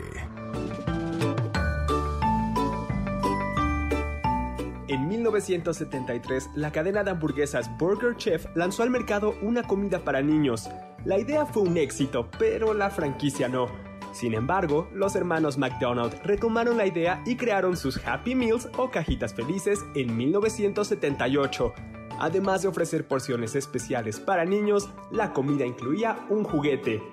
En 4.87 5.09
1973, 5.09 6.51
la 6.55 6.71
cadena 6.71 7.03
de 7.03 7.11
hamburguesas 7.11 7.69
Burger 7.77 8.15
Chef 8.15 8.45
lanzó 8.55 8.83
al 8.83 8.89
mercado 8.89 9.35
una 9.41 9.63
comida 9.63 9.99
para 9.99 10.21
niños. 10.21 10.69
La 11.03 11.19
idea 11.19 11.45
fue 11.45 11.63
un 11.63 11.75
éxito, 11.75 12.29
pero 12.39 12.73
la 12.73 12.89
franquicia 12.89 13.49
no. 13.49 13.67
Sin 14.13 14.33
embargo, 14.33 14.87
los 14.93 15.17
hermanos 15.17 15.57
McDonald 15.57 16.13
retomaron 16.23 16.77
la 16.77 16.87
idea 16.87 17.21
y 17.25 17.35
crearon 17.35 17.75
sus 17.75 17.99
Happy 18.07 18.33
Meals 18.33 18.69
o 18.77 18.89
cajitas 18.91 19.33
felices 19.33 19.83
en 19.93 20.15
1978. 20.15 21.73
Además 22.17 22.61
de 22.61 22.69
ofrecer 22.69 23.05
porciones 23.05 23.55
especiales 23.55 24.21
para 24.21 24.45
niños, 24.45 24.89
la 25.11 25.33
comida 25.33 25.65
incluía 25.65 26.25
un 26.29 26.45
juguete, 26.45 27.03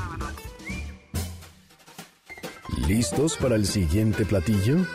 ¿Listos 2.86 3.36
para 3.36 3.56
el 3.56 3.66
siguiente 3.66 4.24
platillo? 4.24 4.86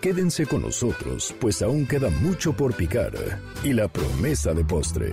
Quédense 0.00 0.46
con 0.46 0.62
nosotros, 0.62 1.34
pues 1.38 1.60
aún 1.60 1.86
queda 1.86 2.08
mucho 2.08 2.54
por 2.54 2.74
picar 2.74 3.12
y 3.62 3.74
la 3.74 3.88
promesa 3.88 4.54
de 4.54 4.64
postre. 4.64 5.12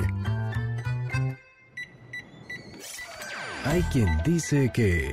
Hay 3.66 3.82
quien 3.92 4.08
dice 4.24 4.72
que... 4.74 5.12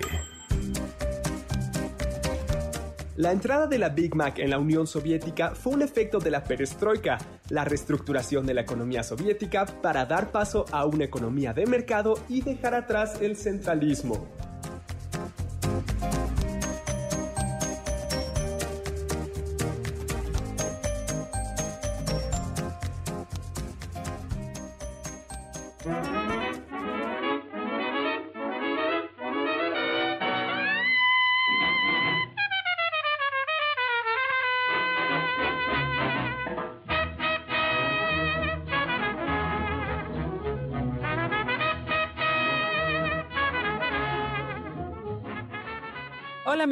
La 3.17 3.31
entrada 3.31 3.69
de 3.69 3.79
la 3.79 3.91
Big 3.91 4.17
Mac 4.17 4.41
en 4.41 4.51
la 4.51 4.59
Unión 4.59 4.89
Soviética 4.89 5.55
fue 5.55 5.75
un 5.75 5.83
efecto 5.83 6.19
de 6.19 6.33
la 6.33 6.43
perestroika, 6.43 7.17
la 7.49 7.65
reestructuración 7.65 8.45
de 8.45 8.55
la 8.55 8.63
economía 8.63 9.05
soviética 9.05 9.67
para 9.67 10.05
dar 10.05 10.33
paso 10.33 10.65
a 10.73 10.85
una 10.85 11.05
economía 11.05 11.53
de 11.53 11.65
mercado 11.65 12.15
y 12.29 12.41
dejar 12.41 12.75
atrás 12.75 13.21
el 13.21 13.37
centralismo. 13.37 14.27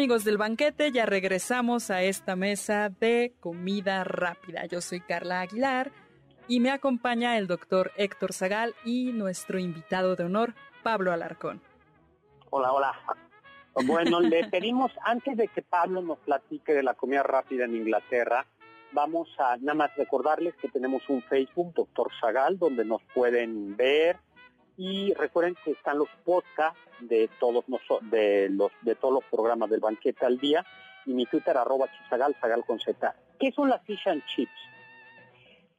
Amigos 0.03 0.25
del 0.25 0.37
banquete, 0.37 0.91
ya 0.91 1.07
regresamos 1.07 1.89
a 1.89 2.03
esta 2.03 2.35
mesa 2.35 2.89
de 2.89 3.37
comida 3.39 4.03
rápida. 4.03 4.67
Yo 4.67 4.81
soy 4.81 4.99
Carla 5.01 5.43
Aguilar 5.43 5.93
y 6.49 6.59
me 6.59 6.73
acompaña 6.73 7.39
el 7.39 7.47
doctor 7.47 7.93
Héctor 7.97 8.33
Zagal 8.33 8.75
y 8.85 9.13
nuestro 9.13 9.61
invitado 9.61 10.17
de 10.17 10.25
honor, 10.25 10.55
Pablo 10.83 11.13
Alarcón. 11.13 11.63
Hola, 12.51 12.73
hola. 12.73 12.93
Bueno, 13.87 14.21
le 14.21 14.49
pedimos, 14.49 14.91
antes 15.05 15.37
de 15.37 15.47
que 15.47 15.63
Pablo 15.63 16.03
nos 16.03 16.19
platique 16.19 16.75
de 16.75 16.83
la 16.83 16.95
comida 16.95 17.23
rápida 17.23 17.67
en 17.67 17.77
Inglaterra, 17.77 18.45
vamos 18.91 19.29
a 19.39 19.57
nada 19.59 19.75
más 19.75 19.97
recordarles 19.97 20.57
que 20.57 20.69
tenemos 20.69 21.09
un 21.11 21.23
Facebook, 21.23 21.75
Doctor 21.75 22.11
Zagal, 22.21 22.59
donde 22.59 22.85
nos 22.85 23.03
pueden 23.15 23.77
ver, 23.77 24.19
y 24.83 25.15
recuerden 25.15 25.57
que 25.65 25.71
están 25.71 25.97
los 25.99 26.09
podcasts 26.25 26.81
de 26.99 27.31
todos 27.39 27.65
de 28.11 28.49
los 28.51 28.73
de 28.81 28.97
todos 28.97 29.15
los 29.15 29.25
programas 29.31 29.71
del 29.71 29.79
banquete 29.79 30.27
al 30.27 30.39
día 30.39 30.67
y 31.07 31.15
mi 31.15 31.25
Twitter 31.27 31.57
arroba 31.57 31.87
chisagal, 31.93 32.35
sagal 32.41 32.65
con. 32.65 32.81
¿Qué 33.39 33.53
son 33.53 33.71
las 33.71 33.81
fish 33.85 34.09
and 34.09 34.25
chips? 34.27 34.51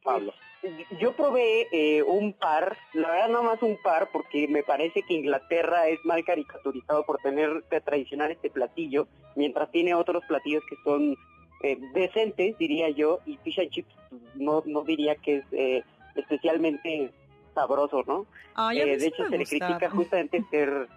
Pablo. 0.04 0.34
Pues, 0.62 0.74
yo 1.01 1.14
probé 1.18 1.68
eh, 1.74 2.01
un 2.01 2.32
par, 2.32 2.78
la 2.93 3.12
verdad 3.12 3.28
no 3.28 3.43
más 3.43 3.62
un 3.62 3.78
par, 3.84 4.10
porque 4.14 4.47
me 4.47 4.64
parece 4.64 5.04
que 5.04 5.16
Inglaterra 5.16 5.89
es 5.89 5.99
mal 6.06 6.24
caricaturizado 6.24 7.06
por 7.06 7.18
tener 7.18 7.66
que 7.70 7.82
tradicionar 7.82 8.32
este 8.32 8.49
platillo, 8.49 9.10
mientras 9.36 9.70
tiene 9.72 9.95
otros 9.95 10.24
platillos 10.30 10.64
que 10.70 10.78
son 10.86 11.18
eh, 11.64 11.78
decentes, 11.93 12.58
diría 12.58 12.89
yo, 12.89 13.20
y 13.26 13.36
fish 13.43 13.60
and 13.60 13.70
chips 13.70 13.93
pues, 14.10 14.22
no, 14.36 14.64
no 14.66 14.84
diría 14.84 15.16
que 15.16 15.38
es 15.38 15.45
eh, 15.51 15.84
especialmente 16.16 17.12
sabroso, 17.54 18.04
¿no? 18.08 18.26
Eh, 18.72 18.97
de 18.97 19.08
hecho, 19.08 19.28
se 19.30 19.38
le 19.38 19.45
critica 19.45 19.89
justamente 19.89 20.43
ser, 20.49 20.88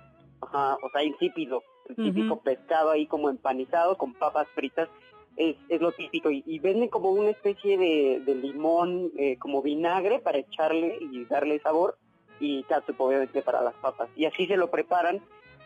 o 0.40 0.90
sea, 0.92 1.02
insípido. 1.02 1.62
El 1.88 1.96
típico 1.96 2.40
pescado 2.40 2.90
ahí 2.90 3.06
como 3.06 3.30
empanizado 3.30 3.96
con 3.96 4.12
papas 4.14 4.48
fritas 4.54 4.88
es, 5.36 5.56
es 5.68 5.80
lo 5.80 5.92
típico. 5.92 6.30
Y, 6.30 6.58
venden 6.58 6.88
como 6.88 7.10
una 7.10 7.30
especie 7.30 7.78
de, 7.78 8.22
de 8.24 8.34
limón, 8.34 9.12
eh, 9.18 9.36
como 9.38 9.62
vinagre 9.62 10.18
para 10.18 10.38
echarle 10.38 10.98
y 11.00 11.24
darle 11.26 11.60
sabor 11.60 11.96
y 12.40 12.64
catsup 12.64 13.00
obviamente 13.00 13.42
para 13.42 13.62
las 13.62 13.74
papas. 13.74 14.08
Y 14.16 14.24
así 14.24 14.46
se 14.46 14.56
lo 14.56 14.70
preparan 14.70 15.22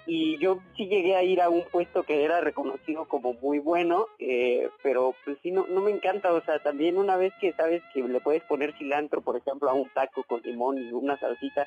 y 0.07 0.39
yo 0.39 0.61
sí 0.77 0.87
llegué 0.87 1.17
a 1.17 1.23
ir 1.23 1.41
a 1.41 1.49
un 1.49 1.65
puesto 1.65 2.03
que 2.03 2.25
era 2.25 2.41
reconocido 2.41 3.07
como 3.07 3.35
muy 3.35 3.59
bueno, 3.59 4.07
eh, 4.19 4.69
pero 4.83 5.15
pues 5.25 5.39
sí, 5.43 5.51
no, 5.51 5.67
no 5.69 5.81
me 5.81 5.91
encanta, 5.91 6.33
o 6.33 6.41
sea, 6.43 6.59
también 6.59 6.99
una 6.99 7.17
vez 7.17 7.33
que 7.41 7.53
sabes 7.53 7.83
que 7.93 8.03
le 8.03 8.21
puedes 8.21 8.43
poner 8.45 8.77
cilantro, 8.77 9.21
por 9.21 9.37
ejemplo, 9.37 9.69
a 9.71 9.75
un 9.75 9.89
taco 9.91 10.25
con 10.25 10.41
limón 10.43 10.79
y 10.79 10.93
una 10.93 11.19
salsita 11.19 11.67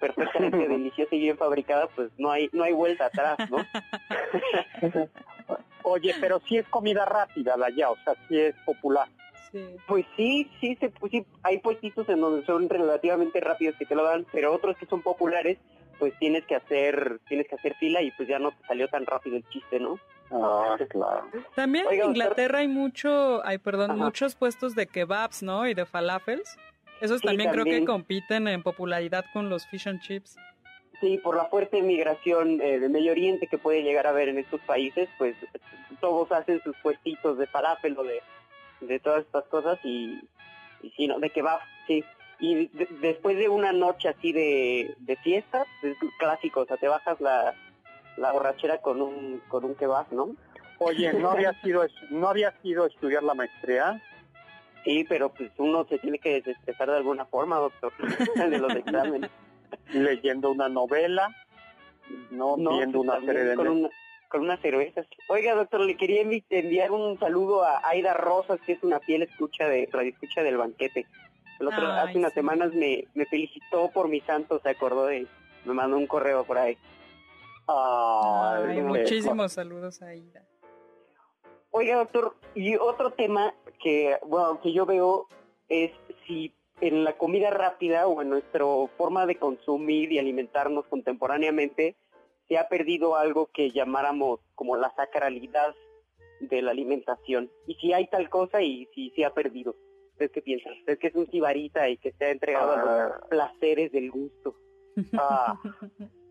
perfectamente 0.00 0.56
deliciosa 0.68 1.14
y 1.14 1.20
bien 1.20 1.36
fabricada, 1.36 1.88
pues 1.94 2.10
no 2.18 2.30
hay 2.30 2.48
no 2.52 2.64
hay 2.64 2.72
vuelta 2.72 3.06
atrás, 3.06 3.38
¿no? 3.50 3.58
Oye, 5.82 6.14
pero 6.20 6.40
sí 6.48 6.56
es 6.58 6.66
comida 6.68 7.04
rápida 7.04 7.56
la 7.56 7.66
allá, 7.66 7.90
o 7.90 7.96
sea, 8.04 8.14
sí 8.28 8.38
es 8.38 8.54
popular. 8.64 9.08
Pues 9.86 10.04
sí, 10.16 10.50
sí, 10.60 10.76
se, 10.76 10.90
pues 10.90 11.12
sí, 11.12 11.24
hay 11.42 11.58
puestitos 11.58 12.08
en 12.08 12.20
donde 12.20 12.44
son 12.44 12.68
relativamente 12.68 13.40
rápidos 13.40 13.76
que 13.76 13.86
te 13.86 13.94
lo 13.94 14.02
dan, 14.04 14.26
pero 14.32 14.52
otros 14.52 14.76
que 14.76 14.86
son 14.86 15.00
populares 15.00 15.56
pues 15.98 16.12
tienes 16.18 16.44
que 16.46 16.54
hacer 16.54 17.20
tienes 17.28 17.48
que 17.48 17.56
hacer 17.56 17.74
fila 17.76 18.02
y 18.02 18.10
pues 18.12 18.28
ya 18.28 18.38
no 18.38 18.52
te 18.52 18.66
salió 18.66 18.88
tan 18.88 19.06
rápido 19.06 19.36
el 19.36 19.48
chiste, 19.48 19.80
¿no? 19.80 19.98
Ah, 20.30 20.76
claro. 20.88 21.28
También 21.54 21.86
en 21.90 22.04
Inglaterra 22.04 22.58
hay 22.58 22.68
mucho, 22.68 23.44
hay 23.44 23.58
perdón, 23.58 23.98
muchos 23.98 24.34
puestos 24.34 24.74
de 24.74 24.86
kebabs, 24.86 25.42
¿no? 25.42 25.68
Y 25.68 25.74
de 25.74 25.86
falafels. 25.86 26.56
Esos 27.00 27.20
también, 27.20 27.50
creo 27.50 27.64
que 27.64 27.84
compiten 27.84 28.48
en 28.48 28.62
popularidad 28.62 29.24
con 29.32 29.50
los 29.50 29.66
fish 29.66 29.86
and 29.86 30.00
chips. 30.00 30.36
Sí, 31.00 31.18
por 31.18 31.36
la 31.36 31.44
fuerte 31.44 31.82
migración 31.82 32.60
eh, 32.62 32.78
del 32.80 32.90
Medio 32.90 33.12
Oriente 33.12 33.46
que 33.46 33.58
puede 33.58 33.82
llegar 33.82 34.06
a 34.06 34.12
ver 34.12 34.30
en 34.30 34.38
estos 34.38 34.60
países, 34.62 35.08
pues 35.18 35.36
todos 36.00 36.32
hacen 36.32 36.62
sus 36.62 36.74
puestitos 36.78 37.36
de 37.36 37.46
falafel 37.46 37.98
o 37.98 38.02
de, 38.02 38.22
de 38.80 38.98
todas 38.98 39.20
estas 39.20 39.44
cosas 39.44 39.78
y, 39.84 40.18
y 40.82 40.90
sí, 40.96 41.06
¿no? 41.06 41.18
De 41.18 41.28
kebab, 41.28 41.60
sí 41.86 42.02
y 42.38 42.68
después 43.00 43.36
de 43.38 43.48
una 43.48 43.72
noche 43.72 44.08
así 44.08 44.32
de, 44.32 44.94
de 44.98 45.16
fiesta, 45.16 45.64
es 45.82 45.96
clásico, 46.18 46.60
o 46.60 46.66
sea, 46.66 46.76
te 46.76 46.88
bajas 46.88 47.20
la, 47.20 47.54
la 48.16 48.32
borrachera 48.32 48.78
con 48.78 49.00
un, 49.00 49.42
con 49.48 49.64
un 49.64 49.74
kebab, 49.74 50.12
¿no? 50.12 50.34
Oye, 50.78 51.12
¿no 51.14 51.30
había 51.30 51.52
sido, 51.62 51.86
no 52.10 52.28
había 52.28 52.52
sido 52.62 52.86
estudiar 52.86 53.22
la 53.22 53.34
maestría? 53.34 54.02
Sí, 54.84 55.04
pero 55.08 55.30
pues 55.30 55.50
uno 55.58 55.84
se 55.88 55.98
tiene 55.98 56.18
que 56.18 56.34
desestresar 56.34 56.88
de 56.90 56.98
alguna 56.98 57.24
forma, 57.24 57.56
doctor, 57.56 57.92
de 58.36 58.58
los 58.58 58.74
exámenes. 58.74 59.30
Leyendo 59.92 60.50
una 60.52 60.68
novela, 60.68 61.34
no, 62.30 62.56
viendo 62.56 63.02
pues, 63.02 63.18
una 63.18 63.26
serie 63.26 63.44
de... 63.44 63.56
Con, 63.56 63.68
una, 63.68 63.88
con 64.28 64.42
unas 64.42 64.60
cervezas. 64.60 65.06
Oiga, 65.28 65.54
doctor, 65.54 65.80
le 65.80 65.96
quería 65.96 66.22
enviar 66.22 66.92
un 66.92 67.18
saludo 67.18 67.64
a 67.64 67.80
Aida 67.88 68.14
Rosas, 68.14 68.60
que 68.64 68.72
es 68.72 68.82
una 68.82 69.00
fiel 69.00 69.22
escucha 69.22 69.68
de 69.68 69.88
radio 69.90 70.10
escucha 70.10 70.42
del 70.42 70.56
banquete. 70.56 71.06
El 71.60 71.68
otro, 71.68 71.86
hace 71.86 72.18
unas 72.18 72.32
semanas 72.32 72.72
me, 72.74 73.04
me 73.14 73.26
felicitó 73.26 73.90
por 73.90 74.08
mi 74.08 74.20
santo, 74.20 74.60
se 74.62 74.68
acordó 74.68 75.06
de, 75.06 75.26
me 75.64 75.74
mandó 75.74 75.96
un 75.96 76.06
correo 76.06 76.44
por 76.44 76.58
ahí. 76.58 76.76
Ay, 77.66 78.80
muchísimos 78.82 79.52
saludos 79.52 80.02
a 80.02 80.14
Ida. 80.14 80.44
Oiga, 81.70 81.96
doctor, 81.96 82.36
y 82.54 82.76
otro 82.76 83.12
tema 83.12 83.52
que, 83.82 84.18
bueno, 84.26 84.60
que 84.62 84.72
yo 84.72 84.86
veo 84.86 85.28
es 85.68 85.92
si 86.26 86.54
en 86.80 87.04
la 87.04 87.16
comida 87.16 87.50
rápida 87.50 88.06
o 88.06 88.22
en 88.22 88.30
nuestra 88.30 88.64
forma 88.96 89.26
de 89.26 89.36
consumir 89.36 90.12
y 90.12 90.18
alimentarnos 90.18 90.86
contemporáneamente 90.86 91.96
se 92.48 92.58
ha 92.58 92.68
perdido 92.68 93.16
algo 93.16 93.50
que 93.52 93.70
llamáramos 93.70 94.40
como 94.54 94.76
la 94.76 94.94
sacralidad 94.94 95.74
de 96.40 96.62
la 96.62 96.70
alimentación. 96.70 97.50
Y 97.66 97.74
si 97.74 97.92
hay 97.92 98.06
tal 98.08 98.28
cosa 98.30 98.62
y 98.62 98.86
si 98.94 99.10
se 99.10 99.24
ha 99.24 99.34
perdido. 99.34 99.74
¿Usted 100.16 100.30
qué 100.30 100.40
piensa? 100.40 100.70
¿Usted 100.72 100.98
que 100.98 101.08
es 101.08 101.14
un 101.14 101.26
cibarita 101.26 101.90
y 101.90 101.98
que 101.98 102.12
se 102.12 102.24
ha 102.24 102.30
entregado 102.30 102.72
a 102.72 102.76
los 102.78 102.88
ah. 102.88 103.26
placeres 103.28 103.92
del 103.92 104.10
gusto? 104.10 104.56
Ah, 105.12 105.60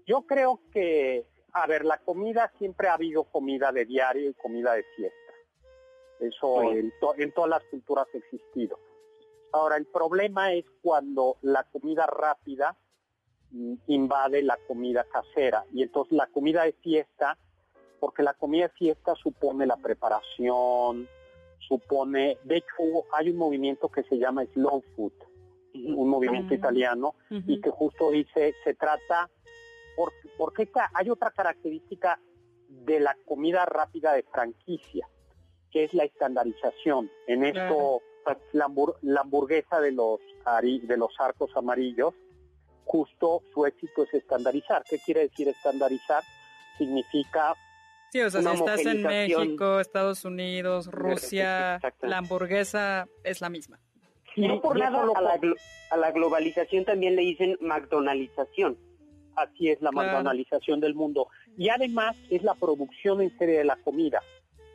yo 0.07 0.23
creo 0.23 0.59
que, 0.73 1.27
a 1.53 1.67
ver, 1.67 1.86
la 1.86 1.99
comida 1.99 2.51
siempre 2.57 2.88
ha 2.88 2.95
habido 2.95 3.25
comida 3.25 3.71
de 3.71 3.86
diario 3.86 4.27
y 4.27 4.33
comida 4.33 4.73
de 4.73 4.83
fiesta. 4.95 5.33
Eso 6.19 6.63
en, 6.63 6.91
en 7.19 7.31
todas 7.31 7.49
las 7.51 7.63
culturas 7.65 8.07
ha 8.11 8.17
existido. 8.17 8.79
Ahora, 9.51 9.77
el 9.77 9.86
problema 9.86 10.51
es 10.51 10.65
cuando 10.81 11.38
la 11.43 11.63
comida 11.65 12.07
rápida 12.07 12.75
mm, 13.51 13.75
invade 13.86 14.41
la 14.41 14.57
comida 14.67 15.03
casera. 15.03 15.63
Y 15.71 15.83
entonces 15.83 16.17
la 16.17 16.25
comida 16.25 16.63
de 16.63 16.73
fiesta, 16.73 17.38
porque 17.99 18.23
la 18.23 18.33
comida 18.33 18.63
de 18.63 18.73
fiesta 18.73 19.13
supone 19.13 19.67
la 19.67 19.77
preparación, 19.77 21.07
supone, 21.68 22.38
de 22.43 22.57
hecho 22.57 23.05
hay 23.13 23.30
un 23.30 23.38
movimiento 23.38 23.89
que 23.89 24.03
se 24.03 24.18
llama 24.18 24.45
slow 24.53 24.84
food, 24.95 25.13
un 25.74 26.09
movimiento 26.09 26.53
ah. 26.53 26.57
italiano, 26.57 27.16
y 27.30 27.59
que 27.59 27.70
justo 27.70 28.11
dice, 28.11 28.53
se 28.63 28.74
trata, 28.74 29.30
porque, 29.95 30.30
porque 30.38 30.70
hay 30.93 31.09
otra 31.09 31.32
característica 31.32 32.20
de 32.70 32.99
la 32.99 33.16
comida 33.26 33.66
rápida 33.66 34.13
de 34.13 34.24
franquicia, 34.24 35.07
que 35.72 35.84
es 35.84 35.93
la 35.93 36.05
estandarización. 36.05 37.09
En 37.28 37.43
esto, 37.43 38.01
la, 38.53 38.66
hamburguesa 39.20 39.80
de 39.82 39.91
los, 39.91 40.20
de 40.61 40.97
los 40.97 41.11
arcos 41.20 41.51
amarillos, 41.55 42.13
justo 42.86 43.41
su 43.53 43.66
éxito 43.66 44.03
es 44.03 44.13
estandarizar. 44.13 44.84
¿Qué 44.89 44.99
quiere 44.99 45.22
decir 45.22 45.47
estandarizar? 45.47 46.24
Significa 46.78 47.55
Sí, 48.16 48.22
o 48.22 48.30
sea, 48.30 48.41
si 48.41 48.47
estás 48.47 48.86
en. 48.86 49.03
México, 49.03 49.82
Estados 49.82 50.24
Unidos, 50.24 50.88
Rusia, 50.89 51.82
la 52.01 52.20
hamburguesa 52.20 53.07
es 53.26 53.41
la 53.41 53.49
misma. 53.49 53.78
Y 54.38 54.47
no 54.47 54.61
por 54.61 54.80
nada 54.80 55.03
a 55.16 55.22
la, 55.22 55.38
a 55.91 55.97
la 55.97 56.11
globalización 56.11 56.86
también 56.86 57.18
le 57.18 57.24
dicen 57.24 57.57
McDonaldización. 57.59 58.78
Así 59.36 59.70
es 59.70 59.82
la 59.82 59.89
Claro. 59.89 60.07
McDonaldización 60.07 60.80
del 60.80 60.95
mundo. 60.95 61.28
Y 61.57 61.68
además 61.68 62.16
es 62.30 62.41
la 62.43 62.53
producción 62.55 63.20
en 63.22 63.38
serie 63.38 63.57
de 63.57 63.66
la 63.66 63.76
comida. 63.76 64.22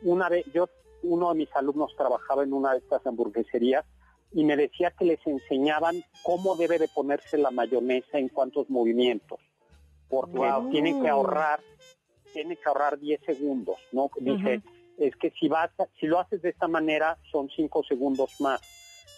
Una 0.03 0.29
vez, 0.29 0.45
yo, 0.53 0.67
uno 1.01 1.29
de 1.29 1.39
mis 1.39 1.55
alumnos 1.55 1.95
trabajaba 1.97 2.43
en 2.43 2.53
una 2.53 2.73
de 2.73 2.77
estas 2.77 3.03
hamburgueserías 3.07 3.85
y 4.33 4.43
me 4.43 4.55
decía 4.55 4.91
que 4.91 5.05
les 5.05 5.25
enseñaban 5.25 6.03
cómo 6.21 6.55
debe 6.57 6.77
de 6.77 6.87
ponerse 6.89 7.39
la 7.39 7.49
mayonesa 7.49 8.19
en 8.19 8.29
cuántos 8.29 8.69
movimientos. 8.69 9.39
Porque 10.09 10.37
Wow. 10.37 10.69
tienen 10.69 11.01
que 11.01 11.09
ahorrar, 11.09 11.59
tienen 12.31 12.57
que 12.57 12.67
ahorrar 12.69 12.99
10 12.99 13.21
segundos, 13.25 13.77
¿no? 13.91 14.09
Dice, 14.19 14.61
es 14.97 15.15
que 15.17 15.31
si 15.31 15.47
vas, 15.47 15.71
a- 15.79 15.87
si 15.99 16.07
lo 16.07 16.19
haces 16.19 16.41
de 16.41 16.49
esta 16.49 16.67
manera 16.67 17.17
son 17.31 17.49
5 17.49 17.83
segundos 17.83 18.31
más. 18.39 18.61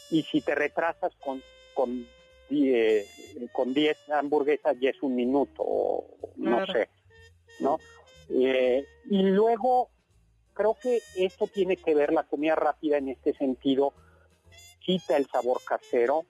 Y 0.10 0.24
si 0.24 0.42
te 0.42 0.54
retrasas 0.56 1.14
con, 1.18 1.44
con 1.74 2.08
die- 2.50 3.08
con 3.52 3.74
10 3.74 3.98
hamburguesas 4.10 4.78
ya 4.80 4.90
es 4.90 5.02
un 5.02 5.16
minuto, 5.16 5.64
o 5.64 6.06
no 6.38 6.58
Claro. 6.58 6.74
sé, 6.74 6.90
¿no? 7.60 7.82
Eh, 8.30 8.88
y 9.06 9.22
luego, 9.24 9.90
creo 10.54 10.78
que 10.82 11.04
esto 11.16 11.48
tiene 11.48 11.78
que 11.78 11.96
ver 11.96 12.14
la 12.14 12.24
comida 12.24 12.56
rápida 12.56 12.98
en 12.98 13.10
este 13.10 13.34
sentido, 13.34 13.94
quita 14.80 15.18
el 15.18 15.28
sabor 15.30 15.64
casero, 15.64 16.26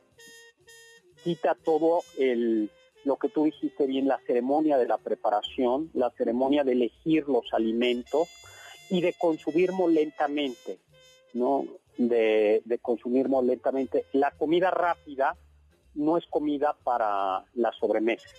quita 1.24 1.56
todo 1.64 2.06
el, 2.18 2.70
lo 3.06 3.18
que 3.18 3.30
tú 3.30 3.46
dijiste 3.46 3.86
bien, 3.86 4.08
la 4.08 4.20
ceremonia 4.26 4.78
de 4.78 4.88
la 4.88 4.98
preparación, 4.98 5.90
la 5.94 6.10
ceremonia 6.12 6.64
de 6.64 6.74
elegir 6.74 7.28
los 7.28 7.54
alimentos 7.54 8.30
y 8.90 9.02
de 9.02 9.14
consumirlo 9.14 9.88
lentamente, 9.88 10.80
¿no? 11.34 11.66
De, 11.98 12.62
de 12.66 12.80
consumirlo 12.80 13.42
lentamente. 13.42 14.06
La 14.14 14.32
comida 14.32 14.72
rápida 14.72 15.36
no 15.96 16.18
es 16.18 16.26
comida 16.28 16.76
para 16.84 17.46
la 17.54 17.72
sobremesa, 17.74 18.30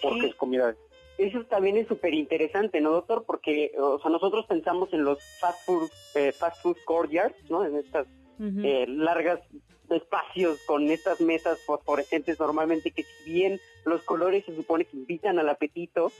porque 0.00 0.26
es 0.26 0.34
comida 0.36 0.74
Eso 1.18 1.44
también 1.44 1.76
es 1.76 1.88
súper 1.88 2.14
interesante, 2.14 2.80
¿no, 2.80 2.90
doctor? 2.92 3.24
Porque, 3.26 3.72
o 3.78 3.98
sea, 4.00 4.10
nosotros 4.10 4.46
pensamos 4.46 4.92
en 4.92 5.04
los 5.04 5.18
fast 5.40 5.64
food, 5.64 5.90
eh, 6.14 6.32
fast 6.32 6.62
food 6.62 6.76
courtyards, 6.84 7.50
¿no? 7.50 7.64
En 7.64 7.76
estas 7.76 8.06
Eh, 8.40 8.86
largas 8.88 9.40
espacios 9.88 10.60
con 10.66 10.90
estas 10.90 11.20
mesas 11.20 11.60
fosforescentes 11.64 12.40
normalmente 12.40 12.90
que 12.90 13.04
si 13.04 13.30
bien 13.30 13.60
los 13.84 14.02
colores 14.02 14.44
se 14.44 14.54
supone 14.56 14.84
que 14.84 14.96
invitan 14.96 15.38
al 15.38 15.48
apetito, 15.48 16.10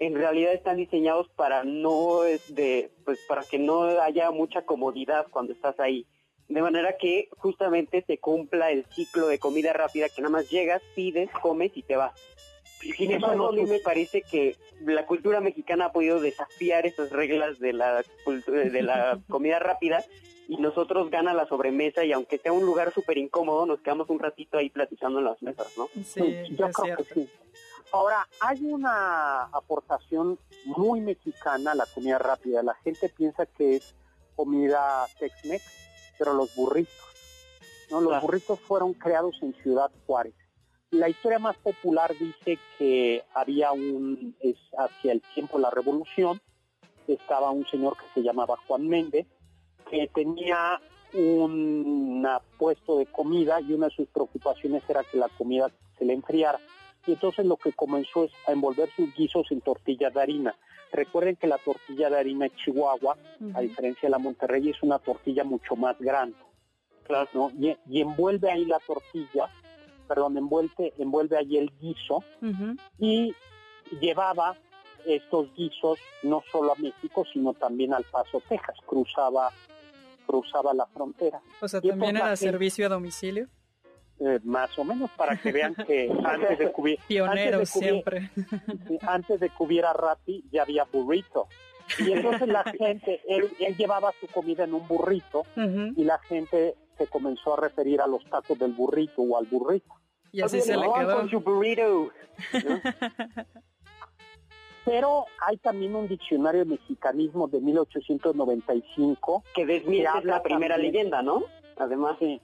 en 0.00 0.14
realidad 0.14 0.52
están 0.52 0.76
diseñados 0.76 1.28
para 1.30 1.64
no 1.64 2.24
es 2.24 2.54
de 2.54 2.90
pues 3.04 3.20
para 3.28 3.42
que 3.42 3.58
no 3.58 3.82
haya 4.00 4.30
mucha 4.30 4.62
comodidad 4.62 5.26
cuando 5.30 5.52
estás 5.52 5.78
ahí. 5.80 6.06
De 6.48 6.62
manera 6.62 6.96
que 6.96 7.28
justamente 7.36 8.02
se 8.06 8.18
cumpla 8.18 8.70
el 8.70 8.86
ciclo 8.86 9.28
de 9.28 9.38
comida 9.38 9.72
rápida 9.72 10.08
que 10.08 10.22
nada 10.22 10.32
más 10.32 10.50
llegas, 10.50 10.82
pides, 10.94 11.28
comes 11.42 11.76
y 11.76 11.82
te 11.82 11.96
vas. 11.96 12.18
Y 12.82 12.92
sin 12.92 13.10
Eso 13.10 13.16
embargo, 13.16 13.36
no 13.36 13.48
a 13.48 13.52
mí 13.52 13.66
me 13.66 13.80
parece 13.80 14.22
que 14.22 14.56
la 14.86 15.04
cultura 15.04 15.40
mexicana 15.40 15.86
ha 15.86 15.92
podido 15.92 16.20
desafiar 16.20 16.86
esas 16.86 17.10
reglas 17.10 17.58
de 17.58 17.72
la, 17.72 18.02
de 18.46 18.82
la 18.82 19.20
comida 19.28 19.58
rápida 19.58 20.02
y 20.48 20.56
nosotros 20.56 21.10
gana 21.10 21.34
la 21.34 21.46
sobremesa 21.46 22.04
y 22.04 22.12
aunque 22.12 22.38
sea 22.38 22.52
un 22.52 22.64
lugar 22.64 22.92
súper 22.92 23.18
incómodo, 23.18 23.66
nos 23.66 23.80
quedamos 23.80 24.08
un 24.10 24.18
ratito 24.18 24.56
ahí 24.58 24.70
platicando 24.70 25.18
en 25.18 25.26
las 25.26 25.40
mesas, 25.42 25.72
¿no? 25.76 25.88
Sí, 26.02 26.20
yo 26.56 26.66
es 26.66 26.74
creo 26.76 26.84
cierto. 26.84 27.04
que 27.04 27.14
sí. 27.14 27.28
Ahora, 27.92 28.26
hay 28.40 28.64
una 28.64 29.44
aportación 29.44 30.38
muy 30.64 31.00
mexicana 31.00 31.72
a 31.72 31.74
la 31.74 31.86
comida 31.86 32.18
rápida. 32.18 32.62
La 32.62 32.74
gente 32.76 33.08
piensa 33.08 33.46
que 33.46 33.76
es 33.76 33.94
comida 34.36 35.06
Tex-Mex, 35.18 35.62
pero 36.18 36.32
los 36.34 36.54
burritos, 36.54 36.94
¿no? 37.90 38.00
Los 38.00 38.10
Claro. 38.10 38.22
burritos 38.26 38.60
fueron 38.60 38.94
creados 38.94 39.36
en 39.42 39.54
Ciudad 39.62 39.90
Juárez. 40.06 40.34
La 40.90 41.08
historia 41.10 41.38
más 41.38 41.56
popular 41.58 42.14
dice 42.18 42.58
que 42.78 43.22
había 43.34 43.72
un, 43.72 44.34
es 44.40 44.56
hacia 44.78 45.12
el 45.12 45.20
tiempo 45.34 45.58
de 45.58 45.62
la 45.64 45.70
revolución, 45.70 46.40
estaba 47.06 47.50
un 47.50 47.66
señor 47.66 47.96
que 47.96 48.04
se 48.14 48.22
llamaba 48.22 48.56
Juan 48.66 48.86
Méndez, 48.88 49.26
que 49.90 50.08
tenía 50.08 50.80
un 51.14 52.26
puesto 52.58 52.98
de 52.98 53.06
comida 53.06 53.60
y 53.60 53.72
una 53.72 53.88
de 53.88 53.94
sus 53.94 54.08
preocupaciones 54.08 54.82
era 54.88 55.04
que 55.04 55.18
la 55.18 55.28
comida 55.28 55.70
se 55.98 56.04
le 56.04 56.12
enfriara. 56.12 56.58
Y 57.06 57.12
entonces 57.12 57.46
lo 57.46 57.56
que 57.56 57.72
comenzó 57.72 58.24
es 58.24 58.32
a 58.46 58.52
envolver 58.52 58.90
sus 58.94 59.14
guisos 59.14 59.50
en 59.50 59.60
tortillas 59.60 60.12
de 60.12 60.20
harina. 60.20 60.54
Recuerden 60.92 61.36
que 61.36 61.46
la 61.46 61.58
tortilla 61.58 62.10
de 62.10 62.18
harina 62.18 62.44
de 62.46 62.56
Chihuahua, 62.56 63.16
a 63.54 63.60
diferencia 63.60 64.06
de 64.06 64.10
la 64.10 64.18
Monterrey, 64.18 64.70
es 64.70 64.82
una 64.82 64.98
tortilla 64.98 65.44
mucho 65.44 65.76
más 65.76 65.98
grande. 65.98 66.36
Claro, 67.04 67.28
¿no? 67.32 67.50
y, 67.58 67.74
y 67.88 68.02
envuelve 68.02 68.50
ahí 68.50 68.66
la 68.66 68.78
tortilla, 68.80 69.48
perdón, 70.06 70.36
envuelve, 70.36 70.92
envuelve 70.98 71.38
ahí 71.38 71.56
el 71.56 71.72
guiso 71.80 72.22
y 72.98 73.34
llevaba 74.00 74.54
estos 75.06 75.54
guisos 75.54 75.98
no 76.22 76.42
solo 76.50 76.72
a 76.72 76.76
México, 76.76 77.24
sino 77.32 77.54
también 77.54 77.94
al 77.94 78.04
Paso, 78.04 78.42
Texas. 78.48 78.76
Cruzaba, 78.86 79.50
cruzaba 80.28 80.74
la 80.74 80.86
frontera. 80.86 81.40
O 81.60 81.66
sea, 81.68 81.80
también 81.80 82.16
era 82.16 82.36
servicio 82.36 82.84
a 82.86 82.90
domicilio. 82.90 83.48
Eh, 84.20 84.40
más 84.42 84.76
o 84.78 84.84
menos 84.84 85.10
para 85.12 85.36
que 85.40 85.52
vean 85.52 85.74
que 85.86 86.10
antes 86.24 86.58
de 86.58 86.72
cubrir 86.72 86.98
Pioneros 87.06 87.68
siempre. 87.70 88.30
Antes 89.02 89.40
de 89.40 89.48
que 89.48 89.54
hubiera 89.60 89.92
Rappi 89.92 90.44
ya 90.50 90.62
había 90.62 90.84
burrito. 90.84 91.46
Y 92.00 92.12
entonces 92.12 92.48
la 92.48 92.64
gente, 92.64 93.20
él, 93.28 93.48
él 93.60 93.76
llevaba 93.76 94.12
su 94.20 94.26
comida 94.26 94.64
en 94.64 94.74
un 94.74 94.86
burrito 94.86 95.40
Ujú. 95.56 95.92
y 95.96 96.04
la 96.04 96.18
gente 96.18 96.74
se 96.98 97.06
comenzó 97.06 97.54
a 97.54 97.60
referir 97.60 98.00
a 98.02 98.06
los 98.06 98.22
tacos 98.28 98.58
del 98.58 98.72
burrito 98.72 99.22
o 99.22 99.38
al 99.38 99.46
burrito. 99.46 99.94
Y 100.32 100.42
así 100.42 100.60
se 100.60 100.76
le 100.76 100.82
quedó. 100.82 101.16
con 101.16 101.30
su 101.30 101.40
burrito. 101.40 102.10
Pero 104.88 105.26
hay 105.46 105.56
también 105.58 105.94
un 105.94 106.08
diccionario 106.08 106.64
de 106.64 106.70
mexicanismo 106.70 107.46
de 107.48 107.60
1895 107.60 109.44
Que 109.54 109.66
desmiente 109.66 110.24
la 110.24 110.42
primera 110.42 110.74
también. 110.76 110.92
leyenda, 110.92 111.22
¿no? 111.22 111.44
Además, 111.76 112.16
sí, 112.18 112.40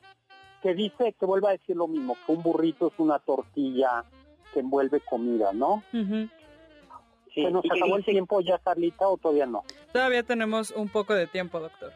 que 0.62 0.74
dice, 0.74 1.14
que 1.18 1.26
vuelve 1.26 1.49
a 1.49 1.53
decir 1.53 1.76
lo 1.76 1.88
mismo, 1.88 2.16
que 2.26 2.32
un 2.32 2.42
burrito 2.42 2.88
es 2.88 2.92
una 2.99 3.18
tortilla 3.18 4.05
que 4.53 4.61
envuelve 4.61 5.01
comida, 5.01 5.53
¿no? 5.53 5.82
Sí, 5.92 7.42
¿Se 7.42 7.51
nos 7.51 7.64
acabó 7.68 7.97
el 7.97 8.03
dice- 8.03 8.12
tiempo 8.12 8.40
ya, 8.40 8.59
Carlita, 8.59 9.09
o 9.09 9.16
todavía 9.16 9.47
no? 9.47 9.64
Todavía 9.92 10.22
tenemos 10.22 10.70
un 10.70 10.88
poco 10.88 11.14
de 11.14 11.26
tiempo, 11.26 11.59
doctor. 11.59 11.92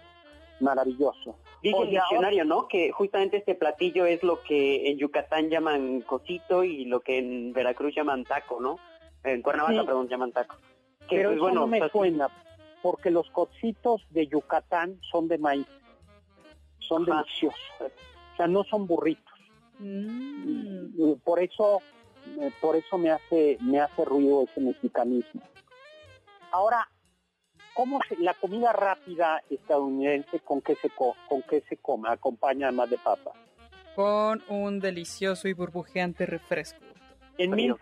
Maravilloso. 0.60 1.36
Dice 1.62 1.76
el 1.76 1.84
ahora- 1.84 1.90
diccionario, 1.90 2.44
¿no? 2.44 2.66
Que 2.66 2.90
justamente 2.90 3.36
este 3.36 3.54
platillo 3.54 4.04
es 4.06 4.24
lo 4.24 4.42
que 4.42 4.90
en 4.90 4.98
Yucatán 4.98 5.48
llaman 5.48 6.00
cosito 6.00 6.64
y 6.64 6.84
lo 6.86 7.00
que 7.00 7.18
en 7.18 7.52
Veracruz 7.52 7.94
llaman 7.94 8.24
taco, 8.24 8.60
¿no? 8.60 8.80
En 9.24 9.42
Cuernavaca, 9.42 9.80
Sí. 9.80 9.86
perdón, 9.86 10.08
llaman 10.08 10.32
taco. 10.32 10.56
Que, 11.08 11.16
Pero 11.16 11.28
pues, 11.30 11.36
eso 11.36 11.42
bueno, 11.44 11.60
no 11.60 11.66
me 11.66 11.78
pues, 11.78 11.92
suena, 11.92 12.28
porque 12.82 13.10
los 13.10 13.28
cocitos 13.30 14.02
de 14.10 14.26
Yucatán 14.26 15.00
son 15.10 15.28
de 15.28 15.38
maíz. 15.38 15.66
Son 16.78 17.02
Ajá. 17.10 17.22
deliciosos. 17.22 17.60
O 17.80 18.36
sea, 18.36 18.46
no 18.46 18.64
son 18.64 18.86
burritos. 18.86 19.34
Mm. 19.78 20.86
Y 20.96 21.14
por 21.24 21.40
eso, 21.40 21.80
eh, 22.40 22.50
por 22.60 22.76
eso 22.76 22.98
me 22.98 23.10
hace, 23.10 23.58
me 23.60 23.80
hace 23.80 24.04
ruido 24.04 24.42
ese 24.44 24.60
mexicanismo. 24.60 25.42
Ahora, 26.50 26.88
¿cómo 27.74 28.00
se- 28.08 28.16
la 28.18 28.34
comida 28.34 28.72
rápida 28.72 29.42
estadounidense 29.50 30.40
con 30.40 30.60
qué 30.62 30.74
se 30.76 30.90
co- 30.90 31.16
con 31.28 31.42
qué 31.42 31.62
se 31.68 31.76
come? 31.76 32.08
Acompaña 32.08 32.68
además 32.68 32.90
de 32.90 32.98
papa. 32.98 33.32
Con 33.94 34.42
un 34.48 34.78
delicioso 34.80 35.48
y 35.48 35.52
burbujeante 35.52 36.24
refresco. 36.26 36.80
En 37.36 37.52
Frío, 37.52 37.76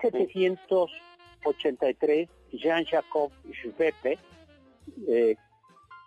sí. 1.52 1.68
1783, 1.68 2.28
Jean-Jacob 2.52 3.32
Schweppe, 3.52 4.18
eh, 5.08 5.36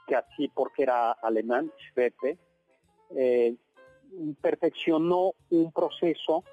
que 0.08 0.16
así 0.16 0.48
porque 0.50 0.84
era 0.84 1.12
alemán, 1.12 1.72
Schweppe, 1.90 2.38
eh, 3.16 3.56
perfeccionó 4.42 5.34
un 5.50 5.72
proceso 5.72 6.44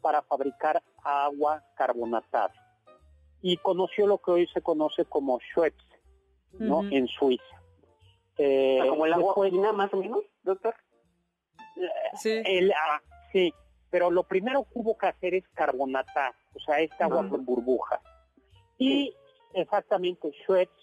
para 0.00 0.22
fabricar 0.22 0.82
agua 1.02 1.62
carbonatada 1.76 2.52
y 3.40 3.56
conoció 3.58 4.06
lo 4.06 4.18
que 4.18 4.30
hoy 4.30 4.46
se 4.48 4.62
conoce 4.62 5.04
como 5.04 5.38
Schweppes, 5.38 5.86
¿no? 6.58 6.82
En 6.90 7.06
Suiza. 7.06 7.44
Eh, 8.38 8.78
como 8.88 9.06
el 9.06 9.12
agua 9.12 9.34
fina, 9.50 9.72
más 9.72 9.92
o 9.92 9.98
menos, 9.98 10.20
doctor. 10.42 10.74
Sí. 12.14 12.40
El, 12.44 12.72
ah, 12.72 13.00
sí, 13.32 13.52
pero 13.90 14.10
lo 14.10 14.24
primero 14.24 14.64
que 14.64 14.70
hubo 14.78 14.96
que 14.96 15.06
hacer 15.06 15.34
es 15.34 15.46
carbonatar, 15.48 16.34
o 16.54 16.60
sea, 16.60 16.80
esta 16.80 17.04
agua 17.04 17.28
con 17.28 17.44
burbujas. 17.44 18.00
Y 18.78 19.14
exactamente, 19.54 20.32
Schweppes 20.42 20.74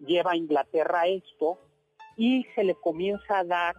lleva 0.00 0.32
a 0.32 0.36
Inglaterra 0.36 1.06
esto 1.06 1.58
y 2.16 2.44
se 2.54 2.64
le 2.64 2.74
comienza 2.74 3.38
a 3.38 3.44
dar 3.44 3.76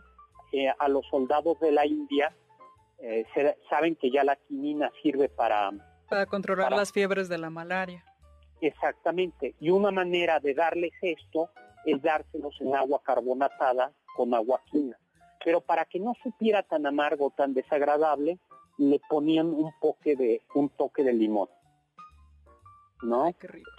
eh, 0.53 0.69
a 0.79 0.87
los 0.87 1.05
soldados 1.07 1.59
de 1.59 1.71
la 1.71 1.85
India, 1.85 2.33
eh, 2.99 3.25
se- 3.33 3.57
saben 3.69 3.95
que 3.95 4.09
ya 4.09 4.23
la 4.23 4.35
quinina 4.37 4.89
sirve 5.03 5.27
para, 5.29 5.71
Para 6.09 6.25
controlar 6.25 6.67
para- 6.67 6.77
las 6.77 6.91
fiebres 6.93 7.27
de 7.29 7.37
la 7.37 7.49
malaria. 7.49 8.03
Exactamente. 8.61 9.55
Y 9.59 9.69
una 9.69 9.91
manera 9.91 10.39
de 10.39 10.53
darles 10.53 10.93
esto 11.01 11.49
es 11.85 12.01
dárselos 12.01 12.55
en 12.61 12.75
agua 12.75 13.01
carbonatada 13.03 13.91
con 14.15 14.33
agua 14.33 14.61
quina. 14.71 14.97
Pero 15.43 15.61
para 15.61 15.85
que 15.85 15.99
no 15.99 16.13
supiera 16.23 16.63
tan 16.63 16.85
amargo, 16.85 17.31
tan 17.35 17.53
desagradable, 17.53 18.39
le 18.77 18.99
ponían 19.09 19.47
un 19.47 19.71
toque 19.81 20.15
de, 20.15 20.41
un 20.55 20.69
toque 20.69 21.03
de 21.03 21.13
limón. 21.13 21.49
¿No? 23.01 23.31
qué 23.39 23.47
rico. 23.47 23.71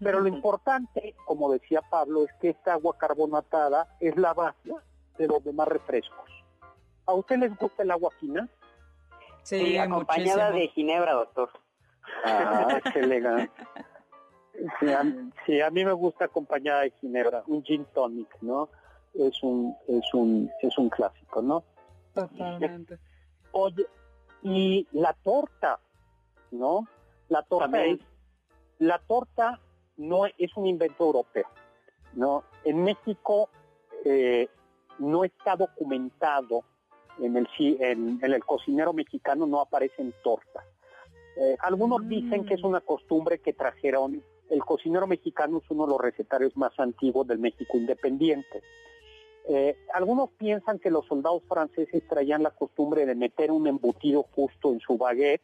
Pero 0.00 0.20
lo 0.20 0.28
importante, 0.34 1.14
como 1.24 1.52
decía 1.52 1.82
Pablo, 1.90 2.24
es 2.24 2.32
que 2.40 2.50
esta 2.50 2.74
agua 2.74 2.96
carbonatada 2.98 3.96
es 4.00 4.16
la 4.16 4.34
base 4.34 4.72
de 5.18 5.26
los 5.26 5.42
demás 5.44 5.68
refrescos. 5.68 6.30
¿A 7.06 7.14
usted 7.14 7.38
les 7.38 7.56
gusta 7.56 7.82
el 7.82 7.90
agua 7.90 8.10
quina? 8.20 8.48
Sí, 9.42 9.78
acompañada 9.78 10.50
de 10.50 10.68
ginebra, 10.68 11.14
doctor. 11.14 11.50
Ah, 12.24 12.80
qué 12.92 13.00
elegante. 13.00 13.50
Sí 15.46 15.60
a, 15.60 15.70
mí 15.70 15.84
me 15.84 15.92
gusta 15.92 16.26
acompañada 16.26 16.82
de 16.82 16.90
ginebra, 17.00 17.44
un 17.46 17.62
gin 17.62 17.86
tonic, 17.94 18.28
¿no? 18.40 18.68
Es 19.14 19.42
un, 19.42 19.74
es 19.86 20.12
un, 20.12 20.50
es 20.60 20.76
un 20.76 20.90
clásico, 20.90 21.40
¿no? 21.40 21.64
Totalmente. 22.12 22.98
Oye, 23.52 23.86
y 24.42 24.86
la 24.92 25.12
torta, 25.14 25.78
¿no? 26.50 26.86
La 27.28 27.42
torta 27.42 27.84
es, 27.84 28.00
la 28.78 28.98
torta 28.98 29.60
no 29.96 30.26
es 30.26 30.56
un 30.56 30.66
invento 30.66 31.04
europeo, 31.04 31.48
¿no? 32.14 32.44
En 32.64 32.82
México 32.84 33.50
eh, 34.04 34.48
no 34.98 35.24
está 35.24 35.56
documentado 35.56 36.64
en 37.20 37.36
el, 37.36 38.44
cocinero 38.44 38.92
mexicano 38.92 39.46
no 39.46 39.60
aparecen 39.60 40.14
tortas. 40.22 40.64
Eh, 41.36 41.56
algunos 41.60 42.08
dicen 42.08 42.44
que 42.44 42.54
es 42.54 42.62
una 42.62 42.80
costumbre 42.80 43.40
que 43.40 43.52
trajeron, 43.52 44.22
el 44.50 44.64
cocinero 44.64 45.06
mexicano 45.06 45.58
es 45.58 45.70
uno 45.70 45.86
de 45.86 45.92
los 45.92 46.00
recetarios 46.00 46.56
más 46.56 46.78
antiguos 46.78 47.26
del 47.26 47.38
México 47.38 47.76
independiente. 47.76 48.62
Eh, 49.48 49.76
algunos 49.94 50.30
piensan 50.30 50.78
que 50.78 50.90
los 50.90 51.06
soldados 51.06 51.42
franceses 51.48 52.06
traían 52.06 52.42
la 52.42 52.50
costumbre 52.50 53.06
de 53.06 53.14
meter 53.14 53.50
un 53.50 53.66
embutido 53.66 54.24
justo 54.34 54.72
en 54.72 54.80
su 54.80 54.96
baguette, 54.96 55.42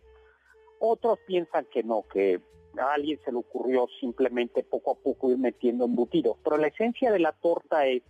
otros 0.78 1.18
piensan 1.26 1.66
que 1.72 1.82
no, 1.82 2.02
que 2.12 2.40
a 2.78 2.94
alguien 2.94 3.18
se 3.24 3.32
le 3.32 3.38
ocurrió 3.38 3.86
simplemente 4.00 4.62
poco 4.62 4.92
a 4.92 4.94
poco 4.94 5.30
ir 5.30 5.38
metiendo 5.38 5.84
embutidos. 5.84 6.36
Pero 6.42 6.56
la 6.56 6.68
esencia 6.68 7.12
de 7.12 7.18
la 7.18 7.32
torta 7.32 7.86
es 7.86 8.02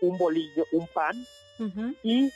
un 0.00 0.18
bolillo, 0.18 0.64
un 0.72 0.86
pan 0.88 1.16
y 2.02 2.32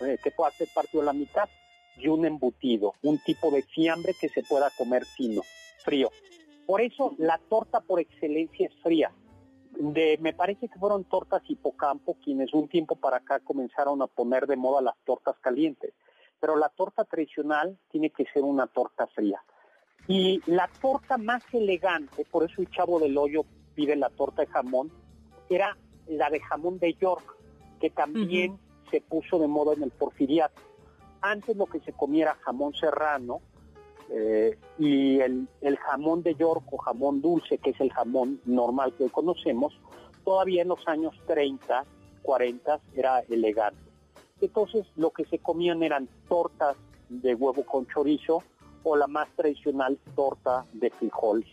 eh, 0.00 0.18
que 0.22 0.30
pueda 0.30 0.50
ser 0.52 0.68
partido 0.72 1.02
a 1.02 1.06
la 1.06 1.12
mitad 1.12 1.48
y 1.96 2.08
un 2.08 2.24
embutido, 2.24 2.94
un 3.02 3.18
tipo 3.18 3.50
de 3.50 3.62
fiambre 3.62 4.14
que 4.18 4.28
se 4.28 4.42
pueda 4.42 4.70
comer 4.70 5.04
fino, 5.04 5.42
frío. 5.78 6.10
Por 6.66 6.80
eso 6.80 7.14
la 7.18 7.38
torta 7.38 7.80
por 7.80 8.00
excelencia 8.00 8.66
es 8.66 8.74
fría. 8.82 9.12
De, 9.72 10.18
me 10.20 10.32
parece 10.32 10.68
que 10.68 10.78
fueron 10.78 11.04
tortas 11.04 11.42
hipocampo 11.48 12.16
quienes 12.22 12.52
un 12.52 12.68
tiempo 12.68 12.96
para 12.96 13.18
acá 13.18 13.40
comenzaron 13.40 14.02
a 14.02 14.06
poner 14.06 14.46
de 14.46 14.56
moda 14.56 14.82
las 14.82 14.96
tortas 15.04 15.36
calientes. 15.40 15.92
Pero 16.40 16.56
la 16.56 16.68
torta 16.68 17.04
tradicional 17.04 17.78
tiene 17.90 18.10
que 18.10 18.24
ser 18.32 18.42
una 18.42 18.66
torta 18.66 19.06
fría. 19.08 19.42
Y 20.08 20.40
la 20.46 20.68
torta 20.80 21.16
más 21.16 21.42
elegante, 21.52 22.26
por 22.30 22.44
eso 22.44 22.60
el 22.60 22.70
chavo 22.70 22.98
del 22.98 23.16
hoyo 23.16 23.44
pide 23.74 23.96
la 23.96 24.10
torta 24.10 24.42
de 24.42 24.48
jamón, 24.48 24.90
era 25.48 25.76
la 26.08 26.28
de 26.30 26.40
jamón 26.40 26.78
de 26.78 26.94
York, 26.94 27.36
que 27.80 27.90
también 27.90 28.58
se 28.90 29.00
puso 29.00 29.38
de 29.38 29.48
moda 29.48 29.74
en 29.74 29.82
el 29.82 29.90
porfiriato. 29.90 30.60
Antes 31.20 31.56
lo 31.56 31.66
que 31.66 31.80
se 31.80 31.92
comía 31.92 32.24
era 32.24 32.34
jamón 32.34 32.74
serrano 32.74 33.40
eh, 34.10 34.58
y 34.78 35.20
el, 35.20 35.48
jamón 35.78 36.22
de 36.22 36.34
York 36.34 36.64
o 36.70 36.76
jamón 36.78 37.22
dulce, 37.22 37.58
que 37.58 37.70
es 37.70 37.80
el 37.80 37.92
jamón 37.92 38.40
normal 38.44 38.92
que 38.96 39.04
hoy 39.04 39.10
conocemos, 39.10 39.72
todavía 40.24 40.62
en 40.62 40.68
los 40.68 40.86
años 40.86 41.14
30, 41.26 41.84
40 42.22 42.80
era 42.94 43.20
elegante. 43.20 43.80
Entonces 44.40 44.86
lo 44.96 45.10
que 45.10 45.24
se 45.24 45.38
comían 45.38 45.82
eran 45.82 46.08
tortas 46.28 46.76
de 47.08 47.34
huevo 47.34 47.64
con 47.64 47.86
chorizo 47.86 48.42
o 48.82 48.96
la 48.96 49.06
más 49.06 49.28
tradicional 49.36 49.98
torta 50.14 50.64
de 50.72 50.90
frijoles. 50.90 51.48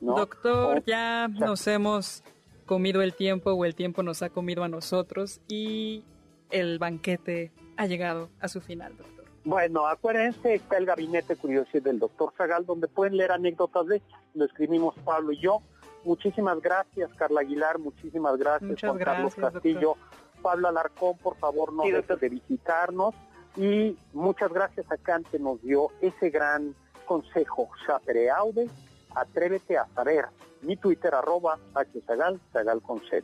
Doctor, 0.00 0.82
ya 0.84 1.28
nos 1.28 1.66
hemos 1.66 2.22
comido 2.66 3.02
el 3.02 3.14
tiempo 3.14 3.52
o 3.52 3.64
el 3.64 3.74
tiempo 3.74 4.02
nos 4.02 4.22
ha 4.22 4.30
comido 4.30 4.64
a 4.64 4.68
nosotros 4.68 5.40
y 5.48 6.04
el 6.50 6.78
banquete 6.78 7.52
ha 7.76 7.86
llegado 7.86 8.28
a 8.40 8.48
su 8.48 8.60
final, 8.60 8.96
doctor. 8.96 9.24
Bueno, 9.44 9.86
acuérdense, 9.86 10.54
está 10.54 10.78
el 10.78 10.86
gabinete 10.86 11.36
curioso 11.36 11.78
del 11.78 11.98
doctor 11.98 12.32
Zagal, 12.36 12.64
donde 12.64 12.88
pueden 12.88 13.16
leer 13.16 13.32
anécdotas 13.32 13.86
de. 13.86 14.02
Lo 14.34 14.46
escribimos 14.46 14.94
Pablo 15.04 15.32
y 15.32 15.40
yo. 15.40 15.60
Muchísimas 16.04 16.60
gracias, 16.60 17.10
Carla 17.14 17.42
Aguilar. 17.42 17.78
Muchísimas 17.78 18.38
gracias, 18.38 18.80
Juan 18.80 18.98
Carlos 18.98 19.34
Castillo. 19.34 19.96
Pablo 20.42 20.68
Alarcón, 20.68 21.16
por 21.18 21.36
favor, 21.36 21.72
no 21.72 21.84
dejes 21.84 22.20
de 22.20 22.28
visitarnos. 22.28 23.14
Y 23.56 23.96
muchas 24.12 24.52
gracias 24.52 24.90
a 24.90 24.96
Cante, 24.96 25.38
nos 25.38 25.62
dio 25.62 25.88
ese 26.00 26.30
gran 26.30 26.74
consejo. 27.06 27.68
Sapere 27.86 28.30
aude, 28.30 28.68
atrévete 29.14 29.78
a 29.78 29.86
saber. 29.94 30.26
Mi 30.62 30.76
Twitter, 30.76 31.14
arroba 31.14 31.58
hzagal, 31.74 32.40
zagal 32.52 32.82
con 32.82 33.00
Z. 33.00 33.22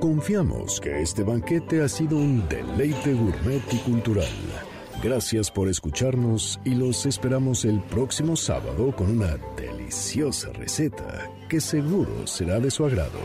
Confiamos 0.00 0.80
que 0.80 1.00
este 1.00 1.22
banquete 1.22 1.82
ha 1.82 1.88
sido 1.88 2.16
un 2.16 2.48
deleite 2.48 3.14
gourmet 3.14 3.62
y 3.72 3.78
cultural. 3.78 4.26
Gracias 5.00 5.50
por 5.50 5.68
escucharnos 5.68 6.60
y 6.64 6.74
los 6.74 7.06
esperamos 7.06 7.64
el 7.64 7.80
próximo 7.82 8.34
sábado 8.34 8.94
con 8.96 9.10
una 9.10 9.36
deliciosa 9.56 10.50
receta 10.52 11.30
que 11.48 11.60
seguro 11.60 12.26
será 12.26 12.58
de 12.58 12.70
su 12.70 12.84
agrado. 12.84 13.20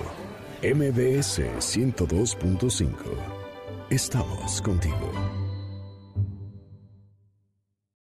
MBS 0.61 1.39
102.5. 1.59 3.36
Estamos 3.89 4.61
contigo. 4.61 5.36